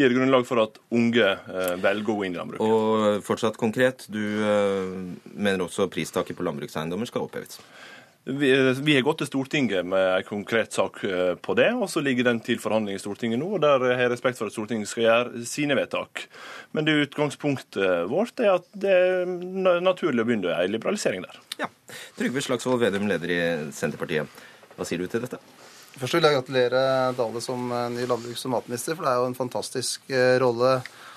Gir 0.00 0.16
grunnlag 0.16 0.48
for 0.48 0.62
at 0.64 0.80
unge 0.96 1.28
eh, 1.28 1.74
velger 1.82 2.14
å 2.14 2.16
gå 2.16 2.24
inn 2.24 2.38
i 2.38 2.40
landbruket. 2.40 2.64
Og 2.64 3.26
fortsatt 3.26 3.60
konkret, 3.60 4.06
du 4.12 4.22
eh, 4.22 4.96
mener 5.36 5.66
også 5.66 5.90
pristaket 5.92 6.38
på 6.38 6.48
landbrukseiendommer 6.48 7.10
skal 7.10 7.28
oppheves? 7.28 7.60
Vi, 8.24 8.72
vi, 8.72 8.94
har 8.94 9.02
gått 9.02 9.18
til 9.18 9.26
Stortinget 9.26 9.86
med 9.86 10.04
en 10.14 10.26
konkret 10.28 10.70
sak 10.76 11.00
eh, 11.08 11.32
på 11.42 11.56
det, 11.58 11.72
og 11.74 11.88
så 11.90 11.98
ligger 12.04 12.28
den 12.28 12.38
til 12.44 12.60
forhandling 12.62 12.94
i 12.94 13.02
Stortinget 13.02 13.40
nå. 13.40 13.48
og 13.56 13.64
Der 13.64 13.82
har 13.82 14.04
jeg 14.04 14.12
respekt 14.12 14.38
for 14.38 14.46
at 14.46 14.54
Stortinget 14.54 14.90
skal 14.90 15.06
gjøre 15.08 15.42
sine 15.48 15.74
vedtak. 15.74 16.28
Men 16.70 16.86
det 16.86 16.94
utgangspunktet 17.08 18.06
vårt 18.12 18.38
er 18.38 18.54
at 18.60 18.68
det 18.78 18.94
er 18.94 19.82
naturlig 19.82 20.22
å 20.22 20.28
begynne 20.28 20.54
en 20.54 20.70
liberalisering 20.70 21.26
der. 21.26 21.42
Ja. 21.64 21.68
Trygve 22.14 22.44
Slagsvold 22.46 22.84
Vedum, 22.84 23.10
leder 23.10 23.34
i 23.34 23.42
Senterpartiet. 23.74 24.42
Hva 24.76 24.86
sier 24.86 25.02
du 25.02 25.10
til 25.10 25.26
dette? 25.26 25.42
Først 25.98 26.14
vil 26.14 26.24
jeg 26.24 26.38
gratulere 26.38 26.84
Dale 27.18 27.42
som 27.44 27.74
ny 27.92 28.06
landbruks- 28.06 28.46
og 28.46 28.54
matminister, 28.54 28.94
for 28.94 29.04
det 29.04 29.16
er 29.16 29.18
jo 29.18 29.32
en 29.32 29.40
fantastisk 29.42 30.14
eh, 30.14 30.36
rolle 30.40 30.76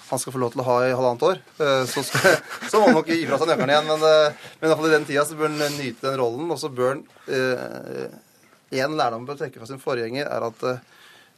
han 0.10 0.22
skal 0.22 0.36
få 0.36 0.41
lov 0.41 0.54
til 0.54 0.62
å 0.62 0.68
ha 0.68 0.76
i 0.86 0.94
halvannet 0.94 1.24
år. 1.26 1.39
Eh, 1.62 1.84
så, 1.89 2.04
skal, 2.06 2.38
så 2.70 2.80
må 2.80 2.89
han 2.89 2.98
nok 3.00 3.10
gi 3.10 3.24
fra 3.26 3.39
seg 3.41 3.50
nøkkelen 3.52 3.74
igjen. 3.74 3.89
Men, 3.89 4.06
eh, 4.10 4.52
men 4.62 4.76
i 4.76 4.94
den 4.94 5.08
tida 5.10 5.26
så 5.26 5.38
bør 5.39 5.54
han 5.54 5.80
nyte 5.80 6.06
den 6.06 6.20
rollen. 6.22 6.52
Og 6.54 6.62
så 6.62 6.72
bør 6.74 6.94
han 6.94 7.04
Én 8.76 8.82
eh, 8.82 8.98
lærdom 9.00 9.26
bør 9.28 9.39
trekke 9.39 9.62
fra 9.62 9.70
sin 9.70 9.82
forgjenger, 9.82 10.30
er 10.30 10.46
at 10.50 10.63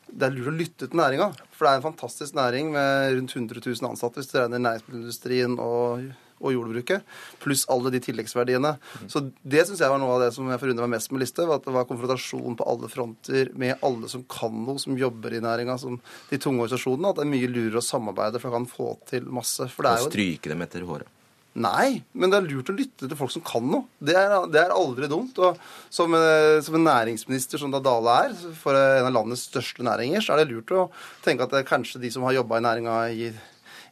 det 0.08 0.24
er 0.24 0.36
lurt 0.36 0.52
å 0.52 0.56
lytte 0.56 0.88
til 0.88 1.00
næringa. 1.00 1.32
For 1.56 1.66
det 1.66 1.72
er 1.72 1.82
en 1.82 1.88
fantastisk 1.90 2.38
næring 2.38 2.72
med 2.76 3.18
rundt 3.18 3.36
100 3.36 3.64
000 3.64 3.90
ansatte 3.90 4.22
hvis 4.22 4.32
du 4.32 4.38
regner 4.40 4.64
næringsmiddelindustrien 4.64 5.58
og 5.60 6.08
og 6.38 6.54
jordbruket, 6.54 7.06
pluss 7.44 7.66
alle 7.74 7.92
de 7.94 8.02
tilleggsverdiene. 8.04 8.76
Så 9.10 9.24
det 9.42 9.66
syns 9.68 9.82
jeg 9.84 9.92
var 9.92 10.02
noe 10.02 10.16
av 10.18 10.26
det 10.26 10.32
som 10.36 10.50
jeg 10.52 10.62
forundra 10.62 10.88
meg 10.88 10.98
mest 10.98 11.14
med 11.14 11.24
Listhaug, 11.24 11.54
at 11.56 11.68
det 11.68 11.76
var 11.76 11.90
konfrontasjon 11.90 12.58
på 12.60 12.70
alle 12.70 12.92
fronter 12.92 13.52
med 13.58 13.84
alle 13.86 14.12
som 14.12 14.26
kan 14.30 14.56
noe, 14.64 14.82
som 14.82 14.98
jobber 15.00 15.38
i 15.38 15.44
næringa, 15.44 15.78
som 15.82 16.00
de 16.30 16.42
tunge 16.42 16.66
organisasjonene. 16.66 17.14
At 17.14 17.22
det 17.22 17.28
er 17.28 17.34
mye 17.36 17.52
lurere 17.52 17.82
å 17.82 17.86
samarbeide, 17.86 18.42
for 18.42 18.52
å 18.52 18.58
kan 18.58 18.72
få 18.72 18.90
til 19.10 19.30
masse. 19.34 19.70
For 19.74 19.88
det 19.88 19.94
er 19.94 20.04
jo... 20.04 20.12
Stryke 20.12 20.54
dem 20.54 20.66
etter 20.66 20.88
håret? 20.88 21.14
Nei, 21.58 22.04
men 22.14 22.30
det 22.30 22.38
er 22.38 22.48
lurt 22.52 22.68
å 22.70 22.76
lytte 22.76 23.08
til 23.10 23.18
folk 23.18 23.32
som 23.34 23.42
kan 23.46 23.66
noe. 23.66 23.88
Det 23.98 24.14
er, 24.14 24.34
det 24.54 24.60
er 24.62 24.74
aldri 24.76 25.08
dumt. 25.10 25.40
Og 25.42 25.58
som, 25.90 26.14
eh, 26.14 26.60
som, 26.62 26.78
en 26.78 26.86
næringsminister 26.86 27.62
som 27.62 27.74
da 27.74 27.82
Dale 27.82 28.18
er, 28.28 28.36
for 28.60 28.78
en 28.78 29.08
av 29.08 29.16
landets 29.16 29.48
største 29.50 29.86
næringer, 29.86 30.22
så 30.22 30.36
er 30.36 30.44
det 30.44 30.52
lurt 30.52 30.76
å 30.76 30.86
tenke 31.26 31.48
at 31.48 31.56
det 31.56 31.64
er 31.64 31.72
kanskje 31.72 32.04
de 32.04 32.12
som 32.14 32.28
har 32.28 32.38
jobba 32.38 32.60
i 32.60 32.66
næringa 32.68 32.98
i 33.10 33.32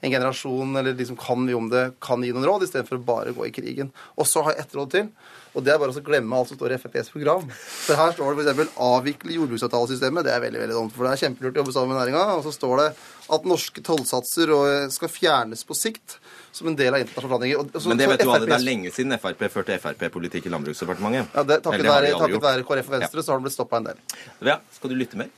en 0.06 0.14
generasjon 0.14 0.76
eller 0.80 0.94
de 0.98 1.08
som 1.10 1.18
kan 1.20 1.42
mye 1.42 1.58
om 1.58 1.72
det, 1.72 1.86
kan 2.04 2.22
gi 2.24 2.34
noen 2.36 2.46
råd, 2.46 2.68
istedenfor 2.68 3.00
å 3.00 3.08
bare 3.08 3.34
gå 3.36 3.48
i 3.48 3.54
krigen. 3.56 3.90
Og 4.20 4.30
så 4.30 4.44
har 4.46 4.56
jeg 4.56 4.66
ett 4.66 4.78
råd 4.78 4.94
til. 4.94 5.10
Og 5.56 5.64
det 5.64 5.72
er 5.72 5.80
bare 5.80 5.96
å 5.96 6.04
glemme 6.04 6.36
alt 6.36 6.52
som 6.52 6.58
står 6.60 6.76
i 6.76 6.78
FrPs 6.82 7.14
program. 7.14 7.46
For 7.56 7.96
her 7.96 8.12
står 8.12 8.36
det 8.36 8.52
f.eks.: 8.52 8.74
avvikle 8.86 9.38
jordbruksavtalesystemet. 9.38 10.28
Det 10.28 10.34
er 10.34 10.42
veldig 10.44 10.62
veldig 10.62 10.76
dumt, 10.76 10.96
for 10.96 11.08
det 11.08 11.14
er 11.14 11.22
kjempelurt 11.24 11.56
å 11.56 11.64
jobbe 11.64 11.76
sammen 11.78 11.94
med 11.94 12.02
næringa. 12.02 12.24
Og 12.36 12.44
så 12.44 12.52
står 12.56 12.82
det 12.82 12.90
at 13.38 13.48
norske 13.48 13.84
tollsatser 13.88 14.52
skal 14.94 15.12
fjernes 15.12 15.64
på 15.64 15.78
sikt 15.80 16.18
som 16.56 16.68
en 16.72 16.76
del 16.76 16.92
av 16.92 17.06
internasjonale 17.06 17.56
forhandlinger. 17.56 17.88
Men 17.88 18.04
det 18.04 18.12
vet 18.12 18.26
du 18.26 18.34
alle, 18.34 18.50
det 18.52 18.58
er 18.60 18.68
lenge 18.68 18.92
siden 18.96 19.16
Frp 19.20 19.48
førte 19.56 19.80
Frp-politikk 19.80 20.52
i 20.52 20.54
Landbruksdepartementet. 20.54 21.32
Ja, 21.32 21.48
det, 21.48 21.62
takket, 21.64 21.88
være, 21.88 22.14
takket 22.20 22.46
være 22.50 22.68
KrF 22.68 22.92
og 22.92 23.00
Venstre 23.00 23.24
ja. 23.24 23.26
så 23.26 23.34
har 23.34 23.42
det 23.42 23.48
blitt 23.48 23.58
stoppa 23.58 23.82
en 23.82 23.90
del. 23.90 24.06
Ja, 24.52 24.60
Skal 24.76 24.92
du 24.92 25.00
lytte 25.00 25.24
mer? 25.24 25.32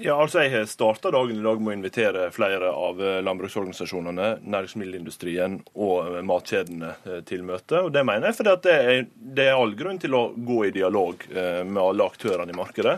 Ja, 0.00 0.14
altså 0.16 0.40
Jeg 0.40 0.54
har 0.54 0.68
starta 0.70 1.10
dagen 1.12 1.36
i 1.36 1.42
dag 1.44 1.58
med 1.60 1.74
å 1.74 1.76
invitere 1.76 2.22
flere 2.32 2.70
av 2.72 3.00
eh, 3.04 3.18
landbruksorganisasjonene, 3.20 4.28
næringsmiddelindustrien 4.48 5.58
og 5.74 6.14
eh, 6.14 6.22
matkjedene 6.24 6.92
eh, 7.04 7.18
til 7.28 7.42
møte. 7.44 7.82
Og 7.84 7.90
Det 7.92 8.00
mener 8.08 8.30
jeg 8.30 8.38
fordi 8.38 8.54
det 8.64 8.76
er, 8.78 9.02
det 9.36 9.44
er 9.50 9.58
all 9.60 9.74
grunn 9.76 10.00
til 10.00 10.16
å 10.16 10.22
gå 10.32 10.62
i 10.64 10.72
dialog 10.72 11.26
med 11.30 11.80
alle 11.82 12.06
aktørene 12.06 12.54
i 12.54 12.56
markedet. 12.56 12.94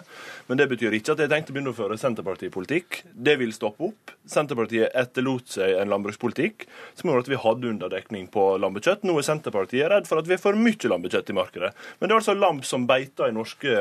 Men 0.47 0.61
det 0.61 0.69
betyr 0.71 0.95
ikke 0.95 1.17
at 1.17 1.25
jeg 1.25 1.33
tenkte 1.33 1.51
å 1.51 1.57
begynne 1.57 1.73
å 1.75 1.81
føre 1.81 1.99
Senterpartipolitikk. 1.99 3.01
Det 3.11 3.35
vil 3.41 3.55
stoppe 3.57 3.91
opp. 3.91 4.15
Senterpartiet 4.31 4.95
etterlot 5.03 5.51
seg 5.57 5.81
en 5.81 5.91
landbrukspolitikk 5.91 6.69
som 6.95 7.11
gjorde 7.11 7.27
at 7.27 7.33
vi 7.33 7.43
hadde 7.49 7.71
underdekning 7.73 8.31
på 8.31 8.47
lammekjøtt. 8.63 9.03
Nå 9.09 9.19
er 9.19 9.27
Senterpartiet 9.27 9.91
redd 9.91 10.07
for 10.11 10.23
at 10.23 10.31
vi 10.31 10.37
har 10.39 10.45
for 10.45 10.59
mye 10.59 10.95
lammekjøtt 10.95 11.35
i 11.35 11.39
markedet. 11.41 11.75
Men 11.99 12.07
det 12.07 12.15
er 12.15 12.23
altså 12.23 12.39
lam 12.39 12.63
som 12.67 12.87
beiter 12.87 13.33
i 13.33 13.35
norske 13.35 13.79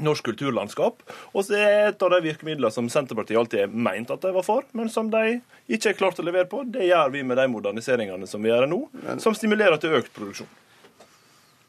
norsk 0.00 0.24
kulturlandskap. 0.30 1.02
Og 1.34 1.46
så 1.46 1.58
er 1.58 1.88
et 1.90 2.04
av 2.04 2.12
de 2.14 2.20
virkemidlene 2.24 2.72
som 2.72 2.88
Senterpartiet 2.92 3.38
alltid 3.38 3.66
har 3.66 3.74
meint 3.88 4.10
at 4.12 4.24
de 4.24 4.32
var 4.34 4.46
for, 4.46 4.66
men 4.76 4.90
som 4.92 5.10
de 5.12 5.40
ikke 5.68 5.92
har 5.92 5.98
klart 5.98 6.20
å 6.22 6.26
levere 6.26 6.48
på. 6.48 6.62
Det 6.64 6.88
gjør 6.88 7.12
vi 7.14 7.24
med 7.26 7.40
de 7.40 7.48
moderniseringene 7.52 8.28
som 8.30 8.42
vi 8.42 8.52
gjør 8.52 8.68
nå, 8.70 8.84
som 9.22 9.36
stimulerer 9.36 9.80
til 9.82 9.98
økt 10.00 10.12
produksjon. 10.16 10.50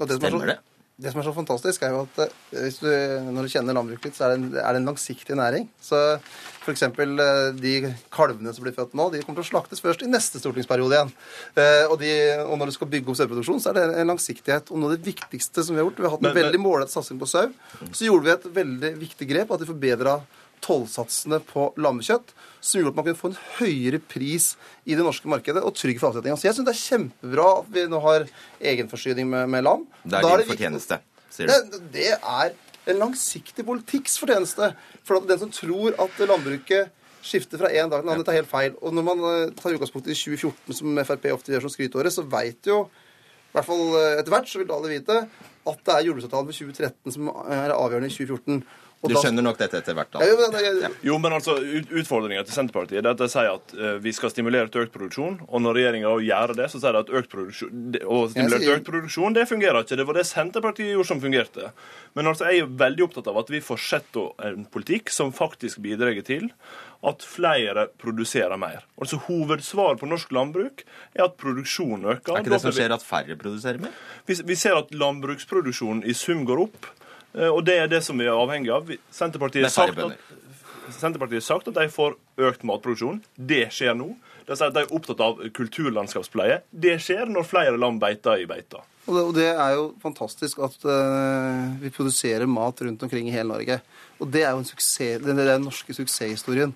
Stemmer 0.04 0.54
det? 0.56 0.60
Det 0.94 1.10
som 1.10 1.20
er 1.20 1.26
så 1.26 1.32
fantastisk, 1.34 1.82
er 1.82 1.96
jo 1.96 2.04
at 2.04 2.20
eh, 2.54 2.76
du, 2.78 2.90
når 3.34 3.48
du 3.48 3.50
kjenner 3.50 3.74
landbruket 3.74 4.12
litt, 4.12 4.18
så 4.18 4.28
er 4.28 4.34
det, 4.36 4.38
en, 4.38 4.58
er 4.62 4.76
det 4.76 4.82
en 4.84 4.90
langsiktig 4.92 5.38
næring. 5.40 5.66
Så 5.82 5.98
f.eks. 6.62 6.84
Eh, 6.86 7.32
de 7.58 7.72
kalvene 8.14 8.54
som 8.54 8.66
blir 8.66 8.76
født 8.76 8.94
nå, 9.00 9.08
de 9.10 9.24
kommer 9.24 9.42
til 9.42 9.48
å 9.48 9.50
slaktes 9.56 9.82
først 9.82 10.06
i 10.06 10.12
neste 10.12 10.38
stortingsperiode 10.44 11.00
igjen. 11.00 11.14
Eh, 11.58 11.88
og, 11.88 11.98
de, 12.04 12.12
og 12.46 12.62
når 12.62 12.70
du 12.70 12.76
skal 12.78 12.92
bygge 12.94 13.10
opp 13.10 13.18
saueproduksjon, 13.18 13.64
så 13.64 13.72
er 13.72 13.80
det 13.80 13.88
en 14.04 14.14
langsiktighet. 14.14 14.70
Og 14.70 14.84
noe 14.84 14.92
av 14.92 15.00
det 15.00 15.10
viktigste 15.10 15.66
som 15.66 15.74
vi 15.74 15.82
har 15.82 15.90
gjort 15.90 16.04
Vi 16.04 16.06
har 16.06 16.14
hatt 16.14 16.28
en 16.28 16.30
men, 16.30 16.40
veldig 16.44 16.62
målrettet 16.62 16.94
satsing 17.00 17.24
på 17.24 17.32
sau. 17.34 17.50
Så 17.90 18.06
gjorde 18.06 18.30
vi 18.30 18.36
et 18.38 18.48
veldig 18.62 18.96
viktig 19.02 19.30
grep, 19.34 19.58
at 19.58 19.66
vi 19.66 19.72
forbedra 19.74 20.20
tollsatsene 20.64 21.40
på 21.48 21.70
lammekjøtt, 21.82 22.34
som 22.64 22.80
gjorde 22.80 22.94
at 22.94 23.00
man 23.00 23.08
kunne 23.10 23.20
få 23.20 23.32
en 23.32 23.40
høyere 23.60 24.00
pris 24.00 24.54
i 24.88 24.96
det 24.96 25.06
norske 25.06 25.30
markedet 25.32 25.64
og 25.64 25.76
trygg 25.78 26.00
for 26.02 26.12
avsetninga. 26.12 26.40
Så 26.40 26.50
jeg 26.50 26.58
syns 26.58 26.70
det 26.70 26.76
er 26.76 26.82
kjempebra 26.82 27.48
at 27.60 27.72
vi 27.76 27.86
nå 27.92 28.02
har 28.04 28.28
egenforsyning 28.74 29.30
med, 29.30 29.52
med 29.52 29.66
lam. 29.68 29.86
Det 30.04 30.20
er 30.20 30.44
din 30.44 30.52
fortjeneste, 30.54 31.00
sier 31.34 31.52
du? 31.52 31.54
Det, 31.76 31.84
det 31.96 32.10
er 32.18 32.56
en 32.92 33.00
langsiktig 33.00 33.66
politikks 33.68 34.18
fortjeneste. 34.22 34.74
For 35.08 35.24
den 35.28 35.42
som 35.42 35.54
tror 35.54 35.96
at 36.02 36.28
landbruket 36.28 36.92
skifter 37.24 37.60
fra 37.62 37.72
en 37.72 37.92
dag 37.92 38.02
til 38.02 38.10
en 38.10 38.14
annen, 38.14 38.28
tar 38.28 38.36
helt 38.36 38.52
feil. 38.52 38.76
Og 38.84 38.96
når 38.96 39.08
man 39.08 39.24
eh, 39.30 39.54
tar 39.56 39.76
utgangspunkt 39.76 40.10
i 40.12 40.18
2014, 40.18 40.76
som 40.80 41.04
Frp 41.08 41.30
ofte 41.32 41.54
gjør 41.54 41.66
som 41.66 41.74
skryteåret, 41.74 42.16
så 42.16 42.26
veit 42.28 42.68
jo 42.68 42.84
i 43.54 43.56
hvert 43.56 43.68
fall 43.68 43.84
eh, 44.00 44.16
etter 44.20 44.34
hvert 44.34 44.50
så 44.50 44.60
vil 44.60 44.72
alle 44.74 44.92
vite 44.96 45.20
at 45.64 45.84
det 45.88 45.94
er 45.94 46.08
jordbruksavtalen 46.08 46.50
for 46.50 46.72
2013 46.74 47.14
som 47.16 47.30
er 47.32 47.72
avgjørende 47.76 48.10
i 48.10 48.16
2014. 48.16 48.64
Du 49.04 49.16
skjønner 49.20 49.44
nok 49.44 49.58
dette 49.60 49.80
etter 49.82 49.96
hvert, 49.98 50.10
da. 50.14 50.22
Ja, 50.24 50.32
jo, 50.32 50.38
men 50.40 50.82
ja. 50.84 50.90
Jo, 51.04 51.18
men 51.20 51.34
altså, 51.36 51.58
ut- 51.60 51.90
Utfordringa 52.02 52.44
til 52.48 52.56
Senterpartiet 52.56 53.02
er 53.04 53.10
at 53.12 53.20
de 53.20 53.28
sier 53.32 53.50
at 53.52 53.74
eh, 53.76 53.98
vi 54.04 54.14
skal 54.16 54.32
stimulere 54.32 54.70
til 54.72 54.86
økt 54.86 54.94
produksjon. 54.96 55.42
Og 55.50 55.62
når 55.66 55.76
regjeringa 55.80 56.14
gjør 56.24 56.54
det, 56.62 56.70
så 56.72 56.80
sier 56.80 56.96
de 56.96 57.02
at 57.04 57.12
økt 57.20 57.30
produksjon, 57.34 57.98
å 58.08 58.22
stimulere 58.32 58.64
til 58.64 58.76
økt 58.78 58.88
produksjon 58.88 59.36
det 59.36 59.44
fungerer 59.50 59.82
ikke. 59.84 60.00
Det 60.00 60.08
var 60.08 60.20
det 60.22 60.26
Senterpartiet 60.30 60.94
gjorde 60.94 61.10
som 61.12 61.20
fungerte. 61.24 61.74
Men 62.16 62.32
altså, 62.32 62.48
jeg 62.52 62.64
er 62.64 62.72
veldig 62.86 63.08
opptatt 63.10 63.28
av 63.34 63.42
at 63.44 63.52
vi 63.52 63.60
fortsetter 63.66 64.32
en 64.54 64.64
politikk 64.72 65.12
som 65.12 65.36
faktisk 65.36 65.84
bidrar 65.84 66.16
til 66.24 66.48
at 67.04 67.20
flere 67.28 67.90
produserer 68.00 68.56
mer. 68.56 68.86
Altså 68.96 69.18
Hovedsvaret 69.26 70.00
på 70.00 70.08
norsk 70.08 70.32
landbruk 70.32 70.86
er 71.18 71.26
at 71.26 71.36
produksjonen 71.42 72.06
øker. 72.16 72.38
Er 72.38 72.46
ikke 72.46 72.54
det 72.56 72.62
som 72.64 72.72
skjer 72.72 72.94
at 72.96 73.04
færre 73.04 73.36
produserer 73.36 73.82
mer? 73.84 73.92
Vi, 74.30 74.38
vi 74.48 74.56
ser 74.56 74.78
at 74.80 74.94
landbruksproduksjonen 74.96 76.06
i 76.08 76.16
sum 76.16 76.46
går 76.48 76.62
opp, 76.70 76.88
og 77.34 77.64
det 77.66 77.80
er 77.82 77.90
det 77.92 78.04
som 78.06 78.20
vi 78.20 78.28
er 78.28 78.38
avhengig 78.38 78.72
av. 78.74 78.90
Senterpartiet 79.14 79.66
er 79.66 79.72
har 79.72 79.74
sagt 79.74 80.02
at, 80.04 80.32
Senterpartiet 80.94 81.42
har 81.42 81.48
sagt 81.48 81.70
at 81.72 81.78
de 81.80 81.88
får 81.90 82.18
økt 82.50 82.66
matproduksjon. 82.68 83.22
Det 83.36 83.66
skjer 83.74 83.98
nå. 83.98 84.12
De 84.44 84.58
sier 84.58 84.70
at 84.70 84.76
de 84.76 84.84
er 84.84 84.96
opptatt 84.96 85.22
av 85.24 85.40
kulturlandskapspleie. 85.56 86.60
Det 86.70 86.98
skjer 87.02 87.32
når 87.32 87.48
flere 87.48 87.80
land 87.80 88.02
beiter 88.04 88.44
i 88.44 88.48
beita. 88.50 88.84
Og 89.12 89.34
det, 89.36 89.50
er 89.52 89.74
jo 89.76 89.90
fantastisk 90.04 90.62
at 90.64 90.86
eh, 90.88 91.64
vi 91.82 91.92
produserer 91.92 92.48
mat 92.48 92.80
rundt 92.86 93.02
omkring 93.04 93.28
i 93.28 93.34
hele 93.36 93.50
Norge. 93.52 93.80
Og 94.22 94.30
det 94.32 94.46
er 94.46 94.54
jo 94.54 94.62
en 94.62 94.68
suksess, 94.68 95.20
det 95.24 95.34
er 95.34 95.50
den 95.56 95.68
norske 95.68 95.96
suksesshistorien. 95.96 96.72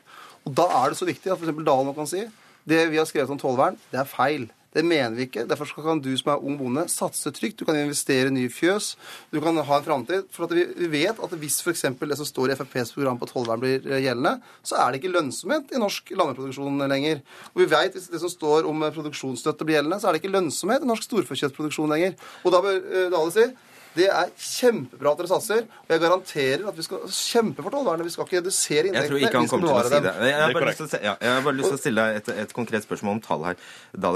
Og 0.48 0.56
da 0.56 0.68
er 0.82 0.92
det 0.92 1.00
så 1.00 1.08
viktig 1.08 1.32
at 1.32 1.40
f.eks. 1.40 1.64
Dalen 1.68 1.96
kan 1.96 2.10
si 2.10 2.26
det 2.68 2.82
vi 2.92 3.00
har 3.00 3.08
skrevet 3.08 3.32
om 3.32 3.40
tollvern, 3.40 3.78
det 3.94 4.02
er 4.02 4.10
feil. 4.12 4.50
Det 4.78 4.84
mener 4.86 5.16
vi 5.18 5.26
ikke. 5.26 5.48
Derfor 5.50 5.72
kan 5.82 6.02
du 6.04 6.12
som 6.20 6.30
er 6.36 6.44
ung 6.46 6.58
bonde, 6.60 6.84
satse 6.92 7.32
trygt. 7.34 7.58
Du 7.58 7.66
kan 7.66 7.78
investere 7.80 8.30
i 8.30 8.36
nye 8.36 8.52
fjøs. 8.54 8.92
Du 9.34 9.40
kan 9.42 9.58
ha 9.58 9.80
en 9.80 9.86
framtid. 9.86 10.28
For 10.34 10.46
at 10.46 10.54
vi, 10.54 10.90
vet 10.92 11.18
at 11.18 11.34
hvis 11.42 11.58
f.eks. 11.64 11.88
det 11.98 12.18
som 12.20 12.30
står 12.30 12.54
i 12.54 12.58
FrPs 12.60 12.94
program 12.94 13.18
på 13.18 13.30
tollvern 13.32 13.64
blir 13.64 13.82
eh, 13.90 14.04
gjeldende, 14.06 14.36
så 14.62 14.78
er 14.78 14.92
det 14.94 15.02
ikke 15.02 15.16
lønnsomhet 15.16 15.74
i 15.74 15.82
norsk 15.82 16.14
landbruksproduksjon 16.14 16.86
lenger. 16.94 17.24
Og 17.56 17.64
vi 17.64 17.72
vet 17.74 17.98
hvis 17.98 18.12
det 18.14 18.22
som 18.22 18.30
står 18.30 18.70
om 18.70 18.86
eh, 18.86 18.94
produksjonsstøtte 18.94 19.66
blir 19.66 19.80
gjeldende, 19.80 19.98
så 20.02 20.12
er 20.12 20.16
det 20.16 20.22
ikke 20.22 20.36
lønnsomhet 20.36 20.86
i 20.86 20.92
norsk 20.92 21.10
storfekjøttproduksjon 21.10 21.96
lenger. 21.96 22.14
Og 22.46 22.54
da 22.54 22.62
bør 22.68 22.78
eh, 22.78 23.10
Dale 23.14 23.34
si 23.34 23.50
det 23.98 24.08
er 24.14 24.30
kjempebra 24.38 25.12
at 25.12 25.22
dere 25.22 25.30
satser, 25.32 25.64
og 25.66 25.94
jeg 25.94 26.02
garanterer 26.04 26.66
at 26.70 26.78
vi 26.78 26.86
skal 26.86 27.04
kjempe 27.10 27.66
for 27.66 27.74
tollvernet. 27.74 28.08
Vi 28.08 28.14
skal 28.14 28.28
ikke 28.28 28.40
redusere 28.42 28.92
Jeg 28.92 28.94
tror 28.94 29.18
inntektene. 29.18 29.28
ikke 29.28 29.42
han 29.42 29.52
kommer 29.52 29.68
til 29.68 29.78
å 29.78 29.90
si 29.90 30.02
det. 30.06 30.14
Jeg 30.30 30.40
har 30.42 30.56
bare 30.58 30.70
lyst 30.70 30.84
til 30.84 31.08
ja, 31.08 31.16
jeg 31.22 31.34
har 31.34 31.46
bare 31.48 31.58
lyst 31.58 31.72
til 31.72 31.80
å 31.80 31.82
stille 31.82 32.06
deg 32.06 32.22
et, 32.22 32.32
et 32.46 32.56
konkret 32.58 32.88
spørsmål 32.88 33.18
om 33.18 33.22
tall 33.26 33.46
her. 33.50 33.60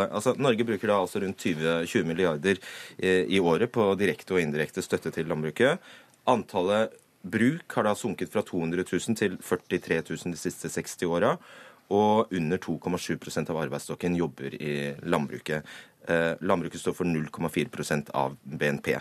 Altså, 0.08 0.36
Norge 0.38 0.68
bruker 0.68 0.94
da 0.94 1.00
altså 1.02 1.24
rundt 1.24 1.48
20, 1.48 1.86
20 1.92 2.10
milliarder 2.12 2.62
eh, 2.98 3.26
i 3.26 3.42
året 3.42 3.74
på 3.74 3.90
direkte 4.00 4.38
og 4.38 4.44
indirekte 4.44 4.86
støtte 4.86 5.14
til 5.16 5.30
landbruket. 5.32 5.82
Antallet 6.32 6.96
bruk 7.22 7.76
har 7.78 7.86
da 7.86 7.96
sunket 7.98 8.32
fra 8.34 8.44
200 8.46 8.86
000 8.86 9.18
til 9.20 9.38
43 9.42 10.02
000 10.10 10.36
de 10.36 10.42
siste 10.42 10.70
60 10.70 11.10
åra. 11.10 11.36
Og 11.92 12.32
under 12.32 12.60
2,7% 12.62 13.50
av 13.52 13.58
arbeidsstokken 13.66 14.16
jobber 14.16 14.54
i 14.56 14.76
landbruket. 15.04 15.66
Eh, 16.08 16.34
landbruket 16.40 16.80
står 16.80 16.96
for 16.96 17.10
0,4% 17.10 18.14
av 18.16 18.38
BNP. 18.44 18.96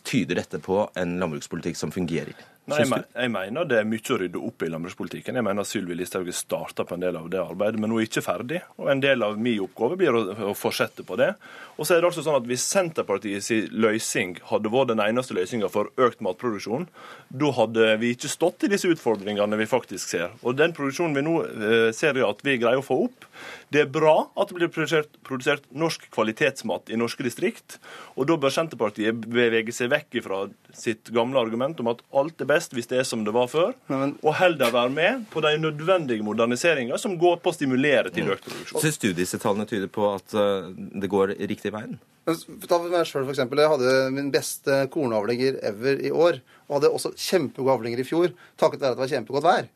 Tyder 0.00 0.40
dette 0.40 0.58
på 0.62 0.86
en 0.96 1.18
landbrukspolitikk 1.20 1.76
som 1.76 1.92
fungerer? 1.92 2.32
Nei, 2.70 2.84
jeg, 2.86 3.30
mener 3.34 3.66
det 3.66 3.80
er 3.80 3.86
mye 3.90 4.12
å 4.14 4.16
rydde 4.20 4.38
opp 4.38 4.62
i 4.62 4.68
landbrukspolitikken. 4.70 5.34
Jeg 5.34 5.44
mener 5.44 5.66
Sylvi 5.66 5.96
Listhaug 5.98 6.28
har 6.30 6.36
starta 6.36 6.84
på 6.86 6.94
en 6.94 7.02
del 7.02 7.16
av 7.18 7.26
det 7.32 7.40
arbeidet, 7.42 7.80
men 7.82 7.90
hun 7.90 7.98
er 7.98 8.06
ikke 8.06 8.22
ferdig. 8.22 8.60
Og 8.78 8.86
en 8.92 9.02
del 9.02 9.24
av 9.26 9.34
min 9.34 9.64
oppgave 9.64 9.98
blir 9.98 10.14
å, 10.14 10.52
fortsette 10.54 11.02
på 11.08 11.18
det. 11.18 11.32
Og 11.74 11.88
så 11.88 11.96
er 11.96 12.00
det 12.00 12.12
altså 12.12 12.22
sånn 12.22 12.38
at 12.38 12.46
Hvis 12.46 12.68
Senterpartiets 12.70 13.50
løsning 13.74 14.36
hadde 14.46 14.70
vært 14.70 14.92
den 14.92 15.02
eneste 15.02 15.34
løsninga 15.34 15.72
for 15.74 15.90
økt 16.06 16.22
matproduksjon, 16.22 16.86
da 17.34 17.50
hadde 17.58 17.96
vi 17.98 18.12
ikke 18.14 18.30
stått 18.30 18.68
i 18.68 18.70
disse 18.70 18.94
utfordringene 18.94 19.58
vi 19.58 19.66
faktisk 19.66 20.14
ser. 20.14 20.30
Og 20.46 20.54
den 20.54 20.76
produksjonen 20.76 21.18
vi 21.18 21.26
nå 21.26 21.40
eh, 21.42 21.88
ser 21.96 22.22
at 22.22 22.46
vi 22.46 22.60
greier 22.62 22.78
å 22.78 22.86
få 22.86 23.00
opp. 23.08 23.26
Det 23.72 23.80
er 23.84 23.90
bra 23.92 24.28
at 24.36 24.48
det 24.50 24.58
blir 24.58 24.70
produsert, 24.72 25.08
produsert 25.26 25.64
norsk 25.72 26.08
kvalitetsmat 26.12 26.92
i 26.92 26.98
norske 27.00 27.24
distrikt. 27.26 27.78
Og 28.16 28.28
da 28.28 28.36
bør 28.36 28.52
Senterpartiet 28.54 29.24
bevege 29.26 29.72
seg 29.74 29.90
vekk 29.92 30.20
fra 30.24 30.42
sitt 30.76 31.10
gamle 31.14 31.40
argument 31.40 31.80
om 31.80 31.90
at 31.92 32.02
alt 32.14 32.40
er 32.40 32.50
best 32.50 32.76
hvis 32.76 32.90
det 32.90 33.00
er 33.02 33.08
som 33.08 33.24
det 33.24 33.34
var 33.34 33.48
før, 33.52 33.74
Nei, 33.88 33.98
men- 33.98 34.16
og 34.22 34.34
heller 34.40 34.70
være 34.72 34.92
med 34.92 35.26
på 35.30 35.42
de 35.42 35.56
nødvendige 35.58 36.22
moderniseringer 36.22 36.98
som 36.98 37.18
går 37.18 37.40
på 37.42 37.50
å 37.50 37.56
stimulere 37.56 38.12
til 38.12 38.30
økt 38.32 38.44
produksjon. 38.48 38.80
Syns 38.80 38.98
du 38.98 39.12
disse 39.12 39.38
tallene 39.38 39.66
tyder 39.68 39.88
på 39.92 40.14
at 40.14 40.34
eh, 40.34 40.72
det 41.00 41.10
går 41.10 41.36
riktig 41.48 41.72
veien? 41.72 41.98
Ta 42.24 42.78
meg 42.78 42.92
selv, 43.08 43.26
for 43.26 43.32
eksempel. 43.32 43.58
Jeg 43.58 43.72
hadde 43.72 43.94
min 44.14 44.28
beste 44.30 44.86
kornavlinger 44.94 45.56
ever 45.66 45.98
i 45.98 46.10
år. 46.14 46.38
Og 46.72 46.78
hadde 46.78 46.88
også 46.96 47.10
kjempegode 47.12 47.74
avlinger 47.76 48.00
i 48.00 48.06
fjor, 48.08 48.30
takket 48.56 48.80
være 48.80 48.94
at 48.94 48.96
det 48.96 49.02
var 49.02 49.10
kjempegodt 49.10 49.44
vær. 49.44 49.66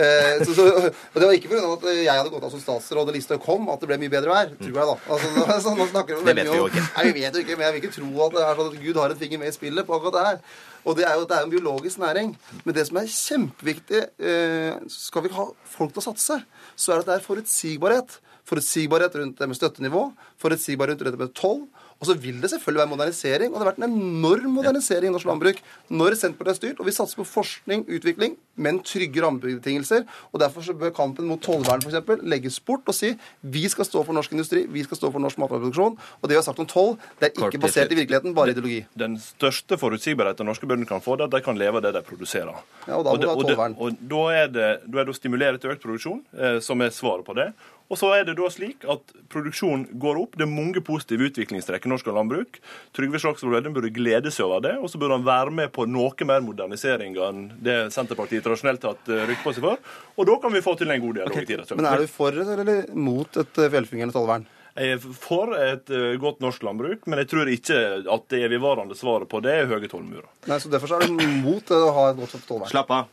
Eh, 0.00 0.38
så, 0.40 0.54
så, 0.56 0.64
og 0.88 1.18
det 1.20 1.26
var 1.28 1.34
ikke 1.36 1.50
pga. 1.50 1.60
at 1.74 1.84
jeg 1.92 2.08
hadde 2.08 2.32
gått 2.32 2.46
av 2.48 2.54
som 2.54 2.62
statsråd 2.62 3.10
og 3.12 3.16
Listhaug 3.16 3.42
kom, 3.44 3.68
at 3.72 3.82
det 3.82 3.90
ble 3.90 3.98
mye 4.00 4.12
bedre 4.12 4.32
vær. 4.32 4.54
Tror 4.56 4.80
jeg, 4.80 4.88
da. 4.88 4.94
Altså, 5.12 5.60
så, 5.66 5.74
nå 5.76 5.88
snakker 5.90 6.16
vi 6.16 6.30
Det 6.30 6.36
vet 6.40 6.48
vi 6.48 6.62
jo 6.62 6.70
ikke. 6.70 6.86
Nei, 6.94 7.04
vi 7.10 7.14
vet 7.18 7.36
jo 7.36 7.44
ikke, 7.44 7.58
men 7.58 7.66
jeg 7.66 7.76
vil 7.76 7.84
ikke 7.84 7.92
tro 7.98 8.24
at 8.24 8.38
det 8.38 8.46
er 8.46 8.60
sånn 8.62 8.72
at 8.72 8.80
Gud 8.86 9.02
har 9.02 9.12
en 9.12 9.20
finger 9.20 9.42
med 9.44 9.52
i 9.52 9.56
spillet 9.58 9.88
på 9.88 9.98
akkurat 9.98 10.16
det 10.16 10.24
her. 10.30 10.40
Og 10.86 10.96
det 10.96 11.04
er 11.04 11.16
jo, 11.18 11.28
det 11.28 11.36
er 11.36 11.44
en 11.44 11.52
biologisk 11.52 12.00
næring. 12.00 12.32
Men 12.62 12.76
det 12.78 12.86
som 12.88 13.00
er 13.02 13.12
kjempeviktig, 13.12 14.04
eh, 14.32 14.84
skal 14.96 15.26
vi 15.26 15.34
ha 15.36 15.48
folk 15.76 15.92
til 15.92 16.04
å 16.04 16.08
satse, 16.08 16.40
så 16.72 16.92
er 16.92 17.00
det 17.00 17.04
at 17.04 17.10
det 17.10 17.18
er 17.18 17.26
forutsigbarhet. 17.26 18.20
Forutsigbarhet 18.46 19.16
rundt 19.18 19.40
det 19.40 19.48
med 19.50 19.58
støttenivå, 19.58 20.06
forutsigbarhet 20.38 21.02
rundt 21.02 21.18
det 21.18 21.24
med 21.24 21.34
toll. 21.34 21.66
Og 21.96 22.06
så 22.10 22.14
vil 22.20 22.40
det 22.42 22.50
selvfølgelig 22.52 22.82
være 22.82 22.90
modernisering, 22.92 23.52
og 23.54 23.56
det 23.56 23.64
har 23.64 23.70
vært 23.72 23.78
en 23.80 23.94
enorm 23.96 24.50
modernisering 24.58 25.08
i 25.08 25.12
norsk 25.14 25.24
landbruk 25.30 25.62
når 25.88 26.16
Senterpartiet 26.20 26.52
er 26.52 26.58
styrt, 26.60 26.80
og 26.82 26.88
vi 26.90 26.92
satser 26.92 27.16
på 27.16 27.24
forskning, 27.24 27.86
utvikling, 27.88 28.34
men 28.60 28.80
trygge 28.84 29.22
rammebetingelser. 29.24 30.04
Og 30.32 30.40
derfor 30.42 30.60
så 30.66 30.74
bør 30.76 30.92
kampen 30.96 31.24
mot 31.30 31.40
tollvern 31.40 31.80
f.eks. 31.80 32.20
legges 32.28 32.58
bort 32.60 32.84
og 32.88 32.96
si 32.96 33.14
vi 33.40 33.64
skal 33.72 33.88
stå 33.88 34.02
for 34.04 34.12
norsk 34.16 34.32
industri, 34.36 34.66
vi 34.68 34.84
skal 34.84 35.00
stå 35.00 35.10
for 35.14 35.24
norsk 35.24 35.40
matvareproduksjon. 35.40 35.96
Og 36.20 36.28
det 36.28 36.36
vi 36.36 36.40
har 36.40 36.44
sagt 36.44 36.60
om 36.60 36.68
toll, 36.68 36.98
det 37.20 37.30
er 37.30 37.46
ikke 37.48 37.62
basert 37.64 37.92
i 37.92 37.98
virkeligheten, 38.02 38.34
bare 38.36 38.52
ideologi. 38.52 38.82
Den 38.98 39.16
største 39.22 39.78
forutsigbarheten 39.80 40.46
norske 40.48 40.68
bønder 40.68 40.88
kan 40.90 41.00
få, 41.04 41.16
det 41.16 41.26
er 41.26 41.32
at 41.32 41.38
de 41.38 41.44
kan 41.48 41.56
leve 41.60 41.80
av 41.80 41.86
det 41.88 41.94
de 41.96 42.04
produserer. 42.04 42.60
Ja, 42.86 42.98
og 43.00 43.04
da 43.08 43.14
må 43.16 43.16
det- 43.16 43.48
det, 43.48 43.56
ha 43.56 43.68
det- 43.68 43.76
Og 43.80 43.96
da 44.12 44.22
er 44.42 44.46
det, 44.48 44.68
da 44.92 44.98
er 45.00 45.04
det 45.08 45.14
å 45.14 45.16
stimulere 45.16 45.58
til 45.58 45.70
økt 45.70 45.80
produksjon 45.82 46.20
eh, 46.36 46.60
som 46.60 46.80
er 46.82 46.90
svaret 46.90 47.24
på 47.24 47.34
det. 47.34 47.52
Og 47.86 48.00
så 48.00 48.10
er 48.16 48.24
det 48.26 48.34
da 48.38 48.48
slik 48.50 48.84
at 48.90 49.14
produksjonen 49.30 49.86
går 50.02 50.18
opp. 50.24 50.34
Det 50.38 50.46
er 50.46 50.50
mange 50.50 50.82
positive 50.84 51.28
utviklingstrekk 51.30 51.86
i 51.86 51.92
norsk 51.92 52.10
landbruk. 52.10 52.58
Trygve 52.96 53.20
Slagsvold 53.22 53.54
Vedum 53.54 53.76
burde 53.76 53.92
glede 53.94 54.32
seg 54.34 54.48
over 54.48 54.64
det, 54.66 54.74
og 54.80 54.90
så 54.90 54.98
burde 54.98 55.18
han 55.20 55.26
være 55.26 55.54
med 55.54 55.72
på 55.74 55.86
noe 55.86 56.28
mer 56.28 56.42
modernisering 56.42 57.14
enn 57.26 57.46
det 57.62 57.78
Senterpartiet 57.94 58.44
tradisjonelt 58.46 58.82
har 58.82 58.96
hatt 58.96 59.06
rykte 59.06 59.30
rykk 59.30 59.44
på 59.44 59.54
seg 59.56 59.66
for. 59.68 59.94
Og 60.16 60.28
da 60.28 60.36
kan 60.42 60.54
vi 60.54 60.64
få 60.64 60.74
til 60.78 60.90
en 60.90 61.02
god 61.02 61.20
dialog 61.20 61.40
i 61.40 61.46
tida 61.48 61.78
Men 61.78 61.88
er 61.92 62.02
du 62.02 62.10
for 62.10 62.42
eller 62.42 62.92
mot 62.94 63.40
et 63.40 63.62
eh, 63.62 63.72
velfungerende 63.72 64.16
tollvern? 64.16 64.46
Jeg 64.76 64.92
er 64.92 64.98
for 65.00 65.54
et 65.56 65.88
eh, 65.88 66.18
godt 66.20 66.42
norsk 66.44 66.64
landbruk, 66.66 67.06
men 67.08 67.22
jeg 67.22 67.30
tror 67.30 67.48
ikke 67.48 67.78
at 68.12 68.26
det 68.32 68.42
evigvarende 68.44 68.96
svaret 68.98 69.28
på 69.30 69.40
det 69.44 69.54
er 69.62 69.70
høye 69.70 69.88
tollmurer. 69.88 70.28
Nei, 70.50 70.58
så 70.60 70.68
Derfor 70.72 70.90
så 70.90 70.98
er 71.00 71.08
du 71.08 71.24
mot 71.46 71.72
å 71.72 71.78
ha 71.96 72.04
et 72.10 72.20
godt 72.20 72.36
tollvern. 72.44 72.68
Slapp 72.68 72.92
av. 72.92 73.08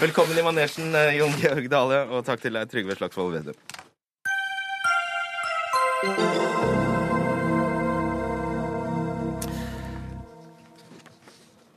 Velkommen 0.06 0.40
i 0.40 0.46
manesjen, 0.46 0.88
eh, 0.96 1.18
Jon 1.20 1.36
Georg 1.42 1.68
Dale, 1.68 2.06
og 2.08 2.24
takk 2.28 2.40
til 2.46 2.56
deg, 2.56 2.64
Trygve 2.72 2.96
Slagsvold 2.96 3.36
Vedum. 3.36 3.56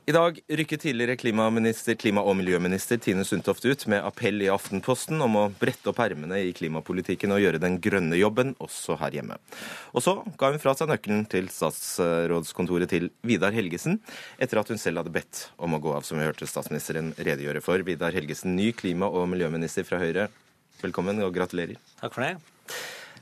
I 0.02 0.10
dag 0.10 0.40
rykket 0.48 0.80
tidligere 0.80 1.14
klimaminister, 1.14 1.94
klima- 1.94 2.24
og 2.26 2.34
miljøminister 2.34 2.98
Tine 2.98 3.22
Sundtoft 3.22 3.62
ut 3.62 3.84
med 3.86 4.02
appell 4.02 4.42
i 4.42 4.48
Aftenposten 4.50 5.22
om 5.22 5.36
å 5.38 5.42
brette 5.60 5.92
opp 5.92 6.00
ermene 6.02 6.40
i 6.42 6.48
klimapolitikken 6.58 7.30
og 7.30 7.38
gjøre 7.38 7.60
den 7.62 7.76
grønne 7.78 8.18
jobben 8.18 8.50
også 8.58 8.96
her 8.98 9.14
hjemme. 9.14 9.36
Og 9.94 10.02
så 10.02 10.16
ga 10.40 10.50
hun 10.50 10.58
fra 10.58 10.74
seg 10.74 10.90
nøkkelen 10.90 11.22
til 11.30 11.46
statsrådskontoret 11.54 12.90
til 12.90 13.12
Vidar 13.22 13.54
Helgesen, 13.54 14.00
etter 14.42 14.58
at 14.58 14.74
hun 14.74 14.82
selv 14.82 15.04
hadde 15.04 15.14
bedt 15.14 15.44
om 15.62 15.78
å 15.78 15.80
gå 15.86 15.94
av, 15.94 16.02
som 16.02 16.18
vi 16.18 16.26
hørte 16.26 16.50
statsministeren 16.50 17.14
redegjøre 17.22 17.62
for. 17.62 17.86
Vidar 17.86 18.10
Helgesen, 18.18 18.58
ny 18.58 18.72
klima- 18.74 19.06
og 19.06 19.30
miljøminister 19.30 19.86
fra 19.86 20.02
Høyre. 20.02 20.26
Velkommen 20.82 21.22
og 21.22 21.30
gratulerer. 21.38 21.78
Takk 22.02 22.18
for 22.18 22.26
det. 22.26 22.34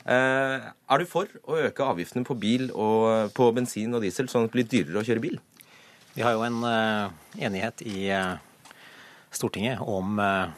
Eh, 0.09 0.73
er 0.73 1.05
du 1.05 1.05
for 1.05 1.29
å 1.45 1.61
øke 1.61 1.93
avgiftene 1.93 2.25
på 2.25 2.41
bil 2.41 2.71
og 2.73 3.37
på 3.37 3.53
bensin 3.53 3.93
og 3.93 4.01
diesel, 4.01 4.33
sånn 4.33 4.49
at 4.49 4.55
det 4.55 4.63
blir 4.63 4.73
dyrere 4.79 5.05
å 5.05 5.09
kjøre 5.13 5.29
bil? 5.29 5.41
Vi 6.15 6.23
har 6.23 6.35
jo 6.35 6.43
en 6.43 6.65
eh, 6.65 7.11
enighet 7.47 7.83
i 7.87 8.09
eh, 8.11 8.35
Stortinget 9.31 9.81
om, 9.81 10.19
eh, 10.19 10.49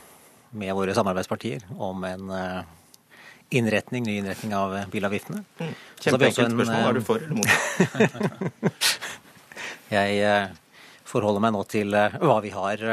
med 0.51 0.75
våre 0.75 0.95
samarbeidspartier 0.95 1.61
om 1.77 2.05
en 2.05 2.33
innretning, 3.53 4.05
ny 4.05 4.17
innretning 4.19 4.55
av 4.57 4.77
bilavgiftene. 4.93 5.45
Mm. 5.59 5.75
Kjempeenkelt 6.01 6.49
en, 6.49 6.57
spørsmål. 6.57 6.89
Er 6.89 6.93
du 6.93 7.03
for 7.05 7.21
eller 7.21 7.35
mot? 7.37 7.49
Jeg 9.93 10.49
forholder 11.09 11.45
meg 11.45 11.53
nå 11.53 11.63
til 11.69 11.93
hva 11.93 12.39
vi 12.45 12.53
har 12.53 12.85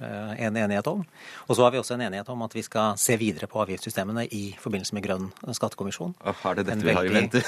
en 0.00 0.56
enighet 0.56 0.86
om. 0.90 1.04
Og 1.46 1.56
så 1.56 1.64
har 1.64 1.74
vi 1.74 1.80
også 1.80 1.96
en 1.96 2.04
enighet 2.06 2.28
om 2.32 2.42
at 2.46 2.54
vi 2.56 2.62
skal 2.66 2.98
se 3.00 3.16
videre 3.20 3.48
på 3.50 3.60
avgiftssystemene 3.62 4.26
i 4.32 4.42
forbindelse 4.60 4.96
med 4.96 5.04
Grønn 5.04 5.28
skattekommisjon. 5.56 6.14
Har 6.42 6.58
det 6.58 6.66
dette 6.68 6.86
vi 6.86 6.96
har 6.96 7.08
i 7.08 7.14
vente? 7.14 7.42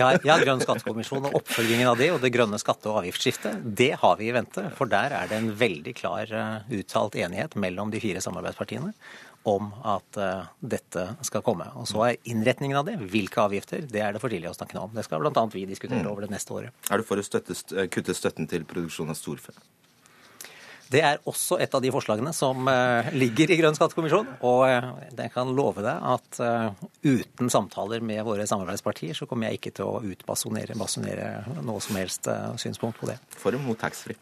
ja, 0.00 0.12
ja, 0.24 0.38
Grønn 0.42 0.62
skattekommisjon 0.64 1.30
og 1.30 1.40
oppfølgingen 1.42 1.90
av 1.92 1.98
det 2.00 2.12
og 2.14 2.22
det 2.24 2.32
grønne 2.34 2.60
skatte- 2.62 2.90
og 2.90 3.02
avgiftsskiftet, 3.02 3.60
det 3.64 3.92
har 4.02 4.16
vi 4.20 4.30
i 4.30 4.36
vente. 4.36 4.68
For 4.78 4.90
der 4.90 5.14
er 5.16 5.30
det 5.30 5.38
en 5.38 5.52
veldig 5.58 5.94
klar 5.98 6.32
eh, 6.32 6.78
uttalt 6.80 7.18
enighet 7.18 7.56
mellom 7.60 7.92
de 7.92 8.00
fire 8.02 8.22
samarbeidspartiene 8.24 8.92
om 9.42 9.72
at 9.82 10.18
uh, 10.22 10.44
dette 10.60 11.04
skal 11.26 11.42
komme. 11.42 11.66
Og 11.78 11.88
Så 11.90 12.02
er 12.06 12.18
innretningen 12.30 12.78
av 12.78 12.86
det, 12.86 12.98
hvilke 13.10 13.42
avgifter, 13.42 13.86
det 13.90 14.02
er 14.04 14.14
det 14.14 14.22
for 14.22 14.32
tidlig 14.32 14.52
å 14.52 14.56
snakke 14.56 14.78
om. 14.78 14.92
Det 14.94 15.02
skal 15.06 15.22
bl.a. 15.22 15.46
vi 15.52 15.64
diskutere 15.66 16.04
mm. 16.04 16.10
over 16.12 16.26
det 16.26 16.32
neste 16.34 16.54
året. 16.54 16.90
Er 16.90 17.02
du 17.02 17.06
for 17.06 17.18
å 17.18 17.26
støtte, 17.26 17.56
kutte 17.92 18.14
støtten 18.14 18.46
til 18.50 18.66
produksjon 18.68 19.10
av 19.10 19.18
storfe? 19.18 19.54
Det 20.92 21.00
er 21.00 21.20
også 21.28 21.56
et 21.62 21.72
av 21.72 21.80
de 21.80 21.90
forslagene 21.94 22.32
som 22.36 22.66
uh, 22.68 23.06
ligger 23.16 23.52
i 23.52 23.56
Grønn 23.60 23.76
skattekommisjon. 23.76 24.28
Og 24.44 24.64
uh, 24.68 24.90
jeg 25.08 25.32
kan 25.32 25.52
love 25.56 25.84
deg 25.84 26.08
at 26.12 26.40
uh, 26.44 26.82
uten 27.06 27.52
samtaler 27.52 28.04
med 28.04 28.20
våre 28.26 28.44
samarbeidspartier, 28.48 29.16
så 29.16 29.28
kommer 29.28 29.48
jeg 29.48 29.60
ikke 29.60 29.72
til 29.78 29.88
å 29.88 30.02
utbasonere 30.12 30.76
noe 30.76 31.80
som 31.80 31.96
helst 31.96 32.28
synspunkt 32.60 33.00
på 33.00 33.08
det. 33.08 33.16
For 33.40 33.56
og 33.56 33.64
mot 33.64 33.80
taxfree? 33.80 34.18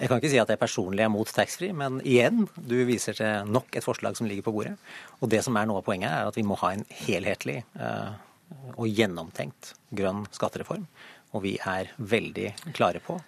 Jeg 0.00 0.08
kan 0.08 0.20
ikke 0.20 0.30
si 0.32 0.40
at 0.40 0.48
jeg 0.48 0.60
personlig 0.60 1.04
er 1.04 1.12
mot 1.12 1.28
taxfree, 1.28 1.76
men 1.76 1.98
igjen, 2.08 2.46
du 2.56 2.78
viser 2.88 3.16
til 3.16 3.48
nok 3.52 3.74
et 3.76 3.84
forslag 3.84 4.16
som 4.16 4.28
ligger 4.28 4.46
på 4.46 4.54
bordet. 4.54 4.76
Og 5.20 5.32
det 5.32 5.42
som 5.44 5.56
er 5.60 5.68
noe 5.68 5.80
av 5.80 5.86
poenget, 5.88 6.12
er 6.12 6.28
at 6.28 6.38
vi 6.38 6.44
må 6.46 6.56
ha 6.62 6.72
en 6.76 6.86
helhetlig 7.02 7.58
og 8.76 8.86
gjennomtenkt 8.88 9.74
grønn 9.96 10.24
skattereform. 10.32 10.86
Og 11.36 11.44
vi 11.44 11.58
er 11.60 11.92
veldig 12.00 12.48
klare 12.72 13.02
på 13.04 13.18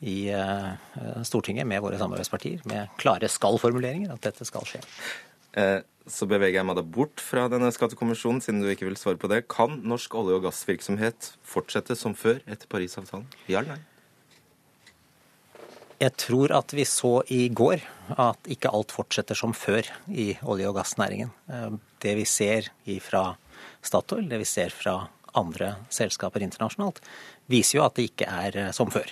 i 0.00 0.28
eh, 0.30 1.22
Stortinget 1.26 1.66
med 1.66 1.82
våre 1.82 1.98
samarbeidspartier 1.98 2.62
med 2.70 2.92
klare 3.00 3.30
skal-formuleringer 3.30 4.14
at 4.14 4.22
dette 4.28 4.46
skal 4.46 4.66
skje. 4.68 4.82
Eh, 5.58 5.80
så 6.08 6.28
beveger 6.28 6.60
jeg 6.60 6.68
meg 6.68 6.78
da 6.78 6.84
bort 6.86 7.20
fra 7.20 7.46
denne 7.52 7.68
skattekommisjonen, 7.74 8.40
siden 8.44 8.62
du 8.62 8.70
ikke 8.70 8.88
vil 8.88 8.98
svare 9.00 9.20
på 9.20 9.30
det. 9.30 9.42
Kan 9.50 9.82
norsk 9.88 10.14
olje- 10.16 10.38
og 10.38 10.46
gassvirksomhet 10.46 11.32
fortsette 11.44 11.98
som 11.98 12.16
før 12.16 12.40
etter 12.46 12.70
Parisavtalen? 12.70 13.26
Ja 13.50 13.60
eller 13.60 13.76
nei? 13.76 13.84
Jeg 15.98 16.14
tror 16.14 16.52
at 16.54 16.72
vi 16.72 16.84
så 16.86 17.18
i 17.34 17.48
går 17.50 17.82
at 18.14 18.48
ikke 18.48 18.70
alt 18.70 18.94
fortsetter 18.94 19.36
som 19.36 19.50
før 19.50 19.88
i 20.06 20.30
olje- 20.46 20.70
og 20.70 20.78
gassnæringen. 20.78 21.34
Eh, 21.50 21.70
det 22.06 22.16
vi 22.22 22.24
ser 22.24 22.70
fra 23.02 23.32
Statoil, 23.82 24.28
det 24.30 24.38
vi 24.38 24.46
ser 24.48 24.70
fra 24.70 25.00
andre 25.36 25.74
selskaper 25.92 26.42
internasjonalt, 26.46 27.02
viser 27.50 27.80
jo 27.80 27.84
at 27.84 27.98
det 27.98 28.12
ikke 28.12 28.30
er 28.30 28.72
som 28.72 28.88
før. 28.90 29.10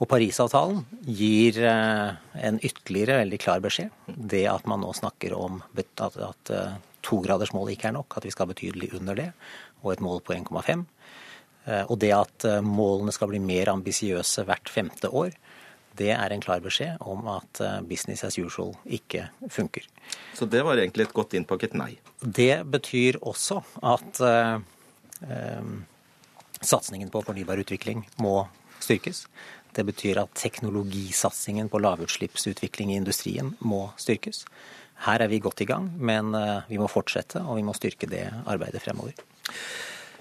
Og 0.00 0.08
Parisavtalen 0.10 0.80
gir 1.06 1.58
eh, 1.62 2.14
en 2.46 2.58
ytterligere 2.64 3.20
veldig 3.20 3.38
klar 3.42 3.60
beskjed. 3.62 3.92
Det 4.06 4.44
at 4.50 4.66
man 4.70 4.82
nå 4.82 4.90
snakker 4.96 5.36
om 5.36 5.60
at, 5.78 6.02
at 6.02 6.52
eh, 6.54 6.80
togradersmålet 7.06 7.76
ikke 7.76 7.92
er 7.92 7.96
nok, 7.98 8.16
at 8.18 8.26
vi 8.26 8.32
skal 8.34 8.50
betydelig 8.50 8.92
under 8.98 9.18
det, 9.18 9.28
og 9.82 9.92
et 9.94 10.02
mål 10.02 10.22
på 10.26 10.34
1,5. 10.34 10.84
Eh, 11.66 11.84
og 11.86 11.96
det 12.02 12.12
at 12.16 12.48
målene 12.66 13.14
skal 13.14 13.30
bli 13.30 13.42
mer 13.42 13.70
ambisiøse 13.74 14.46
hvert 14.48 14.72
femte 14.72 15.12
år, 15.12 15.36
det 16.00 16.08
er 16.16 16.32
en 16.32 16.40
klar 16.40 16.62
beskjed 16.64 17.02
om 17.04 17.26
at 17.28 17.58
business 17.84 18.24
as 18.24 18.38
usual 18.40 18.70
ikke 18.88 19.26
funker. 19.52 19.84
Så 20.32 20.48
det 20.48 20.62
var 20.64 20.80
egentlig 20.80 21.04
et 21.04 21.12
godt 21.12 21.36
innpakket 21.36 21.76
nei? 21.76 21.98
Det 22.24 22.62
betyr 22.72 23.18
også 23.20 23.58
at 23.84 24.22
eh, 24.24 25.68
satsingen 26.64 27.12
på 27.12 27.22
fornybar 27.26 27.60
utvikling 27.60 28.06
må 28.24 28.38
styrkes. 28.82 29.26
Det 29.72 29.84
betyr 29.88 30.20
at 30.22 30.34
teknologisatsingen 30.36 31.70
på 31.72 31.80
lavutslippsutvikling 31.80 32.92
i 32.92 32.98
industrien 33.00 33.54
må 33.60 33.86
styrkes. 34.00 34.44
Her 35.06 35.24
er 35.24 35.30
vi 35.32 35.40
godt 35.42 35.64
i 35.64 35.68
gang, 35.68 35.88
men 35.98 36.34
eh, 36.38 36.68
vi 36.68 36.78
må 36.78 36.90
fortsette, 36.90 37.42
og 37.42 37.58
vi 37.58 37.64
må 37.66 37.74
styrke 37.74 38.06
det 38.10 38.26
arbeidet 38.46 38.82
fremover. 38.84 39.16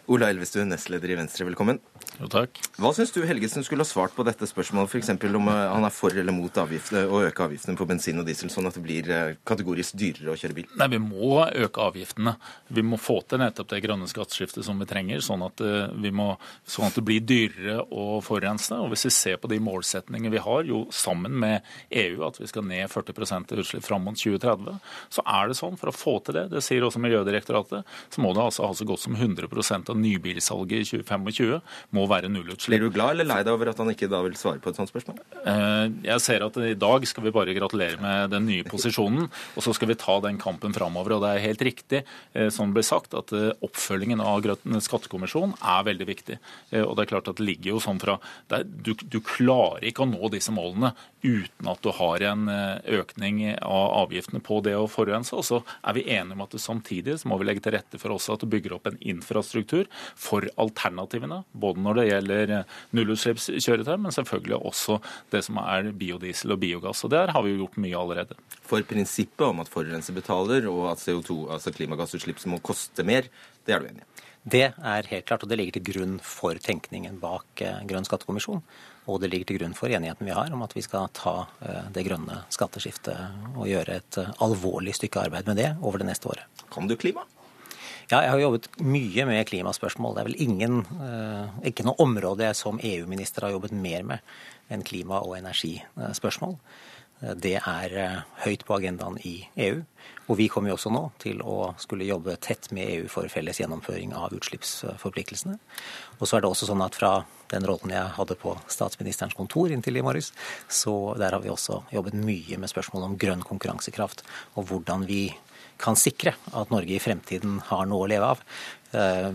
Ola 0.09 0.31
Elvestuen, 0.31 0.71
nestleder 0.71 1.11
i 1.13 1.15
Venstre, 1.19 1.45
velkommen. 1.45 1.77
Jo, 2.17 2.27
takk. 2.29 2.57
Hva 2.81 2.89
syns 2.93 3.13
du 3.13 3.21
Helgesen 3.25 3.63
skulle 3.65 3.85
ha 3.85 3.87
svart 3.87 4.15
på 4.17 4.23
dette 4.25 4.47
spørsmålet, 4.49 4.89
f.eks. 4.89 5.11
om 5.29 5.49
eh, 5.49 5.59
han 5.71 5.85
er 5.85 5.93
for 5.93 6.15
eller 6.17 6.33
mot 6.35 6.57
avgift, 6.57 6.93
å 6.97 7.21
øke 7.27 7.45
avgiftene 7.45 7.77
på 7.77 7.85
bensin 7.89 8.19
og 8.19 8.25
diesel, 8.27 8.49
sånn 8.51 8.67
at 8.69 8.77
det 8.77 8.83
blir 8.83 9.09
eh, 9.13 9.35
kategorisk 9.47 9.95
dyrere 10.01 10.33
å 10.33 10.37
kjøre 10.37 10.57
bil? 10.57 10.67
Nei, 10.81 10.87
Vi 10.95 10.99
må 11.01 11.45
øke 11.45 11.85
avgiftene. 11.85 12.33
Vi 12.73 12.83
må 12.85 12.99
få 13.01 13.19
til 13.29 13.41
nettopp 13.43 13.69
det 13.71 13.81
grønne 13.85 14.09
skatteskiftet 14.09 14.65
som 14.65 14.81
vi 14.81 14.89
trenger, 14.89 15.21
sånn 15.23 15.45
at, 15.45 15.61
vi 15.61 16.11
må, 16.13 16.33
sånn 16.65 16.89
at 16.89 16.97
det 16.97 17.05
blir 17.05 17.21
dyrere 17.21 17.85
å 17.85 18.19
forurense. 18.25 18.81
Og 18.81 18.91
Hvis 18.95 19.07
vi 19.07 19.13
ser 19.15 19.39
på 19.41 19.49
de 19.53 19.61
målsetningene 19.63 20.33
vi 20.33 20.41
har, 20.41 20.65
jo 20.67 20.83
sammen 20.93 21.37
med 21.45 21.61
EU, 21.89 22.25
at 22.27 22.41
vi 22.41 22.49
skal 22.49 22.65
ned 22.67 22.89
40 22.91 23.55
i 23.55 23.61
utslipp 23.61 23.85
fram 23.85 24.05
mot 24.09 24.17
2030, 24.17 24.81
så 25.13 25.25
er 25.25 25.49
det 25.49 25.59
sånn. 25.61 25.77
For 25.79 25.93
å 25.93 25.95
få 25.95 26.17
til 26.25 26.41
det, 26.41 26.47
det 26.55 26.65
sier 26.65 26.85
også 26.85 27.01
Miljødirektoratet, 27.01 27.87
så 28.11 28.25
må 28.25 28.33
det 28.35 28.43
altså 28.43 28.67
ha 28.67 28.75
så 28.77 28.87
godt 28.87 29.05
som 29.05 29.15
100 29.15 29.47
av 29.91 29.99
nybilsalget 29.99 30.81
i 30.81 30.87
2025 31.03 31.61
må 31.95 32.05
være 32.09 32.31
nullutslipp. 32.31 32.71
Blir 32.71 32.87
du 32.87 32.95
glad 32.95 33.15
eller 33.15 33.27
lei 33.27 33.39
deg 33.43 33.53
over 33.53 33.71
at 33.71 33.81
han 33.81 33.91
ikke 33.93 34.09
da 34.11 34.21
vil 34.25 34.37
svare 34.39 34.61
på 34.63 34.71
et 34.71 34.79
sånt 34.79 34.91
spørsmål? 34.91 35.19
Eh, 35.41 35.85
jeg 36.07 36.23
ser 36.23 36.45
at 36.45 36.57
i 36.63 36.75
dag 36.79 37.05
skal 37.09 37.25
vi 37.25 37.33
bare 37.35 37.55
gratulere 37.57 37.99
med 38.01 38.33
den 38.33 38.47
nye 38.49 38.65
posisjonen, 38.67 39.27
og 39.27 39.65
så 39.65 39.75
skal 39.75 39.91
vi 39.91 39.99
ta 39.99 40.17
den 40.23 40.39
kampen 40.41 40.75
framover. 40.75 41.17
Og 41.17 41.25
det 41.25 41.33
er 41.33 41.45
helt 41.47 41.65
riktig 41.65 42.03
eh, 42.03 42.49
som 42.53 42.71
det 42.71 42.79
ble 42.79 42.85
sagt, 42.87 43.15
at 43.17 43.33
eh, 43.35 43.51
oppfølgingen 43.65 44.23
av 44.23 44.41
skattekommisjonen 44.41 45.57
er 45.59 45.87
veldig 45.87 46.07
viktig. 46.07 46.37
Og 46.81 46.95
det 46.97 47.03
er 47.03 47.09
klart 47.11 47.29
at 47.29 47.37
det 47.37 47.45
ligger 47.45 47.75
jo 47.75 47.81
sånn 47.83 47.99
fra 48.01 48.15
du, 48.65 48.93
du 48.95 49.19
klarer 49.25 49.83
ikke 49.85 50.05
å 50.05 50.09
nå 50.09 50.29
disse 50.33 50.53
målene 50.53 50.93
uten 51.21 51.69
at 51.69 51.81
du 51.83 51.91
har 51.93 52.23
en 52.31 52.47
økning 52.49 53.43
av 53.53 53.91
avgiftene 54.01 54.41
på 54.43 54.57
det 54.65 54.73
å 54.77 54.87
forurense. 54.89 55.35
Og 55.37 55.45
så 55.45 55.61
er 55.85 55.97
vi 55.97 56.07
enige 56.09 56.37
om 56.37 56.43
at 56.45 56.57
samtidig 56.61 57.19
så 57.21 57.29
må 57.29 57.37
vi 57.41 57.47
legge 57.49 57.63
til 57.65 57.75
rette 57.75 57.99
for 58.01 58.15
også 58.15 58.35
at 58.35 58.43
du 58.43 58.49
bygger 58.51 58.77
opp 58.77 58.89
en 58.89 58.97
infrastruktur 59.13 59.80
for 60.19 60.47
alternativene. 60.61 61.41
Både 61.51 61.83
når 61.83 61.99
det 61.99 62.07
gjelder 62.09 62.53
nullutslippskjøretøy, 62.97 63.95
men 64.01 64.15
selvfølgelig 64.15 64.59
også 64.71 64.99
det 65.33 65.43
som 65.47 65.61
er 65.63 65.91
biodiesel 65.97 66.55
og 66.55 66.61
biogass. 66.63 67.05
Og 67.07 67.13
der 67.13 67.33
har 67.33 67.45
vi 67.45 67.55
jo 67.55 67.63
gjort 67.63 67.79
mye 67.81 67.97
allerede. 67.97 68.39
For 68.67 68.83
prinsippet 68.87 69.47
om 69.47 69.63
at 69.63 69.71
forurenser 69.71 70.15
betaler, 70.17 70.67
og 70.71 70.91
at 70.93 71.03
CO2, 71.03 71.43
altså 71.53 71.73
klimagassutslipp 71.75 72.41
må 72.51 72.61
koste 72.63 73.05
mer, 73.07 73.27
det 73.65 73.75
er 73.75 73.83
du 73.83 73.91
enig 73.91 74.05
i? 74.05 74.11
Det 74.41 74.71
er 74.73 75.05
helt 75.11 75.25
klart, 75.29 75.43
og 75.45 75.51
det 75.51 75.59
ligger 75.59 75.75
til 75.77 75.83
grunn 75.91 76.15
for 76.25 76.57
tenkningen 76.57 77.19
bak 77.21 77.61
eh, 77.61 77.83
Grønn 77.85 78.07
skattekommisjon. 78.07 78.63
Og 79.05 79.19
det 79.21 79.29
ligger 79.29 79.51
til 79.51 79.59
grunn 79.59 79.75
for 79.77 79.93
enigheten 79.93 80.25
vi 80.25 80.33
har 80.33 80.49
om 80.53 80.63
at 80.65 80.73
vi 80.73 80.81
skal 80.81 81.11
ta 81.13 81.35
eh, 81.61 81.91
det 81.93 82.07
grønne 82.07 82.39
skatteskiftet 82.49 83.53
og 83.53 83.69
gjøre 83.69 83.99
et 84.01 84.17
eh, 84.17 84.33
alvorlig 84.41 84.95
stykke 84.97 85.27
arbeid 85.27 85.51
med 85.51 85.61
det 85.61 85.69
over 85.77 86.01
det 86.01 86.09
neste 86.09 86.31
året. 86.33 86.65
Kan 86.73 86.89
du 86.89 86.97
klima? 86.97 87.27
Ja, 88.11 88.25
jeg 88.25 88.31
har 88.33 88.41
jobbet 88.41 88.65
mye 88.83 89.23
med 89.23 89.45
klimaspørsmål. 89.47 90.17
Det 90.17 90.19
er 90.19 90.27
vel 90.27 90.41
ingen, 90.43 90.79
eh, 90.99 91.67
ikke 91.69 91.85
noe 91.87 91.95
område 92.03 92.43
jeg 92.43 92.57
som 92.59 92.79
EU-minister 92.83 93.45
har 93.45 93.53
jobbet 93.53 93.71
mer 93.71 94.03
med 94.03 94.19
enn 94.69 94.83
klima- 94.83 95.21
og 95.23 95.37
energispørsmål. 95.37 96.57
Eh, 97.21 97.33
det 97.35 97.61
er 97.65 97.95
eh, 97.97 98.21
høyt 98.43 98.65
på 98.65 98.75
agendaen 98.75 99.15
i 99.23 99.47
EU. 99.55 99.85
Og 100.27 100.37
vi 100.37 100.49
kommer 100.49 100.67
jo 100.67 100.75
også 100.75 100.91
nå 100.91 101.11
til 101.19 101.39
å 101.39 101.73
skulle 101.79 102.03
jobbe 102.03 102.35
tett 102.35 102.67
med 102.73 102.89
EU 102.89 103.07
for 103.07 103.29
felles 103.31 103.61
gjennomføring 103.61 104.11
av 104.13 104.35
utslippsforpliktelsene. 104.35 105.57
Og 106.19 106.27
så 106.27 106.35
er 106.35 106.41
det 106.41 106.49
også 106.51 106.67
sånn 106.67 106.83
at 106.83 106.95
fra 106.95 107.23
den 107.47 107.63
rollen 107.63 107.91
jeg 107.91 108.11
hadde 108.17 108.35
på 108.35 108.57
statsministerens 108.67 109.37
kontor 109.39 109.71
inntil 109.71 109.95
i 109.95 110.03
morges, 110.03 110.33
så 110.67 111.15
der 111.17 111.31
har 111.31 111.39
vi 111.39 111.49
også 111.49 111.85
jobbet 111.93 112.19
mye 112.19 112.59
med 112.59 112.67
spørsmål 112.67 113.07
om 113.07 113.17
grønn 113.17 113.41
konkurransekraft 113.41 114.25
og 114.55 114.67
hvordan 114.67 115.07
vi 115.07 115.29
kan 115.81 115.97
sikre 115.99 116.35
at 116.53 116.71
Norge 116.73 116.95
i 116.95 117.01
fremtiden 117.01 117.59
har 117.71 117.87
noe 117.89 118.05
å 118.05 118.11
leve 118.11 118.29
av. 118.35 118.43
Eh, 118.91 119.31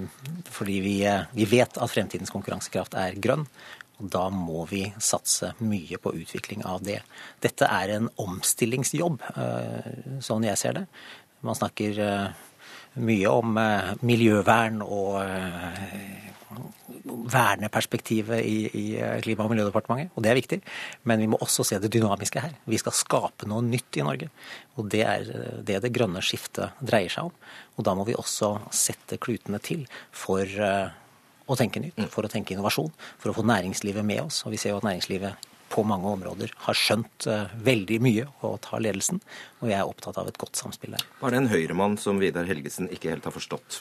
fordi 0.53 0.81
vi, 0.85 0.97
eh, 1.07 1.25
vi 1.33 1.45
vet 1.45 1.79
at 1.79 1.91
fremtidens 1.91 2.33
konkurransekraft 2.33 2.95
er 2.95 3.19
grønn. 3.21 3.47
Og 3.97 4.11
da 4.13 4.29
må 4.29 4.67
vi 4.69 4.83
satse 5.01 5.55
mye 5.65 5.97
på 5.97 6.13
utvikling 6.13 6.65
av 6.69 6.83
det. 6.85 7.01
Dette 7.41 7.65
er 7.65 7.95
en 7.95 8.11
omstillingsjobb, 8.21 9.23
eh, 9.37 10.21
sånn 10.21 10.45
jeg 10.45 10.59
ser 10.59 10.73
det. 10.75 10.87
Man 11.43 11.55
snakker 11.55 12.35
mye 12.97 13.27
om 13.27 13.55
miljøvern 14.03 14.83
og 14.83 15.23
verneperspektivet 17.07 18.43
i, 18.45 18.57
i 18.67 18.85
Klima- 19.25 19.47
og 19.47 19.53
miljødepartementet, 19.53 20.13
og 20.15 20.25
det 20.25 20.31
er 20.31 20.39
viktig. 20.39 20.61
Men 21.09 21.23
vi 21.23 21.31
må 21.31 21.41
også 21.43 21.65
se 21.67 21.81
det 21.83 21.93
dynamiske 21.95 22.43
her. 22.43 22.55
Vi 22.67 22.81
skal 22.81 22.95
skape 22.97 23.49
noe 23.51 23.65
nytt 23.65 23.99
i 23.99 24.05
Norge. 24.07 24.31
Og 24.77 24.91
det 24.93 25.03
er 25.07 25.27
det 25.67 25.81
det 25.85 25.93
grønne 25.95 26.23
skiftet 26.25 26.77
dreier 26.81 27.13
seg 27.13 27.31
om. 27.31 27.35
Og 27.77 27.87
da 27.87 27.97
må 27.97 28.07
vi 28.09 28.17
også 28.19 28.57
sette 28.75 29.19
klutene 29.23 29.61
til 29.63 29.85
for 30.15 30.45
eh, 30.45 30.95
å 31.47 31.59
tenke 31.59 31.83
nytt, 31.83 32.07
for 32.13 32.27
å 32.27 32.33
tenke 32.33 32.55
innovasjon, 32.55 32.93
for 33.21 33.31
å 33.31 33.37
få 33.37 33.45
næringslivet 33.47 34.07
med 34.07 34.25
oss. 34.27 34.43
Og 34.47 34.55
vi 34.55 34.61
ser 34.61 34.75
jo 34.75 34.81
at 34.81 34.89
næringslivet 34.89 35.53
på 35.73 35.83
mange 35.87 36.11
områder 36.15 36.53
har 36.63 36.79
skjønt 36.79 37.27
uh, 37.27 37.51
veldig 37.67 37.99
mye 38.05 38.27
og 38.47 38.61
tar 38.67 38.83
ledelsen. 38.85 39.19
Og 39.67 39.73
jeg 39.73 39.81
er 39.83 39.89
opptatt 39.91 40.19
av 40.21 40.29
et 40.31 40.37
godt 40.39 40.55
samspill 40.55 40.93
der. 40.95 41.03
Var 41.19 41.33
det 41.35 41.39
en 41.41 41.49
høyremann 41.51 41.97
som 41.99 42.21
Vidar 42.23 42.47
Helgesen 42.47 42.87
ikke 42.95 43.11
helt 43.11 43.25
har 43.27 43.35
forstått? 43.35 43.81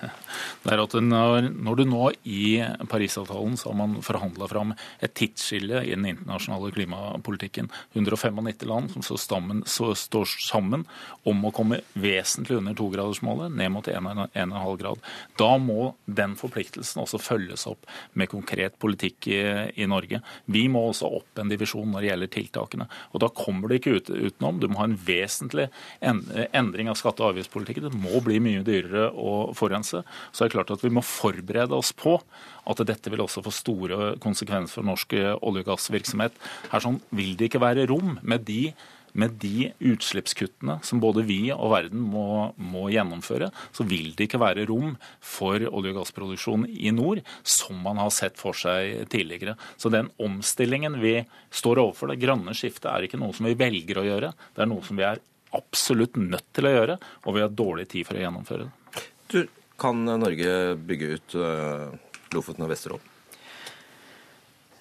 det 0.64 0.74
er 0.74 0.82
at 0.82 0.96
når, 1.00 1.78
du 1.80 1.84
nå 1.88 2.10
i 2.28 2.58
Parisavtalen 2.90 3.56
så 3.56 3.70
har 3.70 3.78
man 3.78 3.94
forhandla 4.04 4.48
fram 4.50 4.74
et 5.00 5.14
tidsskille 5.16 5.80
i 5.80 5.94
den 5.94 6.04
internasjonale 6.10 6.68
klimapolitikken. 6.76 7.70
195 7.94 8.68
land 8.68 8.92
som 8.92 9.06
står 9.06 9.22
sammen, 9.22 9.62
så 9.64 9.94
står 9.96 10.28
sammen 10.44 10.84
om 11.24 11.40
å 11.48 11.54
komme 11.56 11.80
vesentlig 11.96 12.60
under 12.60 12.76
togradersmålet, 12.76 13.56
ned 13.56 13.72
mot 13.72 13.88
1,5 13.88 14.76
grad. 14.82 15.08
Da 15.40 15.54
må 15.56 15.94
den 16.04 16.36
forpliktelsen 16.36 17.00
også 17.06 17.22
følges 17.22 17.64
opp 17.70 17.88
med 18.12 18.28
konkret 18.34 18.76
politikk 18.82 19.30
i, 19.32 19.40
i 19.80 19.88
Norge. 19.88 20.20
Vi 20.52 20.66
må 20.68 20.84
også 20.90 21.08
opp 21.22 21.40
en 21.40 21.48
divisjon 21.48 21.88
når 21.96 22.04
det 22.04 22.12
gjelder 22.12 22.34
tiltakene. 22.36 22.90
Og 23.16 23.24
Da 23.24 23.32
kommer 23.32 23.72
du 23.72 23.78
ikke 23.78 23.96
ut, 23.96 24.12
utenom. 24.12 24.60
Du 24.60 24.68
må 24.68 24.82
ha 24.82 24.90
en 24.90 25.00
vesentlig 25.00 25.13
endring 25.22 26.90
av 26.90 26.98
skatte- 26.98 27.24
og 27.24 27.34
avgiftspolitikken. 27.34 27.88
Det 27.88 28.00
må 28.00 28.22
bli 28.24 28.40
mye 28.42 28.64
dyrere 28.66 29.10
å 29.12 29.54
forurense. 29.56 30.02
Så 30.32 30.44
er 30.44 30.50
det 30.50 30.56
klart 30.56 30.74
at 30.74 30.84
vi 30.84 30.92
må 30.94 31.04
forberede 31.04 31.76
oss 31.76 31.92
på 31.92 32.18
at 32.66 32.82
dette 32.88 33.12
vil 33.12 33.24
også 33.24 33.44
få 33.44 33.52
store 33.52 34.14
konsekvenser 34.22 34.80
for 34.80 34.88
norsk 34.88 35.14
olje- 35.14 35.64
og 35.64 35.70
gassvirksomhet. 35.70 36.36
Her 36.72 36.84
sånn 36.84 37.00
vil 37.14 37.36
det 37.36 37.50
ikke 37.50 37.62
være 37.64 37.88
rom 37.90 38.18
med 38.22 38.44
de 38.48 38.72
med 39.14 39.36
de 39.42 39.70
utslippskuttene 39.78 40.78
som 40.82 41.00
både 41.02 41.22
vi 41.26 41.38
og 41.54 41.70
verden 41.72 42.02
må, 42.02 42.50
må, 42.58 42.88
gjennomføre, 42.92 43.50
så 43.74 43.86
vil 43.86 44.10
det 44.16 44.26
ikke 44.26 44.42
være 44.42 44.66
rom 44.70 44.96
for 45.22 45.62
olje- 45.70 45.92
og 45.94 46.00
gassproduksjon 46.00 46.66
i 46.68 46.90
nord, 46.94 47.22
som 47.46 47.78
man 47.84 48.00
har 48.02 48.10
sett 48.14 48.40
for 48.40 48.58
seg 48.58 49.06
tidligere. 49.12 49.54
Så 49.78 49.92
den 49.94 50.10
omstillingen 50.22 50.98
vi 51.02 51.20
står 51.54 51.82
overfor, 51.84 52.10
det 52.10 52.22
grønne 52.24 52.56
skiftet, 52.58 52.90
er 52.90 53.06
ikke 53.06 53.20
noe 53.22 53.36
som 53.36 53.46
vi 53.46 53.56
velger 53.58 54.02
å 54.02 54.06
gjøre. 54.08 54.34
Det 54.54 54.66
er 54.66 54.70
noe 54.70 54.84
som 54.86 54.98
vi 54.98 55.06
er 55.06 55.22
absolutt 55.54 56.18
nødt 56.18 56.50
til 56.56 56.66
å 56.66 56.74
gjøre, 56.74 56.98
og 57.22 57.38
vi 57.38 57.46
har 57.46 57.54
dårlig 57.62 57.86
tid 57.94 58.08
for 58.08 58.18
å 58.18 58.24
gjennomføre 58.24 58.66
det. 58.66 59.04
Du, 59.30 59.40
kan 59.78 60.04
Norge 60.06 60.74
bygge 60.86 61.16
ut 61.16 61.34
uh, 61.38 61.90
Lofoten 62.34 62.66
og 62.66 62.70
Vesterålen? 62.70 63.10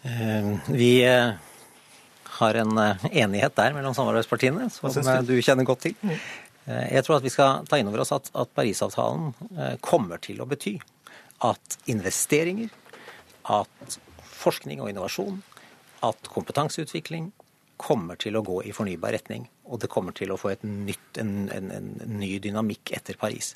Uh, 0.03 0.57
vi 0.73 0.93
uh 1.07 1.52
har 2.43 2.59
en 2.61 2.77
eh, 2.77 3.05
enighet 3.23 3.55
der 3.57 3.75
mellom 3.75 3.95
samarbeidspartiene, 3.97 4.69
som 4.73 4.89
eh, 4.91 5.21
du 5.27 5.35
kjenner 5.41 5.67
godt 5.67 5.87
til. 5.87 5.95
Mm. 6.01 6.15
Eh, 6.65 6.87
jeg 6.97 7.05
tror 7.05 7.17
at 7.17 7.25
vi 7.25 7.33
skal 7.33 7.67
ta 7.69 7.79
inn 7.79 7.89
over 7.91 8.03
oss 8.03 8.13
at, 8.15 8.31
at 8.35 8.51
Parisavtalen 8.55 9.33
kommer 9.83 10.21
til 10.23 10.41
å 10.43 10.49
bety 10.49 10.77
at 11.43 11.79
investeringer, 11.91 12.71
at 13.51 13.97
forskning 14.43 14.83
og 14.83 14.91
innovasjon, 14.91 15.41
at 16.03 16.29
kompetanseutvikling 16.31 17.31
kommer 17.79 18.15
til 18.19 18.37
å 18.37 18.43
gå 18.45 18.61
i 18.67 18.71
fornybar 18.75 19.15
retning. 19.15 19.49
Og 19.67 19.81
det 19.81 19.89
kommer 19.91 20.15
til 20.15 20.31
å 20.31 20.37
få 20.39 20.53
nytt, 20.63 21.17
en, 21.19 21.49
en, 21.51 21.69
en, 21.73 21.87
ny 22.19 22.37
dynamikk 22.43 22.93
etter 22.95 23.17
Paris. 23.19 23.53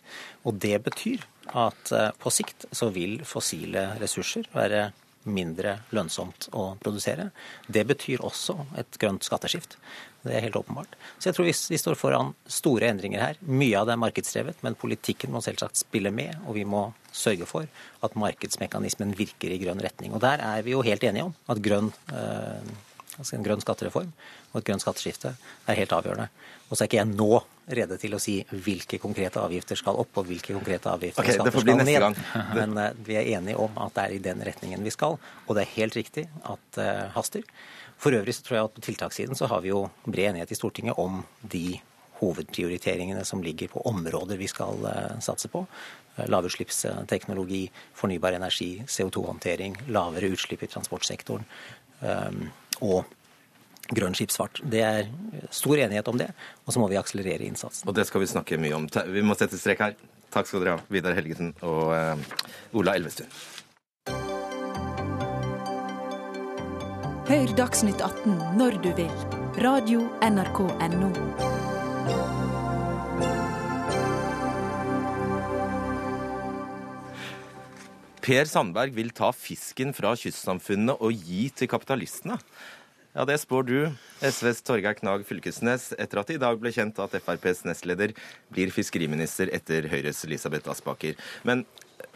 Og 0.48 0.58
det 0.64 0.80
betyr 0.84 1.24
at 1.56 1.92
på 2.20 2.32
sikt 2.34 2.66
så 2.76 2.90
vil 2.96 3.22
fossile 3.28 3.94
ressurser 4.02 4.50
være 4.56 4.90
mindre 5.28 5.78
lønnsomt 5.96 6.50
å 6.56 6.70
produsere. 6.82 7.30
Det 7.68 7.84
betyr 7.88 8.24
også 8.26 8.56
et 8.80 9.00
grønt 9.02 9.26
skatteskift. 9.28 9.78
Det 10.28 10.36
er 10.36 10.44
helt 10.44 10.58
åpenbart. 10.60 10.96
Så 11.20 11.30
jeg 11.30 11.38
tror 11.38 11.48
vi, 11.48 11.54
står 11.82 11.98
foran 12.00 12.34
store 12.52 12.90
endringer 12.92 13.24
her. 13.24 13.40
Mye 13.42 13.78
av 13.80 13.88
det 13.88 13.96
er 13.96 14.02
markedsdrevet, 14.02 14.64
men 14.66 14.78
politikken 14.80 15.32
må 15.34 15.42
selvsagt 15.46 15.80
spille 15.80 16.12
med, 16.14 16.36
og 16.46 16.58
vi 16.58 16.66
må 16.68 16.88
sørge 17.16 17.48
for 17.50 17.70
at 18.06 18.18
markedsmekanismen 18.20 19.16
virker 19.18 19.54
i 19.54 19.60
grønn 19.62 19.82
retning. 19.84 20.14
Og 20.16 20.24
der 20.24 20.44
er 20.44 20.66
vi 20.66 20.76
jo 20.76 20.84
helt 20.86 21.06
enige 21.08 21.30
om 21.30 21.36
at 21.48 21.64
grønn, 21.64 21.94
eh, 22.14 22.76
altså 23.18 23.38
en 23.38 23.46
grønn 23.46 23.62
skattereform 23.64 24.10
og 24.52 24.60
et 24.60 24.68
grønt 24.68 24.84
skatteskifte 24.84 25.34
er 25.68 25.80
helt 25.80 25.94
avgjørende. 25.96 26.30
Og 26.68 26.76
så 26.76 26.84
er 26.84 26.90
ikke 26.90 27.00
jeg 27.00 27.12
nå 27.14 27.32
rede 27.78 27.98
til 28.00 28.16
å 28.16 28.20
si 28.22 28.38
hvilke 28.52 29.00
konkrete 29.02 29.42
avgifter 29.44 29.80
skal 29.80 30.00
opp, 30.00 30.14
og 30.20 30.30
hvilke 30.30 30.56
konkrete 30.56 30.92
avgifter 30.92 31.24
okay, 31.24 31.36
skatter 31.36 31.64
skal 31.64 31.84
ned. 31.84 32.22
Men 32.58 32.78
uh, 32.80 32.92
vi 33.08 33.18
er 33.20 33.34
enige 33.38 33.60
om 33.60 33.76
at 33.84 33.96
det 33.98 34.06
er 34.06 34.16
i 34.16 34.24
den 34.30 34.44
retningen 34.48 34.86
vi 34.86 34.94
skal. 34.94 35.18
Og 35.48 35.58
det 35.58 35.66
er 35.66 35.76
helt 35.76 36.00
riktig 36.00 36.28
at 36.48 36.64
det 36.78 36.88
uh, 36.88 37.12
haster. 37.18 37.46
For 37.98 38.14
øvrig 38.14 38.36
så 38.38 38.46
tror 38.46 38.58
jeg 38.58 38.70
at 38.70 38.76
på 38.76 38.86
tiltakssiden 38.88 39.38
så 39.40 39.50
har 39.52 39.64
vi 39.64 39.72
jo 39.74 39.88
bred 40.06 40.32
enighet 40.32 40.54
i 40.54 40.60
Stortinget 40.60 41.00
om 41.02 41.24
de 41.42 41.80
hovedprioriteringene 42.20 43.24
som 43.26 43.42
ligger 43.46 43.72
på 43.74 43.82
områder 43.90 44.40
vi 44.40 44.50
skal 44.50 44.86
uh, 44.86 45.18
satse 45.24 45.52
på. 45.52 45.66
Lavutslippsteknologi, 46.18 47.68
fornybar 47.94 48.34
energi, 48.34 48.72
CO2-håndtering, 48.90 49.76
lavere 49.94 50.32
utslipp 50.34 50.64
i 50.66 50.70
transportsektoren. 50.72 51.44
Um, 52.02 52.48
og 52.82 53.06
grønn 53.96 54.16
skipsfart. 54.18 54.62
Det 54.64 54.84
er 54.84 55.10
stor 55.54 55.80
enighet 55.80 56.08
om 56.12 56.20
det, 56.20 56.30
og 56.66 56.74
så 56.76 56.82
må 56.84 56.90
vi 56.92 57.00
akselerere 57.00 57.48
innsatsen. 57.48 57.88
Og 57.88 57.96
det 57.96 58.08
skal 58.10 58.24
vi 58.24 58.32
snakke 58.32 58.60
mye 58.60 58.76
om. 58.76 58.88
Vi 59.14 59.24
må 59.24 59.38
sette 59.40 59.60
strek 59.60 59.84
her. 59.84 59.96
Takk 60.34 60.50
skal 60.50 60.64
dere 60.64 60.76
ha, 60.76 60.84
Vidar 60.92 61.16
Helgesen 61.16 61.54
og 61.64 61.94
uh, 61.96 62.76
Ola 62.76 62.98
Elvestuen. 63.00 63.32
Hør 67.28 67.52
Dagsnytt 67.60 68.04
18 68.04 68.38
når 68.60 68.80
du 68.84 68.92
vil. 68.96 69.12
Radio 69.64 70.06
NRK 70.24 70.62
Radio.nrk.no. 70.68 71.57
Per 78.28 78.44
Sandberg 78.44 78.92
vil 78.92 79.14
ta 79.16 79.30
fisken 79.32 79.94
fra 79.96 80.10
kystsamfunnene 80.20 80.98
og 81.00 81.16
gi 81.16 81.46
til 81.56 81.70
kapitalistene. 81.72 82.36
Ja, 83.16 83.24
det 83.24 83.38
spår 83.40 83.64
du, 83.64 83.78
SVs 84.20 84.60
Torgeir 84.68 84.98
Knag 85.00 85.24
Fylkesnes, 85.30 85.94
etter 85.96 86.20
at 86.20 86.28
det 86.28 86.36
i 86.36 86.42
dag 86.42 86.60
ble 86.60 86.74
kjent 86.76 87.00
at 87.00 87.16
FrPs 87.22 87.64
nestleder 87.64 88.12
blir 88.52 88.74
fiskeriminister 88.76 89.48
etter 89.56 89.88
Høyres 89.88 90.20
Elisabeth 90.28 90.68
Aspaker. 90.74 91.16
Men 91.48 91.64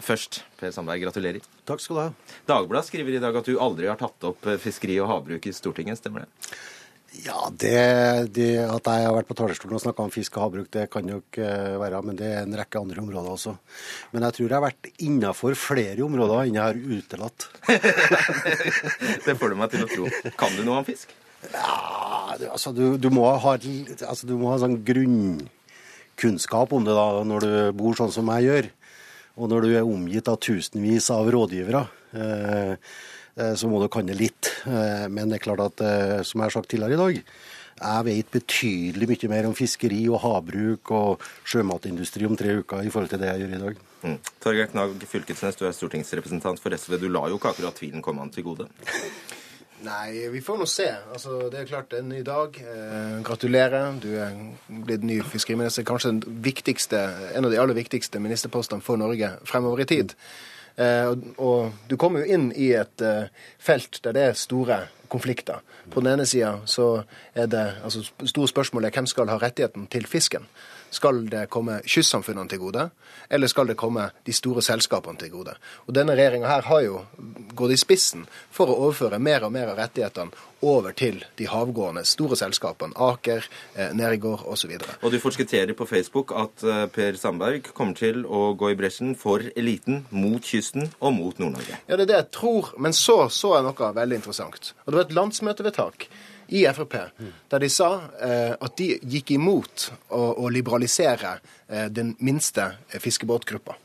først, 0.04 0.42
Per 0.60 0.76
Sandberg, 0.76 1.06
gratulerer. 1.06 1.48
Takk 1.64 1.80
skal 1.80 1.96
du 1.96 2.04
ha. 2.04 2.36
Dagbladet 2.58 2.92
skriver 2.92 3.16
i 3.16 3.24
dag 3.24 3.40
at 3.40 3.48
du 3.48 3.56
aldri 3.56 3.88
har 3.88 4.04
tatt 4.04 4.28
opp 4.34 4.52
fiskeri 4.60 5.00
og 5.00 5.08
havbruk 5.14 5.48
i 5.48 5.56
Stortinget, 5.56 6.04
stemmer 6.04 6.28
det? 6.28 6.52
Ja, 7.20 7.50
det, 7.52 8.32
det, 8.32 8.48
At 8.64 8.88
jeg 8.88 9.04
har 9.04 9.16
vært 9.18 9.28
på 9.28 9.36
talerstolen 9.36 9.76
og 9.76 9.84
snakka 9.84 10.06
om 10.06 10.14
fisk 10.14 10.38
og 10.38 10.46
havbruk, 10.46 10.70
det 10.72 10.86
kan 10.94 11.10
jo 11.12 11.20
ikke 11.20 11.48
være. 11.82 12.00
Men 12.08 12.20
det 12.20 12.30
er 12.30 12.46
en 12.46 12.56
rekke 12.56 12.80
andre 12.80 13.04
områder 13.04 13.34
også. 13.34 13.56
Men 14.14 14.26
jeg 14.28 14.38
tror 14.38 14.48
jeg 14.48 14.56
har 14.56 14.64
vært 14.64 14.90
innafor 15.04 15.58
flere 15.60 16.06
områder 16.08 16.46
enn 16.46 16.60
jeg 16.60 16.64
har 16.64 16.80
utelatt. 16.80 17.50
det 19.28 19.36
får 19.36 19.52
du 19.52 19.60
meg 19.60 19.74
til 19.76 19.84
å 19.84 19.92
tro. 19.92 20.08
Kan 20.40 20.56
du 20.56 20.64
noe 20.64 20.80
om 20.80 20.88
fisk? 20.88 21.12
Ja, 21.52 22.38
altså 22.54 22.72
du, 22.78 22.86
du, 23.02 23.10
må 23.12 23.28
ha, 23.28 23.56
altså, 23.58 24.30
du 24.30 24.36
må 24.40 24.54
ha 24.54 24.60
sånn 24.62 24.80
grunnkunnskap 24.88 26.76
om 26.78 26.86
det 26.88 26.96
da, 26.96 27.08
når 27.28 27.48
du 27.48 27.54
bor 27.82 27.98
sånn 27.98 28.14
som 28.14 28.32
jeg 28.38 28.48
gjør. 28.48 28.72
Og 29.42 29.52
når 29.52 29.66
du 29.66 29.74
er 29.74 29.88
omgitt 29.88 30.32
av 30.32 30.40
tusenvis 30.44 31.10
av 31.12 31.28
rådgivere. 31.34 31.88
Eh, 31.88 32.02
Eh, 32.12 32.76
så 33.36 33.70
må 33.72 33.80
du 33.82 33.88
kan 33.92 34.08
det 34.08 34.18
litt. 34.20 34.52
Eh, 34.68 35.08
men 35.10 35.32
det 35.32 35.40
er 35.40 35.46
klart 35.48 35.64
at, 35.64 35.82
eh, 35.82 36.22
som 36.28 36.42
jeg 36.42 36.50
har 36.50 36.56
sagt 36.58 36.70
tidligere 36.70 36.98
i 36.98 37.02
dag, 37.02 37.22
jeg 37.82 38.06
vet 38.06 38.34
betydelig 38.36 39.08
mye 39.10 39.30
mer 39.32 39.48
om 39.50 39.56
fiskeri 39.58 40.04
og 40.12 40.22
havbruk 40.22 40.92
og 40.94 41.24
sjømatindustri 41.50 42.28
om 42.28 42.38
tre 42.38 42.60
uker 42.62 42.84
i 42.86 42.92
forhold 42.94 43.10
til 43.10 43.22
det 43.24 43.32
jeg 43.32 43.42
gjør 43.42 43.56
i 43.56 43.62
dag. 43.64 43.80
Mm. 44.02 44.18
Torgeir 44.44 44.70
Knag 44.70 45.06
Fylkesnes, 45.10 45.58
du 45.58 45.66
er 45.66 45.74
stortingsrepresentant 45.74 46.62
for 46.62 46.74
SV. 46.78 47.00
Du 47.02 47.08
la 47.10 47.26
jo 47.30 47.40
ikke 47.40 47.56
akkurat 47.56 47.78
tvilen 47.78 48.04
komme 48.06 48.22
han 48.22 48.34
til 48.34 48.46
gode? 48.46 48.70
Nei, 49.82 50.28
vi 50.30 50.44
får 50.46 50.60
nå 50.62 50.68
se. 50.70 50.86
Altså, 51.10 51.48
det 51.50 51.58
er 51.58 51.70
klart 51.72 51.90
det 51.90 51.98
er 51.98 52.04
en 52.04 52.12
ny 52.14 52.22
dag. 52.26 52.58
Eh, 52.62 53.16
gratulerer. 53.26 53.96
Du 54.02 54.12
er 54.14 54.36
blitt 54.70 55.06
ny 55.08 55.18
fiskeriminister. 55.26 55.86
Kanskje 55.88 56.14
den 56.14 56.42
viktigste, 56.46 57.02
en 57.34 57.50
av 57.50 57.54
de 57.54 57.58
aller 57.58 57.78
viktigste 57.78 58.22
ministerpostene 58.22 58.86
for 58.86 59.02
Norge 59.02 59.34
fremover 59.50 59.82
i 59.82 59.90
tid. 59.90 60.14
Eh, 60.76 61.12
og 61.38 61.88
du 61.90 61.98
kommer 62.00 62.24
jo 62.24 62.38
inn 62.38 62.52
i 62.56 62.72
et 62.78 63.04
eh, 63.06 63.32
felt 63.60 64.02
der 64.04 64.16
det 64.18 64.28
er 64.30 64.38
store 64.40 64.80
konflikter. 65.12 65.60
På 65.92 66.00
den 66.00 66.14
ene 66.14 66.26
sida 66.26 66.54
så 66.66 67.04
er 67.36 67.50
det 67.52 67.66
altså 67.84 68.06
store 68.24 68.48
spørsmålet 68.48 68.96
hvem 68.96 69.10
skal 69.10 69.32
ha 69.32 69.40
rettigheten 69.42 69.88
til 69.92 70.08
fisken. 70.08 70.48
Skal 70.92 71.24
det 71.32 71.46
komme 71.52 71.80
kystsamfunnene 71.88 72.52
til 72.52 72.60
gode, 72.60 72.90
eller 73.32 73.48
skal 73.48 73.70
det 73.72 73.78
komme 73.80 74.10
de 74.28 74.34
store 74.36 74.64
selskapene 74.66 75.20
til 75.22 75.32
gode? 75.32 75.56
Og 75.88 75.96
Denne 75.96 76.18
regjeringa 76.20 76.50
her 76.52 76.68
har 76.68 76.82
jo 76.84 77.02
gått 77.56 77.76
i 77.76 77.80
spissen 77.80 78.26
for 78.52 78.68
å 78.68 78.76
overføre 78.88 79.20
mer 79.24 79.46
og 79.48 79.54
mer 79.56 79.72
av 79.72 79.80
rettighetene 79.80 80.50
over 80.62 80.94
til 80.94 81.22
de 81.40 81.48
havgående 81.50 82.04
store 82.06 82.38
selskapene. 82.38 82.94
Aker, 83.02 83.48
eh, 83.76 83.94
Nergård 83.98 84.44
osv. 84.46 84.76
Og, 84.78 84.90
og 85.02 85.14
du 85.14 85.18
forskutterer 85.24 85.74
på 85.78 85.88
Facebook 85.90 86.36
at 86.38 86.64
eh, 86.64 86.84
Per 86.94 87.18
Sandberg 87.18 87.72
kommer 87.74 87.98
til 87.98 88.26
å 88.26 88.52
gå 88.60 88.74
i 88.74 88.78
bresjen 88.78 89.16
for 89.18 89.48
eliten, 89.56 90.06
mot 90.12 90.44
kysten 90.44 90.92
og 91.00 91.16
mot 91.18 91.40
Nord-Norge. 91.42 91.80
Ja, 91.88 91.96
det 91.96 92.06
er 92.06 92.12
det 92.12 92.20
jeg 92.20 92.30
tror. 92.38 92.74
Men 92.78 92.94
så 92.94 93.24
så 93.32 93.56
jeg 93.58 93.66
noe 93.66 93.94
veldig 93.96 94.22
interessant. 94.22 94.74
Og 94.86 94.92
Det 94.92 95.00
var 95.00 95.08
et 95.08 95.18
landsmøtevedtak 95.18 96.10
i 96.52 96.66
Frp, 96.74 96.98
der 97.50 97.64
de 97.64 97.70
sa 97.72 97.90
eh, 98.20 98.54
at 98.60 98.76
de 98.78 98.90
gikk 99.14 99.32
imot 99.38 99.88
å, 100.10 100.22
å 100.44 100.50
liberalisere 100.52 101.38
eh, 101.68 101.88
den 101.88 102.14
minste 102.20 102.74
fiskebåtgruppa. 103.00 103.78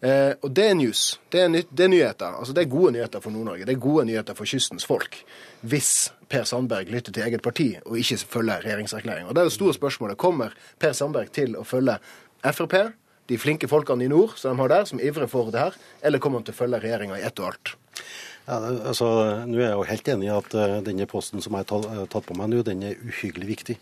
Eh, 0.00 0.32
og 0.40 0.52
det 0.56 0.68
er 0.70 0.76
news. 0.78 1.02
Det 1.28 1.42
er, 1.42 1.50
ny, 1.52 1.64
det 1.68 1.84
er 1.84 1.92
nyheter. 1.92 2.38
Altså, 2.38 2.54
det 2.56 2.62
er 2.62 2.72
gode 2.72 2.94
nyheter 2.96 3.20
for 3.20 3.34
Nord-Norge. 3.34 3.66
Det 3.68 3.74
er 3.74 3.82
gode 3.82 4.06
nyheter 4.08 4.38
for 4.38 4.48
kystens 4.48 4.86
folk. 4.88 5.18
Hvis 5.60 5.92
Per 6.30 6.46
Sandberg 6.48 6.92
lytter 6.94 7.12
til 7.12 7.26
eget 7.26 7.44
parti 7.44 7.68
og 7.82 7.98
ikke 8.00 8.20
følger 8.38 8.64
regjeringserklæringa. 8.64 9.28
Og 9.28 9.36
det 9.36 9.42
er 9.42 9.50
det 9.50 9.58
store 9.58 9.76
spørsmålet. 9.76 10.20
Kommer 10.20 10.56
Per 10.80 10.96
Sandberg 10.96 11.34
til 11.36 11.58
å 11.58 11.66
følge 11.68 11.98
Frp, 12.40 12.78
de 13.30 13.38
flinke 13.38 13.68
folkene 13.70 14.06
i 14.06 14.10
nord 14.10 14.38
som 14.40 14.54
de 14.54 14.62
har 14.62 14.72
der, 14.72 14.88
som 14.88 15.02
ivrer 15.02 15.28
for 15.30 15.52
det 15.52 15.60
her, 15.60 15.76
eller 16.02 16.22
kommer 16.22 16.40
han 16.40 16.48
til 16.48 16.56
å 16.56 16.62
følge 16.62 16.80
regjeringa 16.82 17.20
i 17.20 17.26
ett 17.26 17.42
og 17.42 17.50
alt? 17.52 17.74
Ja, 18.50 18.56
altså, 18.90 19.06
nå 19.46 19.60
er 19.60 19.68
jeg 19.68 19.76
jo 19.78 19.86
helt 19.86 20.08
enig 20.10 20.26
i 20.26 20.32
at 20.34 20.54
uh, 20.58 20.80
denne 20.82 21.06
posten 21.06 21.42
som 21.44 21.54
jeg 21.54 21.68
har 21.70 22.08
tatt 22.10 22.24
på 22.26 22.34
meg 22.34 22.48
nå, 22.50 22.64
den 22.66 22.82
er 22.88 22.98
uhyggelig 22.98 23.46
viktig. 23.46 23.76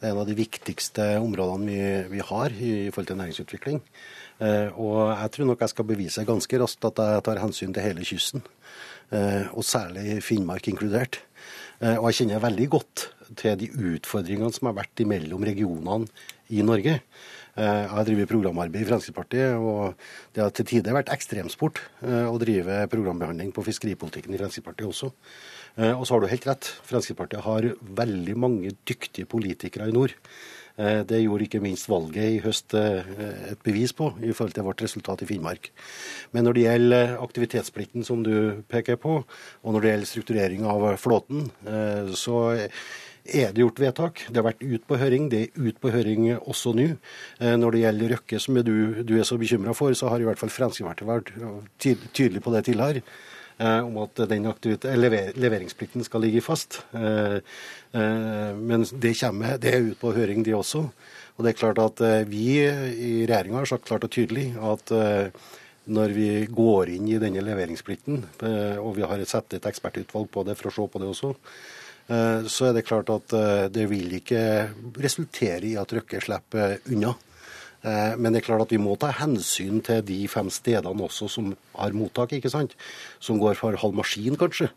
Det 0.00 0.08
er 0.08 0.10
en 0.10 0.18
av 0.24 0.26
de 0.26 0.34
viktigste 0.34 1.04
områdene 1.22 1.68
vi, 1.68 2.16
vi 2.16 2.24
har 2.26 2.56
i, 2.56 2.72
forhold 2.90 3.12
til 3.12 3.20
næringsutvikling. 3.20 3.78
Uh, 4.42 4.74
og 4.74 4.96
jeg 5.12 5.34
tror 5.36 5.50
nok 5.52 5.62
jeg 5.62 5.74
skal 5.74 5.86
bevise 5.92 6.26
ganske 6.26 6.60
raskt 6.64 6.88
at 6.90 6.98
jeg 6.98 7.24
tar 7.28 7.42
hensyn 7.44 7.76
til 7.76 7.86
hele 7.86 8.08
kysten. 8.08 8.42
Og 9.12 9.60
særlig 9.60 10.22
Finnmark 10.24 10.70
inkludert. 10.70 11.18
og 11.82 12.06
jeg 12.08 12.14
kjenner 12.16 12.40
veldig 12.40 12.68
godt 12.72 13.02
til 13.36 13.58
de 13.60 13.68
utfordringene 13.68 14.48
som 14.56 14.70
har 14.70 14.78
vært 14.78 15.02
mellom 15.04 15.44
regionene 15.44 16.08
i 16.48 16.64
Norge. 16.64 16.94
Jeg 17.52 17.88
har 17.92 18.06
drevet 18.08 18.30
programarbeid 18.30 18.80
i 18.80 18.88
Fremskrittspartiet, 18.88 19.58
og 19.60 19.92
det 20.32 20.40
har 20.40 20.54
til 20.56 20.68
tider 20.70 20.96
vært 20.96 21.10
ekstremsport 21.12 21.82
å 22.00 22.38
drive 22.40 22.86
programbehandling 22.88 23.50
på 23.52 23.64
fiskeripolitikken 23.66 24.32
i 24.32 24.40
Fremskrittspartiet 24.40 24.88
også. 24.88 25.10
Og 25.98 26.06
så 26.08 26.14
har 26.14 26.24
du 26.24 26.30
helt 26.32 26.48
rett, 26.48 26.70
Fremskrittspartiet 26.88 27.44
har 27.44 27.68
veldig 28.00 28.38
mange 28.40 28.72
dyktige 28.88 29.28
politikere 29.28 29.90
i 29.90 29.92
nord. 29.92 30.16
Det 30.80 31.20
gjorde 31.20 31.44
ikke 31.44 31.60
minst 31.60 31.90
valget 31.92 32.38
i 32.38 32.40
høst 32.40 32.72
et 32.72 33.60
bevis 33.64 33.92
på, 33.92 34.08
i 34.24 34.32
forhold 34.32 34.56
til 34.56 34.64
vårt 34.64 34.80
resultat 34.86 35.20
i 35.20 35.28
Finnmark. 35.28 35.68
Men 36.32 36.48
når 36.48 36.56
det 36.56 36.64
gjelder 36.64 37.14
aktivitetsplikten 37.20 38.08
som 38.08 38.24
du 38.24 38.64
peker 38.72 38.96
på, 38.96 39.18
og 39.28 39.76
når 39.76 39.84
det 39.84 39.92
gjelder 39.92 40.12
strukturering 40.14 40.64
av 40.64 40.88
flåten, 40.96 41.50
så 42.16 42.40
er 43.24 43.52
det 43.54 43.62
gjort 43.62 43.80
vedtak. 43.82 44.24
Det 44.28 44.40
har 44.40 44.48
vært 44.48 44.62
ut 44.62 44.86
på 44.88 44.98
høring. 44.98 45.28
Det 45.32 45.42
er 45.44 45.68
ut 45.68 45.78
på 45.80 45.92
høring 45.94 46.32
også 46.38 46.72
nå. 46.76 46.88
Når 47.40 47.74
det 47.74 47.82
gjelder 47.84 48.14
Røkke, 48.16 48.40
som 48.42 48.58
du, 48.66 48.74
du 49.06 49.14
er 49.18 49.28
så 49.28 49.38
bekymra 49.40 49.74
for, 49.78 49.94
så 49.94 50.10
har 50.10 50.22
i 50.22 50.26
hvert 50.26 50.40
fall 50.40 50.52
Fremskrittspartiet 50.52 51.08
vært 51.08 51.30
tydelig 52.12 52.42
på 52.42 52.54
det 52.54 52.66
tidligere 52.70 53.04
om 53.62 53.98
at 54.02 54.16
den 54.30 54.46
lever 54.98 55.36
leveringsplikten 55.38 56.02
skal 56.02 56.24
ligge 56.24 56.40
fast. 56.42 56.80
Men 57.92 58.86
det 58.90 59.12
kommer, 59.20 59.58
det 59.60 59.74
er 59.74 59.84
ute 59.90 60.00
på 60.00 60.14
høring, 60.16 60.42
det 60.42 60.54
også. 60.56 60.86
Og 61.36 61.44
det 61.44 61.52
er 61.52 61.60
klart 61.60 61.78
at 61.78 62.00
Vi 62.28 62.58
i 62.58 63.26
regjeringa 63.28 63.60
har 63.60 63.70
sagt 63.70 63.86
klart 63.86 64.04
og 64.08 64.10
tydelig 64.10 64.52
at 64.58 64.92
når 65.92 66.14
vi 66.14 66.28
går 66.46 66.92
inn 66.94 67.08
i 67.10 67.18
denne 67.18 67.42
leveringsplikten, 67.42 68.24
og 68.78 68.96
vi 68.96 69.06
har 69.06 69.22
satt 69.26 69.54
et 69.54 69.66
ekspertutvalg 69.66 70.30
på 70.30 70.44
det 70.46 70.54
for 70.58 70.70
å 70.70 70.74
se 70.74 70.88
på 70.92 71.02
det 71.02 71.08
også, 71.10 71.32
så 72.08 72.68
er 72.68 72.72
det 72.76 72.86
klart 72.88 73.10
at 73.12 73.34
det 73.72 73.84
vil 73.90 74.10
ikke 74.18 74.40
resultere 75.00 75.62
i 75.68 75.76
at 75.80 75.92
Røkke 75.94 76.20
slipper 76.20 76.80
unna. 76.90 77.12
Men 77.82 78.30
det 78.30 78.42
er 78.42 78.46
klart 78.46 78.66
at 78.66 78.74
vi 78.74 78.80
må 78.82 78.96
ta 79.00 79.08
hensyn 79.16 79.80
til 79.86 80.02
de 80.06 80.18
fem 80.30 80.50
stedene 80.52 81.06
også 81.06 81.30
som 81.30 81.52
har 81.74 81.94
mottak, 81.96 82.34
ikke 82.36 82.52
sant? 82.52 82.76
Som 83.22 83.40
går 83.42 83.56
for 83.58 83.78
halv 83.78 83.96
maskin, 83.98 84.36
kanskje. 84.38 84.68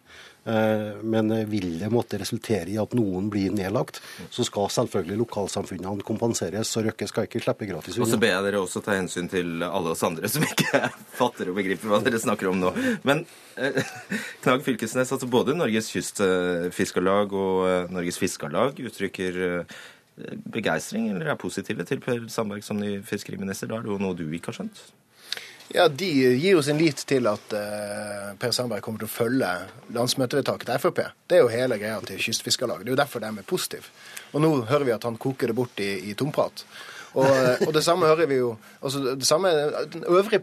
Men 0.46 1.32
vil 1.50 1.80
det 1.82 1.88
måtte 1.90 2.20
resultere 2.22 2.70
i 2.70 2.78
at 2.78 2.92
noen 2.94 3.32
blir 3.34 3.54
nedlagt, 3.56 3.98
så 4.30 4.46
skal 4.46 4.70
selvfølgelig 4.70 5.18
lokalsamfunnene 5.24 6.06
kompenseres, 6.06 6.70
så 6.70 6.84
Røkke 6.86 7.08
skal 7.10 7.26
ikke 7.26 7.42
slippe 7.42 7.66
gratis 7.70 7.98
Og 7.98 8.10
så 8.10 8.20
ber 8.22 8.36
jeg 8.36 8.46
dere 8.46 8.62
også 8.62 8.84
ta 8.86 8.94
hensyn 8.98 9.30
til 9.32 9.66
alle 9.66 9.96
oss 9.96 10.04
andre 10.06 10.30
som 10.30 10.46
ikke 10.46 10.84
fatter 11.20 11.50
og 11.50 11.58
begriper 11.58 11.90
hva 11.90 12.02
dere 12.06 12.22
snakker 12.22 12.52
om 12.52 12.62
nå. 12.62 12.72
Men 13.08 13.24
eh, 13.58 13.82
Knag 14.46 14.64
Fylkesnes, 14.66 15.14
altså 15.16 15.30
både 15.32 15.58
Norges 15.58 15.90
Kystfiskarlag 15.94 17.34
og 17.34 17.66
eh, 17.70 17.92
Norges 17.96 18.22
Fiskarlag 18.22 18.82
uttrykker 18.86 19.42
eh, 19.50 19.80
begeistring 20.54 21.10
eller 21.12 21.34
er 21.34 21.40
positive 21.40 21.84
til 21.88 22.04
Per 22.04 22.28
Sandberg 22.32 22.64
som 22.64 22.80
ny 22.80 23.00
fiskeriminister. 23.06 23.72
Da 23.72 23.80
er 23.80 23.88
det 23.88 23.94
jo 23.94 24.00
noe 24.02 24.18
du 24.18 24.28
ikke 24.30 24.54
har 24.54 24.62
skjønt? 24.62 24.86
Ja, 25.74 25.88
De 25.88 26.06
gir 26.06 26.52
jo 26.52 26.62
sin 26.62 26.78
lit 26.78 27.02
til 27.10 27.26
at 27.30 27.54
uh, 27.58 28.34
Per 28.40 28.54
Sandberg 28.54 28.84
kommer 28.86 29.02
til 29.02 29.10
å 29.10 29.14
følge 29.14 29.52
landsmøtevedtaket 29.96 30.70
til 30.70 30.82
Frp. 30.84 31.02
Det 31.26 31.40
er 31.40 31.42
jo 31.44 31.50
hele 31.54 31.80
greia 31.82 31.98
til 32.06 32.22
Kystfiskarlaget. 32.22 32.86
Det 32.86 32.94
er 32.94 32.98
jo 32.98 33.02
derfor 33.02 33.24
de 33.24 33.32
er 33.32 33.48
positive. 33.50 33.90
Og 34.34 34.44
nå 34.44 34.52
hører 34.70 34.86
vi 34.86 34.94
at 34.96 35.08
han 35.08 35.18
koker 35.18 35.50
det 35.50 35.58
bort 35.58 35.82
i, 35.82 36.12
i 36.12 36.14
tomprat. 36.18 36.66
Og, 37.16 37.28
og 37.64 37.72
det 37.74 37.82
samme 37.86 38.10
hører 38.12 38.28
vi 38.28 38.42
jo 38.42 38.50
altså 38.84 39.16
det 39.16 39.28
samme, 39.28 39.50
Den 39.94 40.04
øvrige 40.12 40.42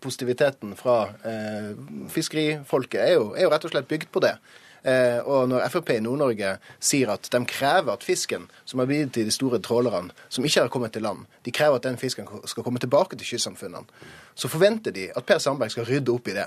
positiviteten 0.00 0.76
fra 0.78 0.98
uh, 1.10 1.72
fiskerifolket 2.08 3.00
er 3.02 3.16
jo, 3.18 3.32
er 3.34 3.48
jo 3.48 3.52
rett 3.52 3.66
og 3.66 3.74
slett 3.74 3.90
bygd 3.90 4.12
på 4.14 4.22
det. 4.24 4.36
Eh, 4.84 5.18
og 5.24 5.46
når 5.48 5.62
Frp 5.72 5.94
i 5.94 6.02
Nord-Norge 6.04 6.58
sier 6.76 7.08
at 7.14 7.30
de 7.32 7.38
krever 7.48 7.94
at 7.94 8.02
fisken 8.04 8.44
som 8.68 8.82
har 8.82 8.88
blitt 8.90 9.14
til 9.16 9.24
de 9.24 9.32
store 9.32 9.56
trålerne, 9.64 10.12
som 10.28 10.44
ikke 10.44 10.66
har 10.66 10.72
kommet 10.72 10.92
til 10.92 11.06
land, 11.06 11.22
de 11.46 11.54
krever 11.56 11.80
at 11.80 11.86
den 11.86 11.96
fisken 11.96 12.28
skal 12.44 12.66
komme 12.66 12.82
tilbake 12.82 13.16
til 13.16 13.30
kystsamfunnene, 13.30 13.88
så 14.34 14.48
forventer 14.50 14.94
de 14.94 15.08
at 15.16 15.26
Per 15.26 15.38
Sandberg 15.38 15.70
skal 15.70 15.86
rydde 15.88 16.12
opp 16.12 16.28
i 16.28 16.36
det. 16.36 16.46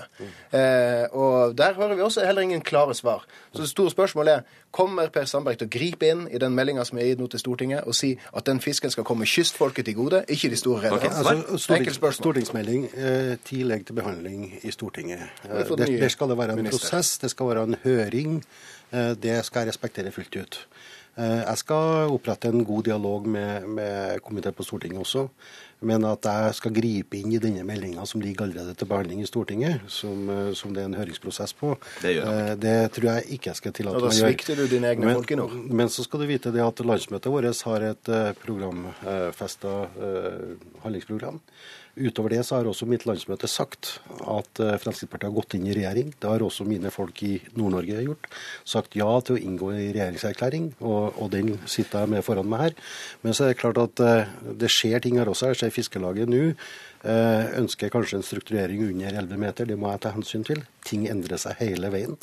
Eh, 0.52 1.04
og 1.16 1.56
der 1.58 1.74
hører 1.78 1.94
vi 1.96 2.04
også 2.04 2.26
heller 2.26 2.44
ingen 2.44 2.60
klare 2.60 2.94
svar. 2.94 3.24
Så 3.52 3.62
det 3.62 3.70
store 3.70 3.90
spørsmålet 3.90 4.34
er 4.34 4.56
kommer 4.70 5.08
Per 5.08 5.24
Sandberg 5.24 5.56
til 5.58 5.68
å 5.68 5.72
gripe 5.72 6.10
inn 6.12 6.26
i 6.28 6.38
den 6.38 6.52
meldinga 6.52 6.84
som 6.84 6.98
er 7.00 7.08
gitt 7.08 7.22
nå 7.22 7.30
til 7.32 7.40
Stortinget, 7.40 7.86
og 7.88 7.96
si 7.96 8.12
at 8.36 8.44
den 8.46 8.60
fisken 8.60 8.92
skal 8.92 9.06
komme 9.08 9.24
kystfolket 9.24 9.88
til 9.88 9.96
gode, 9.96 10.24
ikke 10.28 10.50
de 10.52 10.58
store 10.60 10.82
rederne? 10.84 11.08
Altså, 11.08 11.58
stortings, 11.64 12.20
stortingsmelding 12.20 12.84
eh, 12.92 13.32
tidlig 13.48 13.86
til 13.88 13.96
behandling 13.96 14.50
i 14.62 14.74
Stortinget. 14.74 15.24
Det 15.42 15.58
Eh, 15.88 15.98
der 15.98 16.08
skal 16.08 16.28
det 16.28 16.38
være 16.38 16.52
en 16.52 16.56
minister. 16.56 16.78
prosess, 16.78 17.18
det 17.18 17.30
skal 17.30 17.46
være 17.46 17.62
en 17.62 17.76
høring. 17.84 18.44
Eh, 18.92 19.14
det 19.14 19.44
skal 19.44 19.60
jeg 19.60 19.68
respektere 19.68 20.12
fullt 20.12 20.36
ut. 20.36 20.66
Eh, 21.18 21.40
jeg 21.42 21.58
skal 21.64 22.12
opprette 22.14 22.46
en 22.52 22.60
god 22.66 22.84
dialog 22.86 23.24
med, 23.26 23.64
med 23.66 24.20
komiteen 24.22 24.54
på 24.54 24.62
Stortinget 24.66 25.02
også. 25.02 25.24
Men 25.88 26.04
at 26.06 26.26
jeg 26.26 26.54
skal 26.58 26.72
gripe 26.74 27.18
inn 27.18 27.32
i 27.34 27.40
denne 27.42 27.62
meldinga 27.66 28.04
som 28.06 28.22
ligger 28.22 28.46
allerede 28.46 28.74
til 28.78 28.88
behandling 28.90 29.22
i 29.22 29.26
Stortinget, 29.30 29.82
som, 29.90 30.24
eh, 30.30 30.52
som 30.58 30.74
det 30.74 30.84
er 30.84 30.90
en 30.90 30.96
høringsprosess 30.98 31.54
på, 31.58 31.72
Det 32.02 32.14
gjør 32.16 32.30
eh, 32.34 32.52
det 32.62 32.76
tror 32.94 33.08
jeg 33.10 33.38
ikke 33.38 33.50
jeg 33.50 33.60
skal 33.62 33.74
tillate 33.80 34.02
da 34.02 34.06
meg 34.06 34.14
å 34.14 34.20
gjøre. 34.20 34.30
svikter 34.30 34.58
du 34.62 34.66
dine 34.70 34.92
egne 34.92 35.06
Men- 35.10 35.18
folk 35.18 35.34
i 35.34 35.40
nord. 35.42 35.58
Men 35.82 35.90
så 35.90 36.06
skal 36.06 36.22
du 36.22 36.26
vite 36.30 36.54
det 36.54 36.62
at 36.62 36.84
landsmøtet 36.86 37.34
vårt 37.34 37.62
har 37.66 37.88
et 37.90 38.12
programfesta 38.44 39.74
handlingsprogram. 40.84 41.40
Utover 41.98 42.32
det 42.32 42.44
så 42.46 42.58
har 42.58 42.68
også 42.68 42.86
mitt 42.88 43.04
landsmøte 43.08 43.48
sagt 43.50 43.98
at 44.22 44.60
eh, 44.62 44.76
Fremskrittspartiet 44.78 45.26
har 45.28 45.34
gått 45.34 45.56
inn 45.58 45.66
i 45.66 45.74
regjering. 45.76 46.12
Det 46.14 46.30
har 46.30 46.44
også 46.44 46.66
mine 46.68 46.92
folk 46.94 47.22
i 47.26 47.34
Nord-Norge 47.58 48.04
gjort. 48.06 48.28
Sagt 48.68 48.94
ja 48.98 49.08
til 49.24 49.36
å 49.36 49.40
inngå 49.42 49.72
i 49.74 49.88
regjeringserklæring, 49.96 50.70
og, 50.78 51.18
og 51.18 51.32
den 51.34 51.56
sitter 51.70 52.04
jeg 52.04 52.12
med 52.14 52.26
foran 52.26 52.50
meg 52.50 52.64
her. 52.68 52.76
Men 53.24 53.34
så 53.34 53.46
er 53.46 53.52
det 53.52 53.60
klart 53.62 53.80
at 53.82 54.04
eh, 54.04 54.30
det 54.62 54.70
skjer 54.72 55.02
ting 55.04 55.18
her 55.18 55.30
også. 55.32 55.50
Jeg 55.52 55.60
ser 55.62 55.74
Fiskelaget 55.74 56.30
nå 56.30 56.44
eh, 56.46 57.50
ønsker 57.58 57.92
kanskje 57.94 58.20
en 58.20 58.26
strukturering 58.26 58.86
under 58.88 59.20
11 59.24 59.44
meter. 59.44 59.68
Det 59.68 59.80
må 59.80 59.90
jeg 59.92 60.04
ta 60.06 60.14
hensyn 60.14 60.46
til. 60.46 60.62
Ting 60.86 61.08
endrer 61.10 61.42
seg 61.42 61.58
hele 61.64 61.90
veien. 61.94 62.16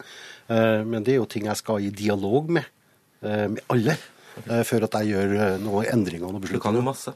Men 0.48 1.02
det 1.02 1.16
er 1.16 1.24
jo 1.24 1.30
ting 1.30 1.48
jeg 1.50 1.58
skal 1.58 1.82
i 1.82 1.88
dialog 1.90 2.52
med, 2.54 2.68
med 3.26 3.64
alle. 3.74 3.96
Før 4.68 4.86
at 4.86 5.00
jeg 5.00 5.16
gjør 5.16 5.56
noen 5.64 5.88
endringer 5.90 6.28
og 6.28 6.36
noen 6.36 6.52
Du 6.54 6.62
kan 6.62 6.78
jo 6.78 6.84
masse. 6.86 7.16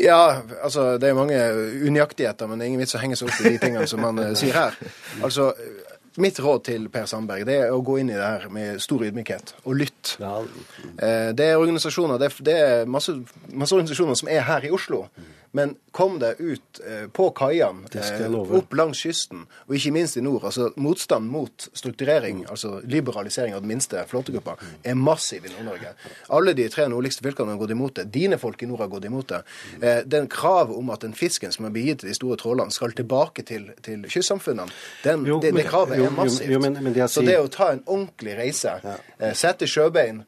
Ja, 0.00 0.40
altså 0.62 0.96
det 0.98 1.08
er 1.08 1.14
mange 1.18 1.36
unøyaktigheter, 1.86 2.48
men 2.50 2.58
det 2.58 2.64
er 2.66 2.72
ingen 2.72 2.80
vits 2.82 2.96
å 2.98 3.02
henge 3.02 3.16
seg 3.18 3.28
opp 3.30 3.40
i 3.44 3.52
de 3.54 3.58
tingene 3.62 3.86
som 3.90 4.02
han 4.02 4.18
eh, 4.18 4.32
sier 4.38 4.56
her. 4.58 4.78
Altså, 5.22 5.52
Mitt 6.22 6.36
råd 6.38 6.60
til 6.68 6.84
Per 6.94 7.08
Sandberg 7.10 7.42
det 7.48 7.54
er 7.64 7.72
å 7.74 7.80
gå 7.82 7.96
inn 7.98 8.12
i 8.12 8.14
det 8.14 8.22
her 8.22 8.44
med 8.54 8.76
stor 8.82 9.02
ydmykhet 9.02 9.48
og 9.66 9.74
lytte. 9.80 10.12
Eh, 11.02 11.32
Det 11.34 11.48
er 11.48 11.58
organisasjoner, 11.58 12.20
det 12.22 12.28
er, 12.28 12.36
det 12.46 12.54
er 12.66 12.84
masse, 12.86 13.16
masse 13.50 13.74
organisasjoner 13.74 14.14
som 14.20 14.30
er 14.30 14.44
her 14.46 14.62
i 14.68 14.70
Oslo. 14.70 15.00
Men 15.54 15.76
kom 15.94 16.16
deg 16.18 16.40
ut 16.42 16.80
eh, 16.82 17.04
på 17.14 17.28
kaiene, 17.38 17.86
eh, 17.94 18.32
opp 18.58 18.72
langs 18.74 18.98
kysten, 19.04 19.44
og 19.68 19.76
ikke 19.76 19.92
minst 19.94 20.16
i 20.18 20.20
nord. 20.26 20.42
altså 20.48 20.72
Motstand 20.82 21.30
mot 21.30 21.68
strukturering, 21.78 22.40
altså 22.50 22.80
liberalisering 22.90 23.54
av 23.54 23.60
den 23.62 23.70
minste 23.70 24.02
flåtegruppa, 24.10 24.56
er 24.82 24.94
massiv 24.98 25.46
i 25.46 25.52
Nord-Norge. 25.54 25.92
Alle 26.34 26.56
de 26.58 26.66
tre 26.68 26.88
nordligste 26.90 27.22
fylkene 27.22 27.54
har 27.54 27.60
gått 27.62 27.70
imot 27.70 27.94
det. 28.00 28.08
Dine 28.10 28.38
folk 28.42 28.62
i 28.62 28.66
nord 28.66 28.80
har 28.82 28.90
gått 28.96 29.04
imot 29.06 29.28
det. 29.30 29.42
Eh, 29.80 30.02
Den 30.04 30.26
kravet 30.26 30.74
om 30.76 30.90
at 30.90 31.00
den 31.06 31.14
fisken 31.14 31.52
som 31.54 31.64
er 31.66 31.70
begitt 31.70 32.00
til 32.02 32.08
de 32.10 32.14
store 32.18 32.36
trålerne, 32.36 32.72
skal 32.74 32.90
tilbake 32.92 33.46
til, 33.46 33.70
til 33.82 34.02
kystsamfunnene, 34.10 34.68
den, 35.04 35.24
Jo, 35.24 35.38
det, 35.40 35.54
det 35.54 35.66
kravet 35.70 35.98
jo, 36.02 36.10
er 36.10 36.10
massivt. 36.18 36.50
jo, 36.50 36.58
men- 36.58 36.82
men 36.82 36.92
det 36.92 37.06
Så 37.10 37.22
det 37.24 37.38
å 37.38 37.46
ta 37.48 37.70
en 37.72 37.82
ordentlig 37.86 38.36
reise, 38.36 38.80
ja. 38.82 39.32
sette 39.32 39.66
sjøbein 39.70 40.24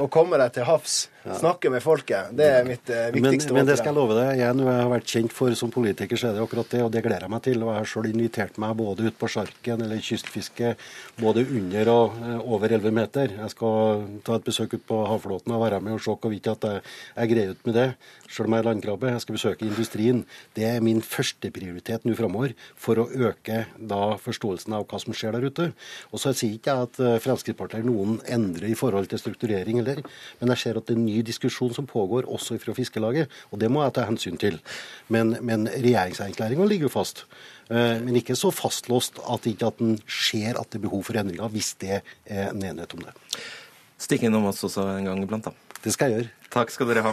og 0.00 0.10
komme 0.10 0.38
deg 0.38 0.52
til 0.52 0.64
havs 0.64 1.08
Snakke 1.20 1.68
med 1.68 1.82
folket. 1.84 2.30
Det 2.32 2.46
er 2.48 2.62
mitt 2.64 2.88
eh, 2.88 3.10
viktigste 3.12 3.52
men 3.52 3.66
det 3.68 3.74
skal 3.76 3.90
jeg 3.90 3.96
love 3.98 4.14
deg. 4.16 4.38
Jeg, 4.40 4.56
når 4.56 4.68
jeg 4.70 4.80
har 4.80 4.90
vært 4.94 5.10
kjent 5.12 5.34
for 5.36 5.56
som 5.58 5.72
politiker, 5.72 6.16
så 6.16 6.30
er 6.30 6.38
det 6.38 6.44
akkurat 6.46 6.70
det, 6.72 6.80
og 6.80 6.92
det 6.94 7.02
gleder 7.04 7.26
jeg 7.26 7.32
meg 7.34 7.42
til. 7.44 7.60
Og 7.60 7.68
jeg 7.68 7.76
har 7.76 7.90
sjøl 7.92 8.08
invitert 8.08 8.60
meg 8.62 8.72
både 8.78 9.10
ut 9.10 9.18
på 9.20 9.28
sjarken 9.28 9.84
eller 9.84 10.00
kystfiske, 10.00 10.70
både 11.20 11.44
under 11.44 11.90
og 11.92 12.16
eh, 12.24 12.38
over 12.56 12.72
11 12.72 12.96
meter. 12.96 13.34
Jeg 13.36 13.52
skal 13.52 14.06
ta 14.24 14.38
et 14.38 14.46
besøk 14.48 14.78
ut 14.78 14.86
på 14.88 15.02
havflåten 15.10 15.52
og 15.56 15.60
være 15.66 15.82
med 15.84 15.98
og 15.98 16.00
se 16.06 16.14
hvorvidt 16.14 16.48
at 16.54 16.64
jeg, 16.70 16.86
jeg 17.18 17.32
greier 17.34 17.52
ut 17.52 17.68
med 17.68 17.76
det, 17.76 17.86
sjøl 18.30 18.48
om 18.48 18.56
jeg 18.56 18.64
er 18.64 18.70
landkrabbe. 18.70 19.12
Jeg 19.12 19.24
skal 19.26 19.36
besøke 19.36 19.68
industrien. 19.68 20.24
Det 20.56 20.66
er 20.70 20.80
min 20.84 21.04
førsteprioritet 21.04 22.08
nå 22.08 22.16
framover 22.16 22.56
for 22.80 23.02
å 23.04 23.08
øke 23.28 23.66
da 23.76 24.00
forståelsen 24.24 24.78
av 24.78 24.88
hva 24.88 25.02
som 25.04 25.12
skjer 25.12 25.36
der 25.36 25.50
ute. 25.52 25.68
Og 26.14 26.24
så 26.24 26.32
sier 26.32 26.56
ikke 26.56 26.72
jeg 26.72 26.88
at 26.88 27.04
eh, 27.04 27.20
Fremskrittspartiet 27.28 27.84
noen 27.84 28.22
endrer 28.24 28.72
i 28.72 28.78
forhold 28.78 29.12
til 29.12 29.20
strukturering 29.20 29.82
heller, 29.82 30.00
men 30.40 30.56
jeg 30.56 30.64
ser 30.64 30.80
at 30.80 30.88
det 30.88 30.96
er 30.96 31.09
ny 31.10 31.20
diskusjon 31.26 31.74
som 31.76 31.88
pågår 31.90 32.28
også 32.30 32.56
fra 32.62 32.74
Fiskelaget, 32.78 33.30
og 33.50 33.60
det 33.60 33.70
må 33.70 33.82
jeg 33.84 33.94
ta 33.98 34.06
hensyn 34.08 34.38
til. 34.40 34.60
Men, 35.12 35.34
men 35.42 35.66
regjeringserklæringa 35.68 36.66
ligger 36.70 36.88
jo 36.88 36.94
fast. 36.96 37.24
Eh, 37.70 37.98
Men 38.02 38.16
ikke 38.18 38.34
så 38.38 38.50
fastlåst 38.54 39.20
at 39.22 39.46
ikke 39.46 39.66
at 39.70 39.82
en 39.84 39.98
ser 40.08 40.58
at 40.58 40.70
det 40.70 40.80
er 40.80 40.86
behov 40.88 41.04
for 41.06 41.18
endringer, 41.18 41.50
hvis 41.52 41.74
det 41.82 42.00
er 42.26 42.50
en 42.50 42.62
enighet 42.62 42.94
om 42.94 43.04
det. 43.06 43.14
Stikk 44.00 44.24
innom 44.26 44.46
oss 44.50 44.64
også 44.64 44.86
en 44.96 45.10
gang 45.10 45.22
iblant, 45.22 45.50
da. 45.50 45.76
Det 45.84 45.92
skal 45.94 46.10
jeg 46.10 46.22
gjøre. 46.22 46.32
Takk 46.50 46.72
skal 46.74 46.88
dere 46.90 47.04
ha, 47.04 47.12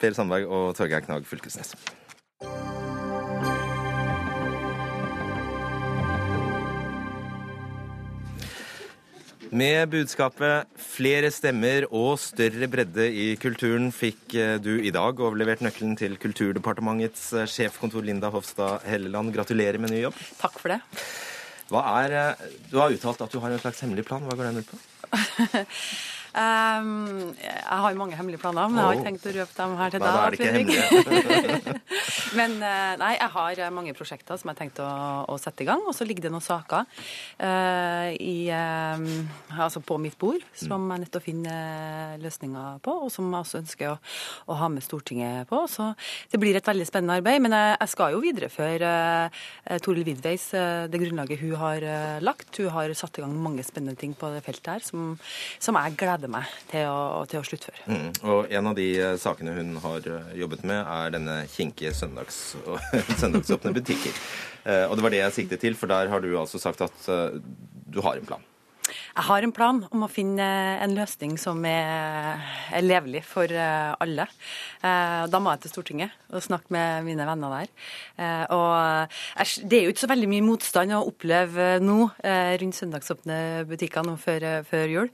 Per 0.00 0.12
Sandberg 0.16 0.50
og 0.50 0.74
Torgeir 0.76 1.04
Knag 1.06 1.24
Fylkesnes. 1.28 1.72
Med 9.54 9.88
budskapet 9.92 10.66
'flere 10.74 11.30
stemmer 11.30 11.84
og 11.94 12.18
større 12.18 12.66
bredde 12.66 13.06
i 13.06 13.36
kulturen' 13.38 13.92
fikk 13.94 14.34
eh, 14.34 14.56
du 14.58 14.80
i 14.82 14.90
dag 14.90 15.20
overlevert 15.20 15.62
nøkkelen 15.62 15.94
til 15.96 16.16
Kulturdepartementets 16.18 17.32
eh, 17.32 17.46
sjefkontor 17.46 18.02
Linda 18.02 18.28
Hofstad 18.28 18.82
Helleland. 18.82 19.32
Gratulerer 19.32 19.78
med 19.78 19.90
ny 19.90 20.02
jobb. 20.02 20.18
Takk 20.40 20.58
for 20.58 20.74
det. 20.74 20.80
Er, 21.70 22.10
eh, 22.10 22.50
du 22.72 22.78
har 22.78 22.90
uttalt 22.90 23.22
at 23.22 23.30
du 23.30 23.38
har 23.38 23.50
en 23.50 23.62
slags 23.62 23.80
hemmelig 23.80 24.04
plan. 24.04 24.22
Hva 24.26 24.34
går 24.34 24.50
den 24.50 24.64
ut 24.64 24.70
på? 24.70 24.82
Um, 26.36 27.32
jeg 27.40 27.78
har 27.80 27.94
mange 27.96 28.16
hemmelige 28.18 28.42
planer, 28.42 28.68
men 28.68 28.76
jeg 28.76 28.84
har 28.84 28.98
ikke 28.98 29.06
tenkt 29.06 29.26
å 29.30 29.32
røpe 29.38 29.54
dem 29.56 29.74
her 29.78 29.94
til 29.94 30.02
deg. 30.02 30.06
da 30.06 30.24
er 30.26 30.34
det 30.34 30.60
ikke 30.60 30.82
hemmelig. 30.82 31.76
men 32.38 32.56
eh, 32.60 32.92
nei, 33.00 33.12
jeg 33.16 33.30
har 33.32 33.60
eh, 33.64 33.72
mange 33.72 33.94
prosjekter 33.96 34.36
som 34.36 34.50
jeg 34.50 34.56
har 34.56 34.60
tenkt 34.60 34.80
å, 34.84 34.88
å 35.32 35.36
sette 35.40 35.64
i 35.64 35.68
gang, 35.68 35.80
og 35.88 35.96
så 35.96 36.04
ligger 36.04 36.26
det 36.26 36.32
noen 36.34 36.44
saker 36.44 36.84
uh, 37.40 38.10
i, 38.12 38.50
eh, 38.52 39.06
altså 39.56 39.80
på 39.80 39.96
mitt 40.02 40.18
bord 40.20 40.44
som 40.52 40.84
jeg 40.84 40.98
er 40.98 41.02
nødt 41.06 41.12
til 41.14 41.22
å 41.22 41.24
finne 41.24 41.54
løsninger 42.20 42.82
på, 42.84 42.98
og 43.06 43.14
som 43.14 43.30
jeg 43.30 43.46
også 43.46 43.62
ønsker 43.62 43.94
å, 43.94 43.96
å 44.52 44.58
ha 44.60 44.70
med 44.72 44.84
Stortinget 44.84 45.48
på. 45.48 45.62
Så 45.72 45.88
det 46.32 46.42
blir 46.42 46.60
et 46.60 46.68
veldig 46.68 46.88
spennende 46.88 47.16
arbeid, 47.22 47.40
men 47.46 47.56
jeg, 47.56 47.78
jeg 47.80 47.94
skal 47.94 48.12
jo 48.12 48.20
videreføre 48.26 48.92
uh, 49.30 49.80
Toril 49.80 50.04
Vidveis, 50.10 50.50
uh, 50.52 50.84
det 50.92 51.00
grunnlaget 51.00 51.40
hun 51.40 51.56
har 51.64 51.88
lagt. 52.20 52.52
Hun 52.60 52.72
har 52.76 52.92
satt 52.98 53.16
i 53.16 53.24
gang 53.24 53.32
mange 53.40 53.64
spennende 53.64 53.96
ting 53.96 54.12
på 54.16 54.28
det 54.34 54.44
feltet 54.44 54.74
her 54.74 54.84
som, 54.84 55.14
som 55.62 55.80
jeg 55.80 55.96
gleder 55.96 56.25
meg 56.32 56.50
til 56.70 56.86
å, 56.90 57.22
til 57.30 57.40
å 57.40 57.46
sluttføre. 57.46 57.84
Mm. 57.90 58.08
Og 58.32 58.52
en 58.58 58.70
av 58.72 58.76
de 58.78 58.86
eh, 59.00 59.14
sakene 59.22 59.54
hun 59.56 59.76
har 59.84 60.08
eh, 60.10 60.32
jobbet 60.40 60.64
med, 60.66 60.80
er 60.82 61.14
denne 61.14 61.36
kinkige 61.52 61.94
søndags 61.96 62.40
søndagsåpne 63.22 63.74
butikker. 63.76 64.18
Eh, 64.64 64.84
Og 64.90 64.96
det 64.98 65.06
var 65.06 65.14
det 65.14 65.22
jeg 65.22 65.36
siktet 65.40 65.64
til, 65.66 65.78
for 65.78 65.90
der 65.92 66.10
har 66.12 66.24
du 66.24 66.30
altså 66.38 66.58
sagt 66.62 66.84
at 66.86 67.08
du 67.86 68.00
har 68.02 68.18
en 68.18 68.26
plan. 68.28 68.44
Jeg 68.86 69.24
har 69.26 69.42
en 69.42 69.52
plan 69.54 69.78
om 69.90 70.04
å 70.04 70.10
finne 70.10 70.44
en 70.82 70.94
løsning 70.96 71.34
som 71.40 71.62
er, 71.66 72.38
er 72.76 72.84
levelig 72.84 73.22
for 73.26 73.50
eh, 73.50 73.94
alle. 74.02 74.26
Eh, 74.84 75.24
Da 75.32 75.40
må 75.42 75.52
jeg 75.54 75.64
til 75.64 75.72
Stortinget 75.72 76.14
og 76.30 76.42
snakke 76.44 76.70
med 76.74 77.06
mine 77.06 77.26
venner 77.26 77.54
der. 77.54 77.70
Eh, 78.20 78.44
Og 78.54 79.14
det 79.66 79.78
er 79.78 79.86
jo 79.86 79.94
ikke 79.94 80.04
så 80.04 80.10
veldig 80.10 80.28
mye 80.30 80.44
motstand 80.46 80.94
å 80.94 81.02
oppleve 81.08 81.66
nå 81.82 81.96
rundt 82.60 82.76
søndagsåpne 82.76 83.38
butikker 83.68 84.04
nå 84.06 84.14
før, 84.20 84.44
før 84.68 84.86
jul. 84.90 85.10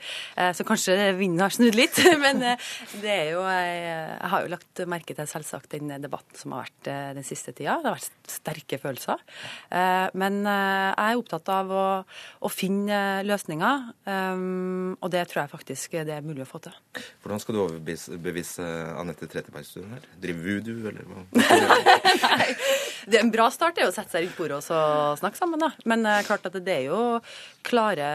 Så 0.56 0.64
kanskje 0.66 0.96
vinden 1.18 1.42
har 1.44 1.54
snudd 1.54 1.76
litt. 1.78 1.96
Men 2.24 2.42
det 2.42 3.12
er 3.12 3.30
jo 3.32 3.42
Jeg 3.46 4.30
har 4.32 4.44
jo 4.44 4.52
lagt 4.52 4.82
merke 4.90 5.16
til 5.16 5.28
selvsagt 5.30 5.72
den 5.76 5.92
debatten 6.02 6.38
som 6.38 6.54
har 6.56 6.66
vært 6.66 6.90
den 7.16 7.26
siste 7.26 7.54
tida. 7.54 7.78
Det 7.82 7.90
har 7.90 7.98
vært 7.98 8.32
sterke 8.32 8.80
følelser. 8.82 9.22
Men 10.18 10.40
jeg 10.44 11.08
er 11.12 11.20
opptatt 11.20 11.52
av 11.54 11.72
å, 11.72 11.86
å 12.42 12.52
finne 12.52 13.22
løsninger, 13.28 13.61
um, 14.06 14.94
og 14.98 15.10
det 15.12 15.24
tror 15.30 15.42
jeg 15.42 15.52
faktisk 15.52 15.96
det 16.08 16.14
er 16.16 16.24
mulig 16.24 16.44
å 16.44 16.48
få 16.48 16.60
til. 16.64 16.74
Hvordan 17.22 17.42
skal 17.42 17.56
du 17.56 17.62
overbevise 17.64 18.18
bevise 18.22 18.66
Anette 18.98 19.28
Trettebergstuen 19.30 19.92
her? 19.94 20.06
Driver 20.22 20.48
voodoo, 20.48 20.88
eller 20.90 21.08
hva? 21.08 21.24
Det 23.02 23.18
er 23.18 23.24
En 23.24 23.32
bra 23.34 23.48
start 23.50 23.78
er 23.78 23.88
jo 23.88 23.90
å 23.90 23.94
sette 23.94 24.14
seg 24.14 24.26
rundt 24.26 24.36
bordet 24.38 24.58
og 24.60 25.18
snakke 25.18 25.38
sammen, 25.38 25.62
da. 25.62 25.72
Men 25.90 26.06
uh, 26.06 26.20
klart 26.26 26.46
at 26.46 26.58
det 26.62 26.74
er 26.74 26.84
jo 26.90 27.00
klare 27.66 28.10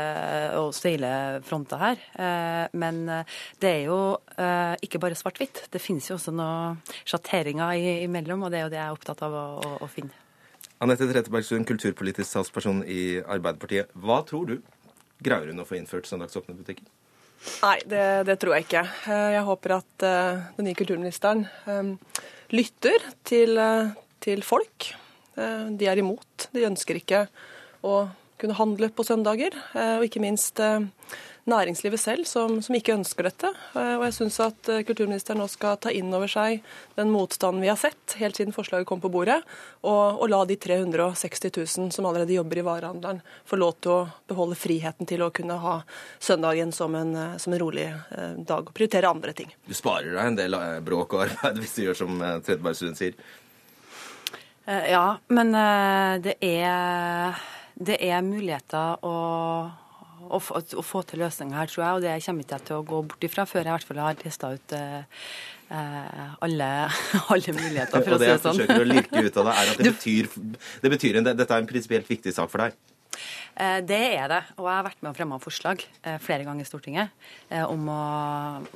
og 0.60 0.72
steile 0.76 1.42
fronter 1.48 1.82
her. 1.82 2.06
Uh, 2.16 2.64
men 2.78 3.04
eh, 3.12 3.36
det 3.62 3.70
er 3.72 3.84
jo 3.88 4.00
uh, 4.18 4.76
ikke 4.84 5.02
bare 5.02 5.18
svart-hvitt. 5.18 5.66
Det 5.74 5.82
finnes 5.82 6.08
jo 6.10 6.18
også 6.18 6.34
noen 6.36 6.80
sjatteringer 7.08 7.76
imellom, 8.06 8.46
og 8.46 8.54
det 8.54 8.62
er 8.62 8.66
jo 8.68 8.72
det 8.74 8.80
jeg 8.80 8.88
er 8.88 8.96
opptatt 8.96 9.24
av 9.28 9.36
å, 9.36 9.46
å, 9.60 9.76
å 9.84 9.92
finne. 9.92 10.16
Anette 10.84 11.08
Trettebergstuen, 11.10 11.66
kulturpolitisk 11.66 12.36
talsperson 12.36 12.84
i 12.86 13.18
Arbeiderpartiet. 13.24 13.90
Hva 13.98 14.22
tror 14.28 14.52
du? 14.52 14.58
Greier 15.24 15.50
hun 15.52 15.64
å 15.64 15.66
få 15.68 15.78
innført 15.80 16.10
søndagsåpne 16.10 16.56
butikker? 16.58 16.86
Nei, 17.62 17.78
det, 17.90 18.04
det 18.28 18.38
tror 18.42 18.56
jeg 18.56 18.68
ikke. 18.68 18.84
Eh, 19.10 19.32
Jeg 19.38 19.46
håper 19.48 19.76
at 19.78 20.06
eh, 20.06 20.46
den 20.58 20.68
nye 20.70 20.78
kulturministeren 20.78 21.46
eh, 21.70 22.22
lytter 22.56 23.06
til, 23.28 23.60
til 24.24 24.46
folk. 24.46 24.94
De 25.38 25.86
er 25.86 26.00
imot. 26.02 26.48
De 26.50 26.64
ønsker 26.66 26.98
ikke 26.98 27.26
å 27.86 28.08
kunne 28.42 28.56
handle 28.58 28.88
på 28.90 29.04
søndager. 29.06 29.54
Og 29.76 30.06
ikke 30.08 30.22
minst 30.24 30.58
næringslivet 31.48 32.00
selv, 32.02 32.26
som, 32.28 32.58
som 32.62 32.76
ikke 32.76 32.96
ønsker 32.98 33.28
dette. 33.30 33.50
Eh, 33.74 33.94
Og 33.98 34.04
jeg 34.08 34.16
syns 34.18 34.38
at 34.44 34.70
eh, 34.74 34.84
kulturministeren 34.88 35.40
nå 35.42 35.48
skal 35.52 35.80
ta 35.82 35.92
inn 35.96 36.12
over 36.14 36.30
seg 36.32 36.62
den 36.98 37.12
motstanden 37.14 37.64
vi 37.64 37.72
har 37.72 37.80
sett 37.80 38.18
helt 38.20 38.38
siden 38.40 38.56
forslaget 38.56 38.88
kom 38.90 39.02
på 39.04 39.12
bordet, 39.14 39.40
og, 39.82 40.20
og 40.22 40.28
la 40.32 40.42
de 40.50 40.58
360 40.60 41.48
000 41.56 41.96
som 41.96 42.08
allerede 42.10 42.36
jobber 42.36 42.62
i 42.62 42.66
varehandelen, 42.68 43.24
få 43.48 43.60
lov 43.60 43.78
til 43.82 43.94
å 43.96 44.00
beholde 44.30 44.60
friheten 44.60 45.08
til 45.10 45.24
å 45.24 45.32
kunne 45.34 45.60
ha 45.64 45.78
søndagen 46.20 46.74
som 46.76 46.96
en, 47.00 47.16
eh, 47.16 47.36
som 47.42 47.56
en 47.56 47.64
rolig 47.64 47.88
dag 48.48 48.68
og 48.68 48.74
prioritere 48.76 49.10
andre 49.10 49.34
ting. 49.38 49.52
Du 49.68 49.74
sparer 49.78 50.12
deg 50.14 50.24
en 50.26 50.40
del 50.40 50.56
bråk 50.86 51.16
og 51.16 51.28
arbeid 51.28 51.60
hvis 51.64 51.78
du 51.78 51.84
gjør 51.88 52.02
som 52.04 52.22
eh, 52.22 52.94
sier. 52.98 53.18
Eh, 54.68 54.92
Ja, 54.92 55.18
men 55.32 55.54
det 56.24 56.36
er, 56.44 57.38
det 57.80 58.02
er 58.04 58.26
muligheter 58.26 59.00
å, 59.08 59.14
å, 60.30 60.40
få, 60.44 60.62
å 60.80 60.84
få 60.86 61.04
til 61.08 61.22
løsninger 61.24 61.58
her, 61.58 61.70
tror 61.72 61.84
jeg. 61.84 61.94
Og 61.98 62.04
det 62.06 62.16
kommer 62.26 62.46
ikke 62.46 62.58
jeg 62.58 62.68
til 62.70 62.80
å 62.80 62.88
gå 62.92 63.04
bort 63.12 63.28
ifra 63.28 63.46
før 63.50 63.62
jeg 63.64 63.70
i 63.70 63.76
hvert 63.76 63.88
fall 63.92 64.02
har 64.04 64.20
testa 64.20 64.52
ut 64.56 64.76
eh, 64.78 65.24
eh, 65.70 66.28
alle, 66.48 66.70
alle 67.36 67.56
muligheter, 67.58 68.04
for 68.04 68.18
å 68.18 68.22
si 68.22 68.30
det 68.30 68.38
sånn. 68.44 68.60
det 68.60 68.68
jeg 68.68 68.70
forsøker 68.70 68.86
å 68.86 68.92
lirke 68.92 69.24
ut 69.24 69.42
av 69.42 69.50
deg, 69.50 69.64
er 69.64 69.74
at 69.74 69.82
det 69.82 69.96
betyr, 69.98 70.30
det 70.84 70.94
betyr 70.98 71.22
en, 71.22 71.32
dette 71.32 71.50
er 71.50 71.66
en 71.66 71.72
prinsipielt 71.72 72.14
viktig 72.16 72.36
sak 72.36 72.54
for 72.54 72.66
deg. 72.66 72.78
Eh, 73.58 73.80
Det 73.88 74.00
er 74.18 74.28
det, 74.32 74.42
og 74.58 74.66
jeg 74.68 74.76
har 74.76 74.86
vært 74.86 75.02
med 75.02 75.12
og 75.12 75.18
fremma 75.18 75.40
forslag 75.42 75.84
eh, 76.04 76.18
flere 76.22 76.46
ganger 76.46 76.66
i 76.66 76.70
Stortinget 76.70 77.10
eh, 77.50 77.64
om 77.66 77.88
å, 77.90 78.02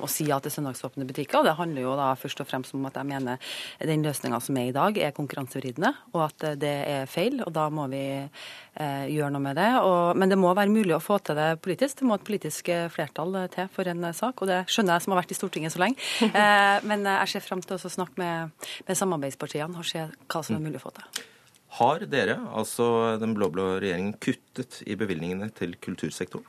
å 0.02 0.08
si 0.10 0.26
ja 0.28 0.38
til 0.42 0.50
søndagsåpne 0.54 1.06
butikker. 1.08 1.38
og 1.40 1.44
Det 1.46 1.56
handler 1.58 1.82
jo 1.86 1.94
da 1.98 2.10
først 2.18 2.42
og 2.42 2.48
fremst 2.50 2.74
om 2.74 2.86
at 2.88 2.98
jeg 2.98 3.08
mener 3.10 3.52
den 3.78 4.02
løsninga 4.06 4.40
som 4.42 4.58
er 4.58 4.70
i 4.70 4.74
dag, 4.76 4.98
er 4.98 5.14
konkurransevridende, 5.16 5.92
og 6.12 6.24
at 6.28 6.46
det 6.60 6.74
er 6.88 7.06
feil. 7.10 7.42
og 7.46 7.52
Da 7.54 7.68
må 7.70 7.86
vi 7.92 8.02
eh, 8.22 9.06
gjøre 9.12 9.32
noe 9.34 9.44
med 9.44 9.56
det. 9.60 9.70
Og, 9.82 10.16
men 10.18 10.32
det 10.32 10.38
må 10.40 10.54
være 10.54 10.72
mulig 10.72 10.96
å 10.96 11.02
få 11.02 11.18
til 11.22 11.38
det 11.38 11.50
politisk. 11.62 12.00
Det 12.00 12.08
må 12.08 12.18
et 12.18 12.26
politisk 12.26 12.70
flertall 12.94 13.36
til 13.54 13.70
for 13.72 13.88
en 13.88 14.08
sak, 14.12 14.42
og 14.42 14.50
det 14.50 14.62
skjønner 14.72 14.96
jeg 14.98 15.06
som 15.06 15.14
har 15.14 15.22
vært 15.22 15.34
i 15.34 15.38
Stortinget 15.38 15.76
så 15.76 15.84
lenge. 15.84 16.00
Eh, 16.42 16.78
Men 16.88 17.04
jeg 17.06 17.28
ser 17.34 17.44
frem 17.44 17.60
til 17.62 17.76
å 17.76 17.90
snakke 17.92 18.18
med, 18.18 18.50
med 18.88 18.98
samarbeidspartiene 18.98 19.78
og 19.78 19.86
se 19.86 20.06
hva 20.08 20.42
som 20.42 20.56
er 20.56 20.64
mulig 20.64 20.80
å 20.80 20.86
få 20.86 20.94
til. 20.96 21.31
Har 21.78 22.04
dere, 22.12 22.36
altså 22.52 23.16
den 23.20 23.32
blå-blå 23.36 23.78
regjeringen, 23.80 24.16
kuttet 24.20 24.82
i 24.84 24.96
bevilgningene 24.98 25.48
til 25.56 25.72
kultursektoren? 25.80 26.44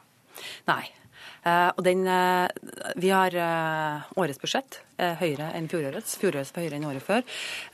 Nei. 0.67 0.83
Eh, 1.43 1.69
og 1.75 1.83
den, 1.83 2.05
eh, 2.07 2.47
vi 2.99 3.11
har 3.11 3.35
eh, 3.35 4.11
årets 4.19 4.39
budsjett 4.39 4.79
høyere 5.19 5.49
enn 5.57 5.69
fjorårets. 5.71 6.17
Fjorårets 6.21 6.53
var 6.55 6.65
høyere 6.65 6.79
enn 6.79 6.87
året 6.89 7.03
før. 7.03 7.23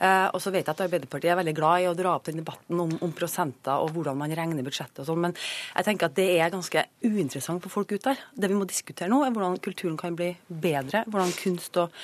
Eh, 0.00 0.26
og 0.32 0.40
så 0.42 0.52
vet 0.54 0.64
jeg 0.64 0.72
at 0.72 0.82
Arbeiderpartiet 0.86 1.32
er 1.32 1.40
veldig 1.40 1.56
glad 1.56 1.84
i 1.84 1.88
å 1.90 1.96
dra 1.98 2.14
opp 2.16 2.28
den 2.28 2.40
debatten 2.40 2.80
om, 2.82 2.94
om 3.04 3.14
prosenter 3.16 3.82
og 3.82 3.92
hvordan 3.94 4.18
man 4.20 4.34
regner 4.36 4.66
budsjettet 4.66 5.02
og 5.02 5.10
sånn, 5.10 5.22
men 5.26 5.36
jeg 5.36 5.86
tenker 5.86 6.10
at 6.10 6.16
det 6.18 6.28
er 6.36 6.52
ganske 6.52 6.84
uinteressant 7.04 7.62
for 7.64 7.72
folk 7.80 7.94
ute 7.94 8.12
der. 8.12 8.22
Det 8.34 8.50
vi 8.50 8.58
må 8.58 8.68
diskutere 8.68 9.10
nå, 9.10 9.22
er 9.24 9.34
hvordan 9.34 9.58
kulturen 9.62 9.98
kan 10.00 10.16
bli 10.18 10.32
bedre. 10.48 11.04
Hvordan 11.10 11.34
kunst 11.38 11.76
og 11.80 11.94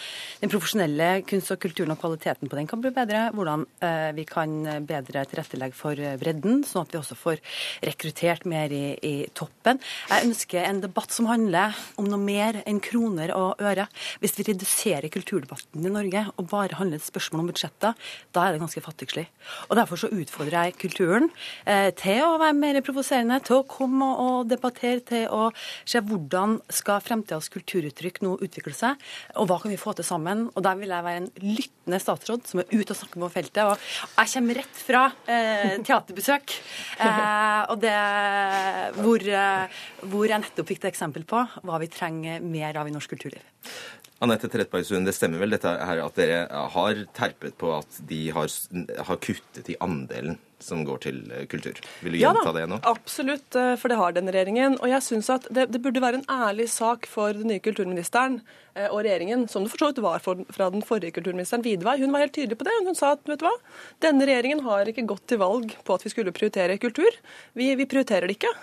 den 0.42 0.52
profesjonelle 0.52 1.10
kunst 1.28 1.52
og 1.54 1.60
kulturen 1.62 1.94
og 1.94 2.00
kvaliteten 2.02 2.50
på 2.50 2.58
den 2.58 2.70
kan 2.70 2.82
bli 2.82 2.92
bedre. 2.94 3.26
Hvordan 3.36 3.66
eh, 3.84 4.10
vi 4.16 4.26
kan 4.28 4.56
bedre 4.86 5.24
tilrettelegge 5.28 5.76
for 5.76 5.98
eh, 5.98 6.18
bredden, 6.20 6.62
sånn 6.66 6.86
at 6.86 6.94
vi 6.94 7.00
også 7.00 7.18
får 7.18 7.42
rekruttert 7.86 8.46
mer 8.48 8.72
i, 8.74 8.84
i 9.00 9.14
toppen. 9.36 9.80
Jeg 10.10 10.28
ønsker 10.28 10.66
en 10.66 10.82
debatt 10.84 11.14
som 11.14 11.28
handler 11.30 11.76
om 12.00 12.08
noe 12.10 12.20
mer 12.20 12.60
enn 12.66 12.80
kroner 12.84 13.32
og 13.36 13.62
øre. 13.62 13.86
Hvis 14.22 14.36
vi 14.38 14.48
reduserer 14.50 15.05
kulturdebatten 15.12 15.86
i 15.86 15.92
Norge 15.92 16.24
og 16.36 16.48
bare 16.50 16.78
handler 16.78 17.00
et 17.00 17.06
spørsmål 17.06 17.44
om 17.44 17.50
budsjetter, 17.50 17.96
da 18.34 18.44
er 18.44 18.54
det 18.54 18.62
ganske 18.62 18.82
fattigslig. 18.84 19.26
Og 19.68 19.76
Derfor 19.78 20.00
så 20.00 20.10
utfordrer 20.12 20.68
jeg 20.68 20.76
kulturen 20.80 21.28
eh, 21.64 21.90
til 21.96 22.22
å 22.24 22.36
være 22.40 22.56
mer 22.58 22.80
provoserende, 22.84 23.38
til 23.46 23.60
å 23.60 23.66
komme 23.68 24.08
og 24.22 24.50
debattere, 24.50 25.04
til 25.06 25.26
å 25.32 25.50
se 25.86 26.02
hvordan 26.02 26.58
skal 26.72 27.02
fremtidas 27.04 27.50
kulturuttrykk 27.52 28.22
nå 28.24 28.36
utvikle 28.44 28.74
seg, 28.76 29.00
og 29.36 29.50
hva 29.50 29.60
kan 29.62 29.72
vi 29.72 29.80
få 29.80 29.94
til 29.96 30.06
sammen. 30.08 30.48
Og 30.54 30.64
Der 30.66 30.78
vil 30.80 30.92
jeg 30.94 31.06
være 31.06 31.22
en 31.22 31.30
lyttende 31.42 32.00
statsråd 32.02 32.48
som 32.48 32.62
er 32.62 32.70
ute 32.72 32.92
og 32.92 32.98
snakker 32.98 33.22
på 33.22 33.32
feltet. 33.36 33.62
og 33.64 33.76
Jeg 34.16 34.32
kommer 34.34 34.60
rett 34.62 34.82
fra 34.88 35.04
eh, 35.26 35.78
teaterbesøk. 35.86 36.56
Eh, 37.06 37.62
og 37.70 37.78
det 37.82 37.92
hvor, 38.96 39.20
eh, 39.20 39.82
hvor 40.10 40.26
jeg 40.28 40.42
nettopp 40.42 40.70
fikk 40.70 40.80
et 40.82 40.88
eksempel 40.90 41.26
på 41.28 41.42
hva 41.66 41.80
vi 41.82 41.90
trenger 41.92 42.44
mer 42.44 42.78
av 42.80 42.88
i 42.88 42.94
norsk 42.94 43.14
kulturliv. 43.14 43.42
Anette 44.24 44.48
Trettebergstuen, 44.48 45.04
det 45.04 45.12
stemmer 45.12 45.42
vel 45.42 45.52
dette 45.52 45.68
her 45.68 46.00
at 46.00 46.16
dere 46.16 46.64
har 46.72 47.02
terpet 47.16 47.56
på 47.60 47.74
at 47.76 47.98
de 48.08 48.20
har, 48.32 48.52
har 49.08 49.18
kuttet 49.20 49.68
i 49.72 49.76
andelen 49.84 50.38
som 50.62 50.84
går 50.86 51.00
til 51.04 51.18
eh, 51.32 51.44
kultur. 51.50 51.78
Vil 52.00 52.16
du 52.16 52.20
ja, 52.20 52.32
gjenta 52.32 52.52
det 52.56 52.64
nå? 52.70 52.78
Absolutt, 52.88 53.56
eh, 53.58 53.74
for 53.80 53.92
det 53.92 53.98
har 54.00 54.14
denne 54.16 54.32
regjeringen. 54.34 54.78
Og 54.80 54.88
jeg 54.90 55.04
synes 55.04 55.28
at 55.32 55.48
det, 55.52 55.68
det, 55.74 55.82
burde 55.84 56.02
være 56.02 56.22
en 56.22 56.30
ærlig 56.32 56.68
sak 56.72 57.08
for 57.10 57.36
den 57.36 57.50
nye 57.52 57.62
kulturministeren 57.62 58.38
eh, 58.74 58.88
og 58.88 59.02
regjeringen, 59.04 59.44
som 59.52 59.66
det 59.66 59.72
for 59.74 59.84
så 59.84 59.90
vidt 59.90 60.02
var 60.04 60.24
for, 60.24 60.40
fra 60.56 60.70
den 60.72 60.84
forrige 60.86 61.18
kulturministeren 61.18 61.64
Vidvei. 61.66 61.98
Hun 62.00 62.14
var 62.14 62.24
helt 62.24 62.36
tydelig 62.36 62.58
på 62.60 62.68
det. 62.68 62.76
Hun 62.88 62.98
sa 62.98 63.12
at 63.16 63.24
vet 63.28 63.42
du 63.42 63.46
hva, 63.48 63.54
denne 64.04 64.28
regjeringen 64.28 64.64
har 64.66 64.88
ikke 64.88 65.06
gått 65.12 65.26
til 65.32 65.42
valg 65.44 65.76
på 65.84 65.98
at 65.98 66.06
vi 66.06 66.14
skulle 66.14 66.34
prioritere 66.36 66.80
kultur. 66.82 67.20
Vi, 67.58 67.70
vi 67.76 67.88
prioriterer 67.88 68.28
det 68.28 68.38
ikke. 68.38 68.54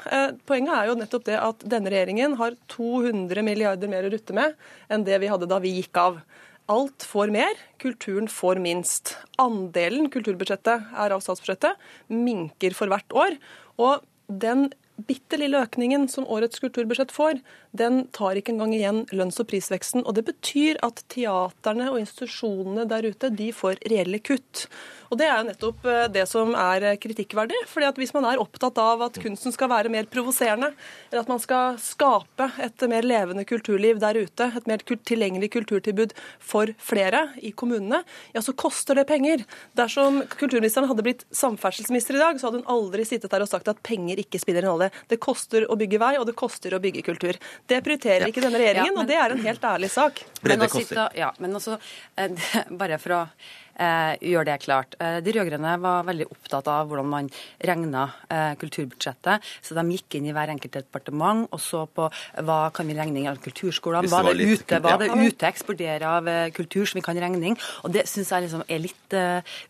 Poenget 0.50 0.78
er 0.78 0.90
jo 0.90 0.98
nettopp 0.98 1.28
det 1.30 1.38
at 1.40 1.68
denne 1.76 1.94
regjeringen 1.94 2.40
har 2.42 2.58
200 2.74 3.46
milliarder 3.46 3.92
mer 3.92 4.08
å 4.08 4.14
rutte 4.14 4.36
med 4.38 4.58
enn 4.90 5.06
det 5.06 5.22
vi 5.22 5.30
hadde 5.30 5.50
da 5.50 5.62
vi 5.62 5.78
gikk 5.78 6.02
av. 6.02 6.24
Alt 6.72 7.04
får 7.04 7.28
mer, 7.28 7.58
kulturen 7.78 8.30
får 8.32 8.62
minst. 8.64 9.18
Andelen 9.42 10.08
kulturbudsjettet 10.14 10.94
er 10.96 11.12
av 11.12 11.24
statsbudsjettet, 11.24 11.76
minker 12.08 12.76
for 12.78 12.92
hvert 12.92 13.16
år. 13.20 13.36
Og 13.84 14.06
den 14.32 14.70
bitte 15.04 15.40
lille 15.42 15.60
økningen 15.66 16.06
som 16.12 16.28
årets 16.32 16.62
kulturbudsjett 16.64 17.12
får, 17.12 17.42
den 17.76 18.06
tar 18.16 18.38
ikke 18.40 18.54
engang 18.54 18.76
igjen 18.78 19.02
lønns- 19.12 19.42
og 19.42 19.50
prisveksten. 19.50 20.06
Og 20.06 20.16
det 20.16 20.24
betyr 20.30 20.80
at 20.86 21.04
teaterne 21.12 21.90
og 21.92 22.00
institusjonene 22.00 22.88
der 22.88 23.10
ute 23.10 23.32
de 23.34 23.50
får 23.56 23.82
reelle 23.90 24.22
kutt. 24.24 24.68
Og 25.14 25.20
Det 25.22 25.28
er 25.30 25.38
jo 25.38 25.48
nettopp 25.52 25.86
eh, 25.86 26.08
det 26.10 26.26
som 26.30 26.56
er 26.58 26.88
kritikkverdig. 26.98 27.60
fordi 27.70 27.86
at 27.86 28.00
Hvis 28.02 28.14
man 28.16 28.26
er 28.26 28.42
opptatt 28.42 28.80
av 28.82 29.04
at 29.06 29.20
kunsten 29.22 29.54
skal 29.54 29.70
være 29.70 29.92
mer 29.94 30.10
provoserende, 30.10 30.72
eller 31.12 31.22
at 31.22 31.30
man 31.30 31.42
skal 31.42 31.78
skape 31.78 32.50
et 32.64 32.86
mer 32.90 33.06
levende 33.06 33.46
kulturliv 33.46 34.02
der 34.02 34.18
ute, 34.18 34.50
et 34.58 34.68
mer 34.70 34.82
tilgjengelig 34.82 35.52
kulturtilbud 35.54 36.16
for 36.42 36.74
flere 36.82 37.28
i 37.46 37.52
kommunene, 37.52 38.02
ja, 38.34 38.42
så 38.42 38.56
koster 38.58 38.98
det 38.98 39.06
penger. 39.12 39.46
Dersom 39.78 40.24
kulturministeren 40.34 40.90
hadde 40.90 41.06
blitt 41.06 41.26
samferdselsminister 41.30 42.18
i 42.18 42.24
dag, 42.24 42.40
så 42.40 42.50
hadde 42.50 42.64
hun 42.64 42.72
aldri 42.74 43.06
sittet 43.06 43.32
der 43.32 43.46
og 43.46 43.52
sagt 43.52 43.70
at 43.70 43.82
penger 43.86 44.22
ikke 44.24 44.42
spiller 44.42 44.66
en 44.66 44.74
rolle. 44.74 44.90
Det 45.12 45.22
koster 45.22 45.68
å 45.70 45.78
bygge 45.78 46.02
vei, 46.02 46.16
og 46.18 46.26
det 46.30 46.38
koster 46.40 46.74
å 46.74 46.82
bygge 46.82 47.06
kultur. 47.06 47.38
Det 47.70 47.84
prioriterer 47.86 48.32
ikke 48.32 48.42
denne 48.42 48.62
regjeringen, 48.62 48.90
ja, 48.90 48.98
men... 48.98 49.06
og 49.06 49.12
det 49.14 49.20
er 49.20 49.36
en 49.36 49.44
helt 49.46 49.70
ærlig 49.76 49.92
sak. 49.94 50.24
Men, 50.42 50.66
også, 50.66 51.10
ja, 51.18 51.30
men 51.44 51.62
også, 51.62 51.78
eh, 52.18 52.50
bare 52.82 52.98
for 53.02 53.18
å 53.20 53.22
eh, 53.28 53.62
gjør 53.78 54.46
det 54.48 54.60
klart. 54.64 54.96
Eh, 55.02 55.20
de 55.24 55.34
rød-grønne 55.34 55.74
var 55.82 56.06
veldig 56.08 56.28
opptatt 56.32 56.68
av 56.72 56.90
hvordan 56.90 57.10
man 57.10 57.30
regna 57.64 58.06
eh, 58.30 58.54
kulturbudsjettet. 58.62 59.44
Så 59.66 59.78
de 59.78 59.84
gikk 59.96 60.18
inn 60.20 60.30
i 60.30 60.36
hver 60.36 60.52
enkelt 60.54 60.78
departement 60.78 61.48
og 61.50 61.62
så 61.62 61.86
på 61.88 62.10
hva 62.46 62.60
kan 62.76 62.88
vi 62.90 62.98
regne 62.98 63.22
inn 63.22 63.32
av 63.32 63.42
kulturskolene. 63.44 64.10
Hva 64.12 64.24
er 64.30 64.40
det 64.40 64.50
ute, 64.54 64.82
hva 64.84 64.98
det 65.02 65.10
ute 65.12 65.50
eksporterer 65.50 66.08
av 66.10 66.30
eh, 66.30 66.52
kultur 66.56 66.86
som 66.90 67.00
vi 67.00 67.06
kan 67.06 67.20
regne 67.20 67.52
inn. 67.52 67.60
Og 67.84 67.94
det 67.96 68.06
syns 68.10 68.34
jeg 68.34 68.48
liksom 68.48 68.66
er 68.68 68.84
litt 68.84 69.18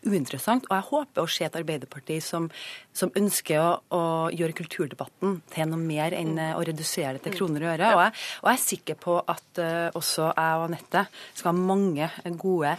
uinteressant. 0.04 0.68
Og 0.70 0.76
jeg 0.76 0.88
håper 0.90 1.24
å 1.24 1.30
se 1.30 1.46
et 1.46 1.56
Arbeiderparti 1.58 2.18
som, 2.24 2.48
som 2.96 3.12
ønsker 3.16 3.60
å, 3.60 3.70
å, 3.94 4.02
gjøre 4.34 4.56
kulturdebatten 4.58 5.38
til 5.52 5.70
noe 5.70 5.80
mer 5.80 6.14
enn 6.16 6.36
å 6.54 6.62
redusere 6.64 7.16
det 7.16 7.24
til 7.26 7.36
kroner 7.38 7.64
og 7.64 7.72
øre. 7.74 7.90
Og 7.94 8.02
jeg, 8.04 8.14
og 8.42 8.50
jeg 8.50 8.58
er 8.58 8.64
sikker 8.64 8.98
på 9.00 9.16
at 9.20 9.62
også 9.94 10.30
jeg 10.30 10.58
og 10.58 10.66
Anette 10.68 11.04
skal 11.34 11.50
ha 11.50 11.54
mange 11.72 12.10
gode 12.40 12.74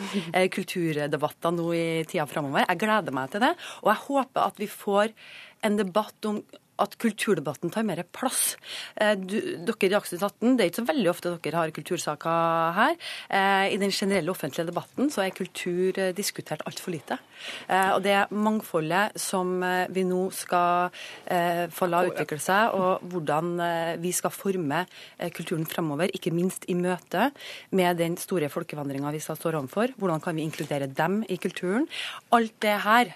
kulturdebatter 0.56 1.15
debatter 1.16 1.56
nå 1.56 1.72
i 1.76 1.88
tida 2.10 2.28
framover. 2.30 2.68
Jeg 2.68 2.84
gleder 2.84 3.16
meg 3.16 3.34
til 3.34 3.44
det. 3.46 3.54
Og 3.84 3.92
jeg 3.94 4.04
håper 4.06 4.46
at 4.46 4.62
vi 4.62 4.70
får 4.72 5.16
en 5.66 5.80
debatt 5.80 6.30
om 6.30 6.44
at 6.82 6.96
kulturdebatten 7.00 7.72
tar 7.72 7.86
mer 7.88 8.02
plass. 8.16 8.56
Eh, 9.00 9.16
du, 9.16 9.38
dere 9.68 9.88
i 9.88 9.92
Dagsnytt 9.92 10.24
18, 10.24 10.56
Det 10.56 10.64
er 10.64 10.72
ikke 10.72 10.82
så 10.82 10.88
veldig 10.90 11.12
ofte 11.12 11.34
dere 11.44 11.62
har 11.62 11.74
kultursaker 11.76 12.76
her. 12.76 12.98
Eh, 13.30 13.74
I 13.76 13.80
den 13.82 13.94
generelle 13.96 14.32
offentlige 14.32 14.68
debatten 14.68 15.12
så 15.14 15.24
er 15.26 15.36
kultur 15.36 15.98
eh, 16.00 16.14
diskutert 16.16 16.66
altfor 16.68 16.96
lite. 16.96 17.20
Og 17.70 18.02
det 18.04 18.16
mangfoldet 18.32 19.18
som 19.20 19.60
vi 19.92 20.04
nå 20.08 20.22
skal 20.34 20.94
få 21.76 21.88
la 21.90 22.02
utvikle 22.08 22.38
seg, 22.42 22.74
og 22.78 23.04
hvordan 23.12 23.52
vi 24.02 24.12
skal 24.16 24.34
forme 24.34 24.84
kulturen 25.36 25.68
fremover, 25.70 26.12
ikke 26.16 26.34
minst 26.34 26.66
i 26.72 26.78
møte 26.78 27.30
med 27.76 28.00
den 28.00 28.16
store 28.22 28.50
folkevandringa 28.54 29.12
vi 29.14 29.22
står 29.24 29.60
overfor. 29.60 29.94
Hvordan 30.00 30.24
kan 30.24 30.38
vi 30.38 30.46
inkludere 30.48 30.88
dem 30.88 31.22
i 31.30 31.38
kulturen? 31.42 31.90
Alt 32.36 32.56
det 32.64 32.78
her 32.86 33.14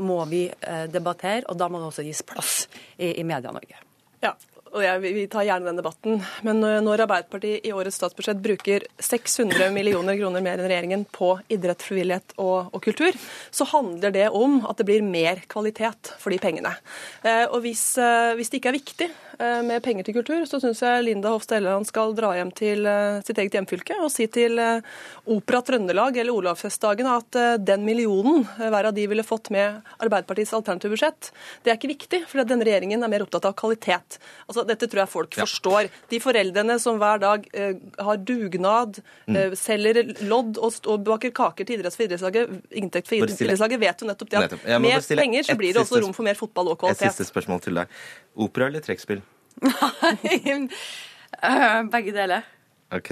må 0.00 0.22
vi 0.30 0.46
debattere, 0.92 1.44
og 1.48 1.58
da 1.60 1.68
må 1.68 1.82
det 1.82 1.90
også 1.92 2.06
gis 2.06 2.24
plass 2.26 2.64
i, 2.96 3.14
i 3.20 3.24
Media-Norge. 3.26 3.80
Ja, 4.24 4.34
og 4.74 4.82
jeg, 4.82 5.00
Vi 5.04 5.24
tar 5.30 5.46
gjerne 5.46 5.68
den 5.68 5.78
debatten, 5.78 6.22
men 6.42 6.58
når 6.58 7.04
Arbeiderpartiet 7.04 7.66
i 7.68 7.70
årets 7.74 8.00
statsbudsjett 8.00 8.40
bruker 8.42 8.86
600 8.98 9.68
millioner 9.74 10.18
kroner 10.18 10.42
mer 10.42 10.58
enn 10.58 10.66
regjeringen 10.66 11.04
på 11.14 11.36
idrett, 11.52 11.84
frivillighet 11.84 12.34
og, 12.42 12.72
og, 12.72 12.80
kultur, 12.82 13.14
så 13.54 13.68
handler 13.70 14.14
det 14.16 14.26
om 14.34 14.64
at 14.66 14.80
det 14.80 14.88
blir 14.88 15.06
mer 15.06 15.44
kvalitet 15.46 16.10
for 16.18 16.34
de 16.34 16.40
pengene. 16.42 16.74
Eh, 17.22 17.44
og 17.46 17.60
hvis, 17.62 17.86
hvis 18.34 18.50
det 18.50 18.62
ikke 18.62 18.72
er 18.72 18.80
viktig 18.80 19.10
Eh, 19.33 19.33
med 19.38 19.82
penger 19.84 20.06
til 20.06 20.16
kultur, 20.18 20.44
så 20.48 20.60
syns 20.62 20.82
jeg 20.84 21.04
Linda 21.06 21.32
Hofstad 21.32 21.58
Helleland 21.58 21.88
skal 21.88 22.14
dra 22.16 22.32
hjem 22.36 22.50
til 22.54 22.86
eh, 22.88 23.20
sitt 23.26 23.38
eget 23.40 23.56
hjemfylke 23.56 23.96
og 24.02 24.10
si 24.12 24.26
til 24.32 24.58
eh, 24.62 24.84
Opera 25.30 25.62
Trøndelag 25.64 26.18
eller 26.20 26.34
Olavsfestdagen 26.34 27.08
at 27.10 27.38
den 27.64 27.84
millionen 27.86 28.44
hver 28.58 28.90
av 28.90 28.94
de 28.96 29.06
ville 29.10 29.24
fått 29.26 29.50
med 29.54 29.80
Arbeiderpartiets 29.98 30.52
alternative 30.56 30.94
budsjett, 30.94 31.30
det 31.64 31.72
er 31.72 31.78
ikke 31.78 31.90
viktig, 31.90 32.20
for 32.30 32.44
denne 32.46 32.66
regjeringen 32.66 33.02
er 33.04 33.10
mer 33.10 33.24
opptatt 33.24 33.48
av 33.48 33.56
kvalitet. 33.58 34.18
Altså, 34.46 34.64
dette 34.68 34.88
tror 34.90 35.04
jeg 35.04 35.12
folk 35.12 35.38
ja. 35.38 35.46
forstår. 35.46 35.90
De 36.10 36.20
foreldrene 36.22 36.78
som 36.82 37.00
hver 37.00 37.22
dag 37.22 37.46
eh, 37.52 37.76
har 38.06 38.22
dugnad, 38.30 39.00
mm. 39.26 39.38
eh, 39.40 39.56
selger 39.58 40.02
lodd 40.28 40.60
og, 40.60 40.80
og 40.90 41.04
baker 41.08 41.34
kaker 41.34 41.68
til 41.68 41.80
idretts- 41.80 41.98
for 41.98 42.06
idrettslaget, 42.06 42.56
inntekt 42.82 43.10
for 43.10 43.18
idrettslaget, 43.18 43.80
vet 43.82 44.04
jo 44.04 44.10
nettopp 44.10 44.34
det 44.34 44.42
at 44.44 44.56
med 44.84 45.10
penger 45.14 45.48
så 45.50 45.58
blir 45.58 45.74
det 45.74 45.84
også 45.84 46.02
rom 46.04 46.14
for 46.16 46.26
mer 46.26 46.38
fotball 46.38 46.74
og 46.74 46.80
kvalitet. 46.84 47.08
Et 47.08 47.16
siste 47.16 47.32
spørsmål 47.32 47.64
til 47.64 47.80
deg. 47.82 48.02
Opera 48.44 48.68
eller 48.70 48.84
trekkspill? 48.84 49.23
Begge 51.94 52.14
deler. 52.14 52.46
OK. 52.94 53.10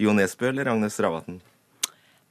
Jo 0.00 0.14
Nesbø 0.16 0.48
eller 0.50 0.72
Agnes 0.72 0.96
Ravatn? 1.00 1.38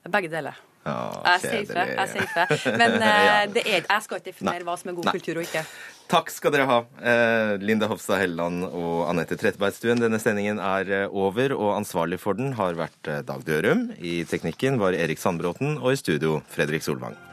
Begge 0.09 0.31
deler. 0.31 0.57
Ja, 0.87 1.37
jeg 1.43 1.67
er. 1.69 1.91
Jeg 1.91 2.11
safer. 2.15 2.67
Men 2.79 2.97
uh, 2.97 3.15
ja. 3.27 3.37
er, 3.45 3.83
jeg 3.83 4.03
skal 4.05 4.19
ikke 4.19 4.31
definere 4.31 4.67
hva 4.67 4.77
som 4.79 4.91
er 4.91 4.97
god 4.97 5.09
Nei. 5.09 5.15
kultur 5.17 5.41
og 5.41 5.47
ikke. 5.47 5.65
Takk 6.09 6.31
skal 6.33 6.53
dere 6.55 6.65
ha, 6.65 6.77
eh, 7.05 7.51
Linda 7.61 7.85
Hofstad 7.91 8.23
Helleland 8.23 8.63
og 8.65 9.03
Anette 9.11 9.37
Trettebergstuen. 9.37 10.01
Denne 10.01 10.17
sendingen 10.17 10.57
er 10.57 10.89
eh, 11.03 11.13
over, 11.13 11.53
og 11.53 11.75
ansvarlig 11.75 12.17
for 12.23 12.39
den 12.39 12.55
har 12.57 12.79
vært 12.79 13.13
Dag 13.29 13.45
Dørum. 13.45 13.91
I 14.01 14.23
teknikken 14.25 14.81
var 14.81 14.97
Erik 14.97 15.21
Sandbråten, 15.21 15.77
og 15.77 15.93
i 15.93 16.01
studio 16.01 16.39
Fredrik 16.49 16.87
Solvang. 16.87 17.28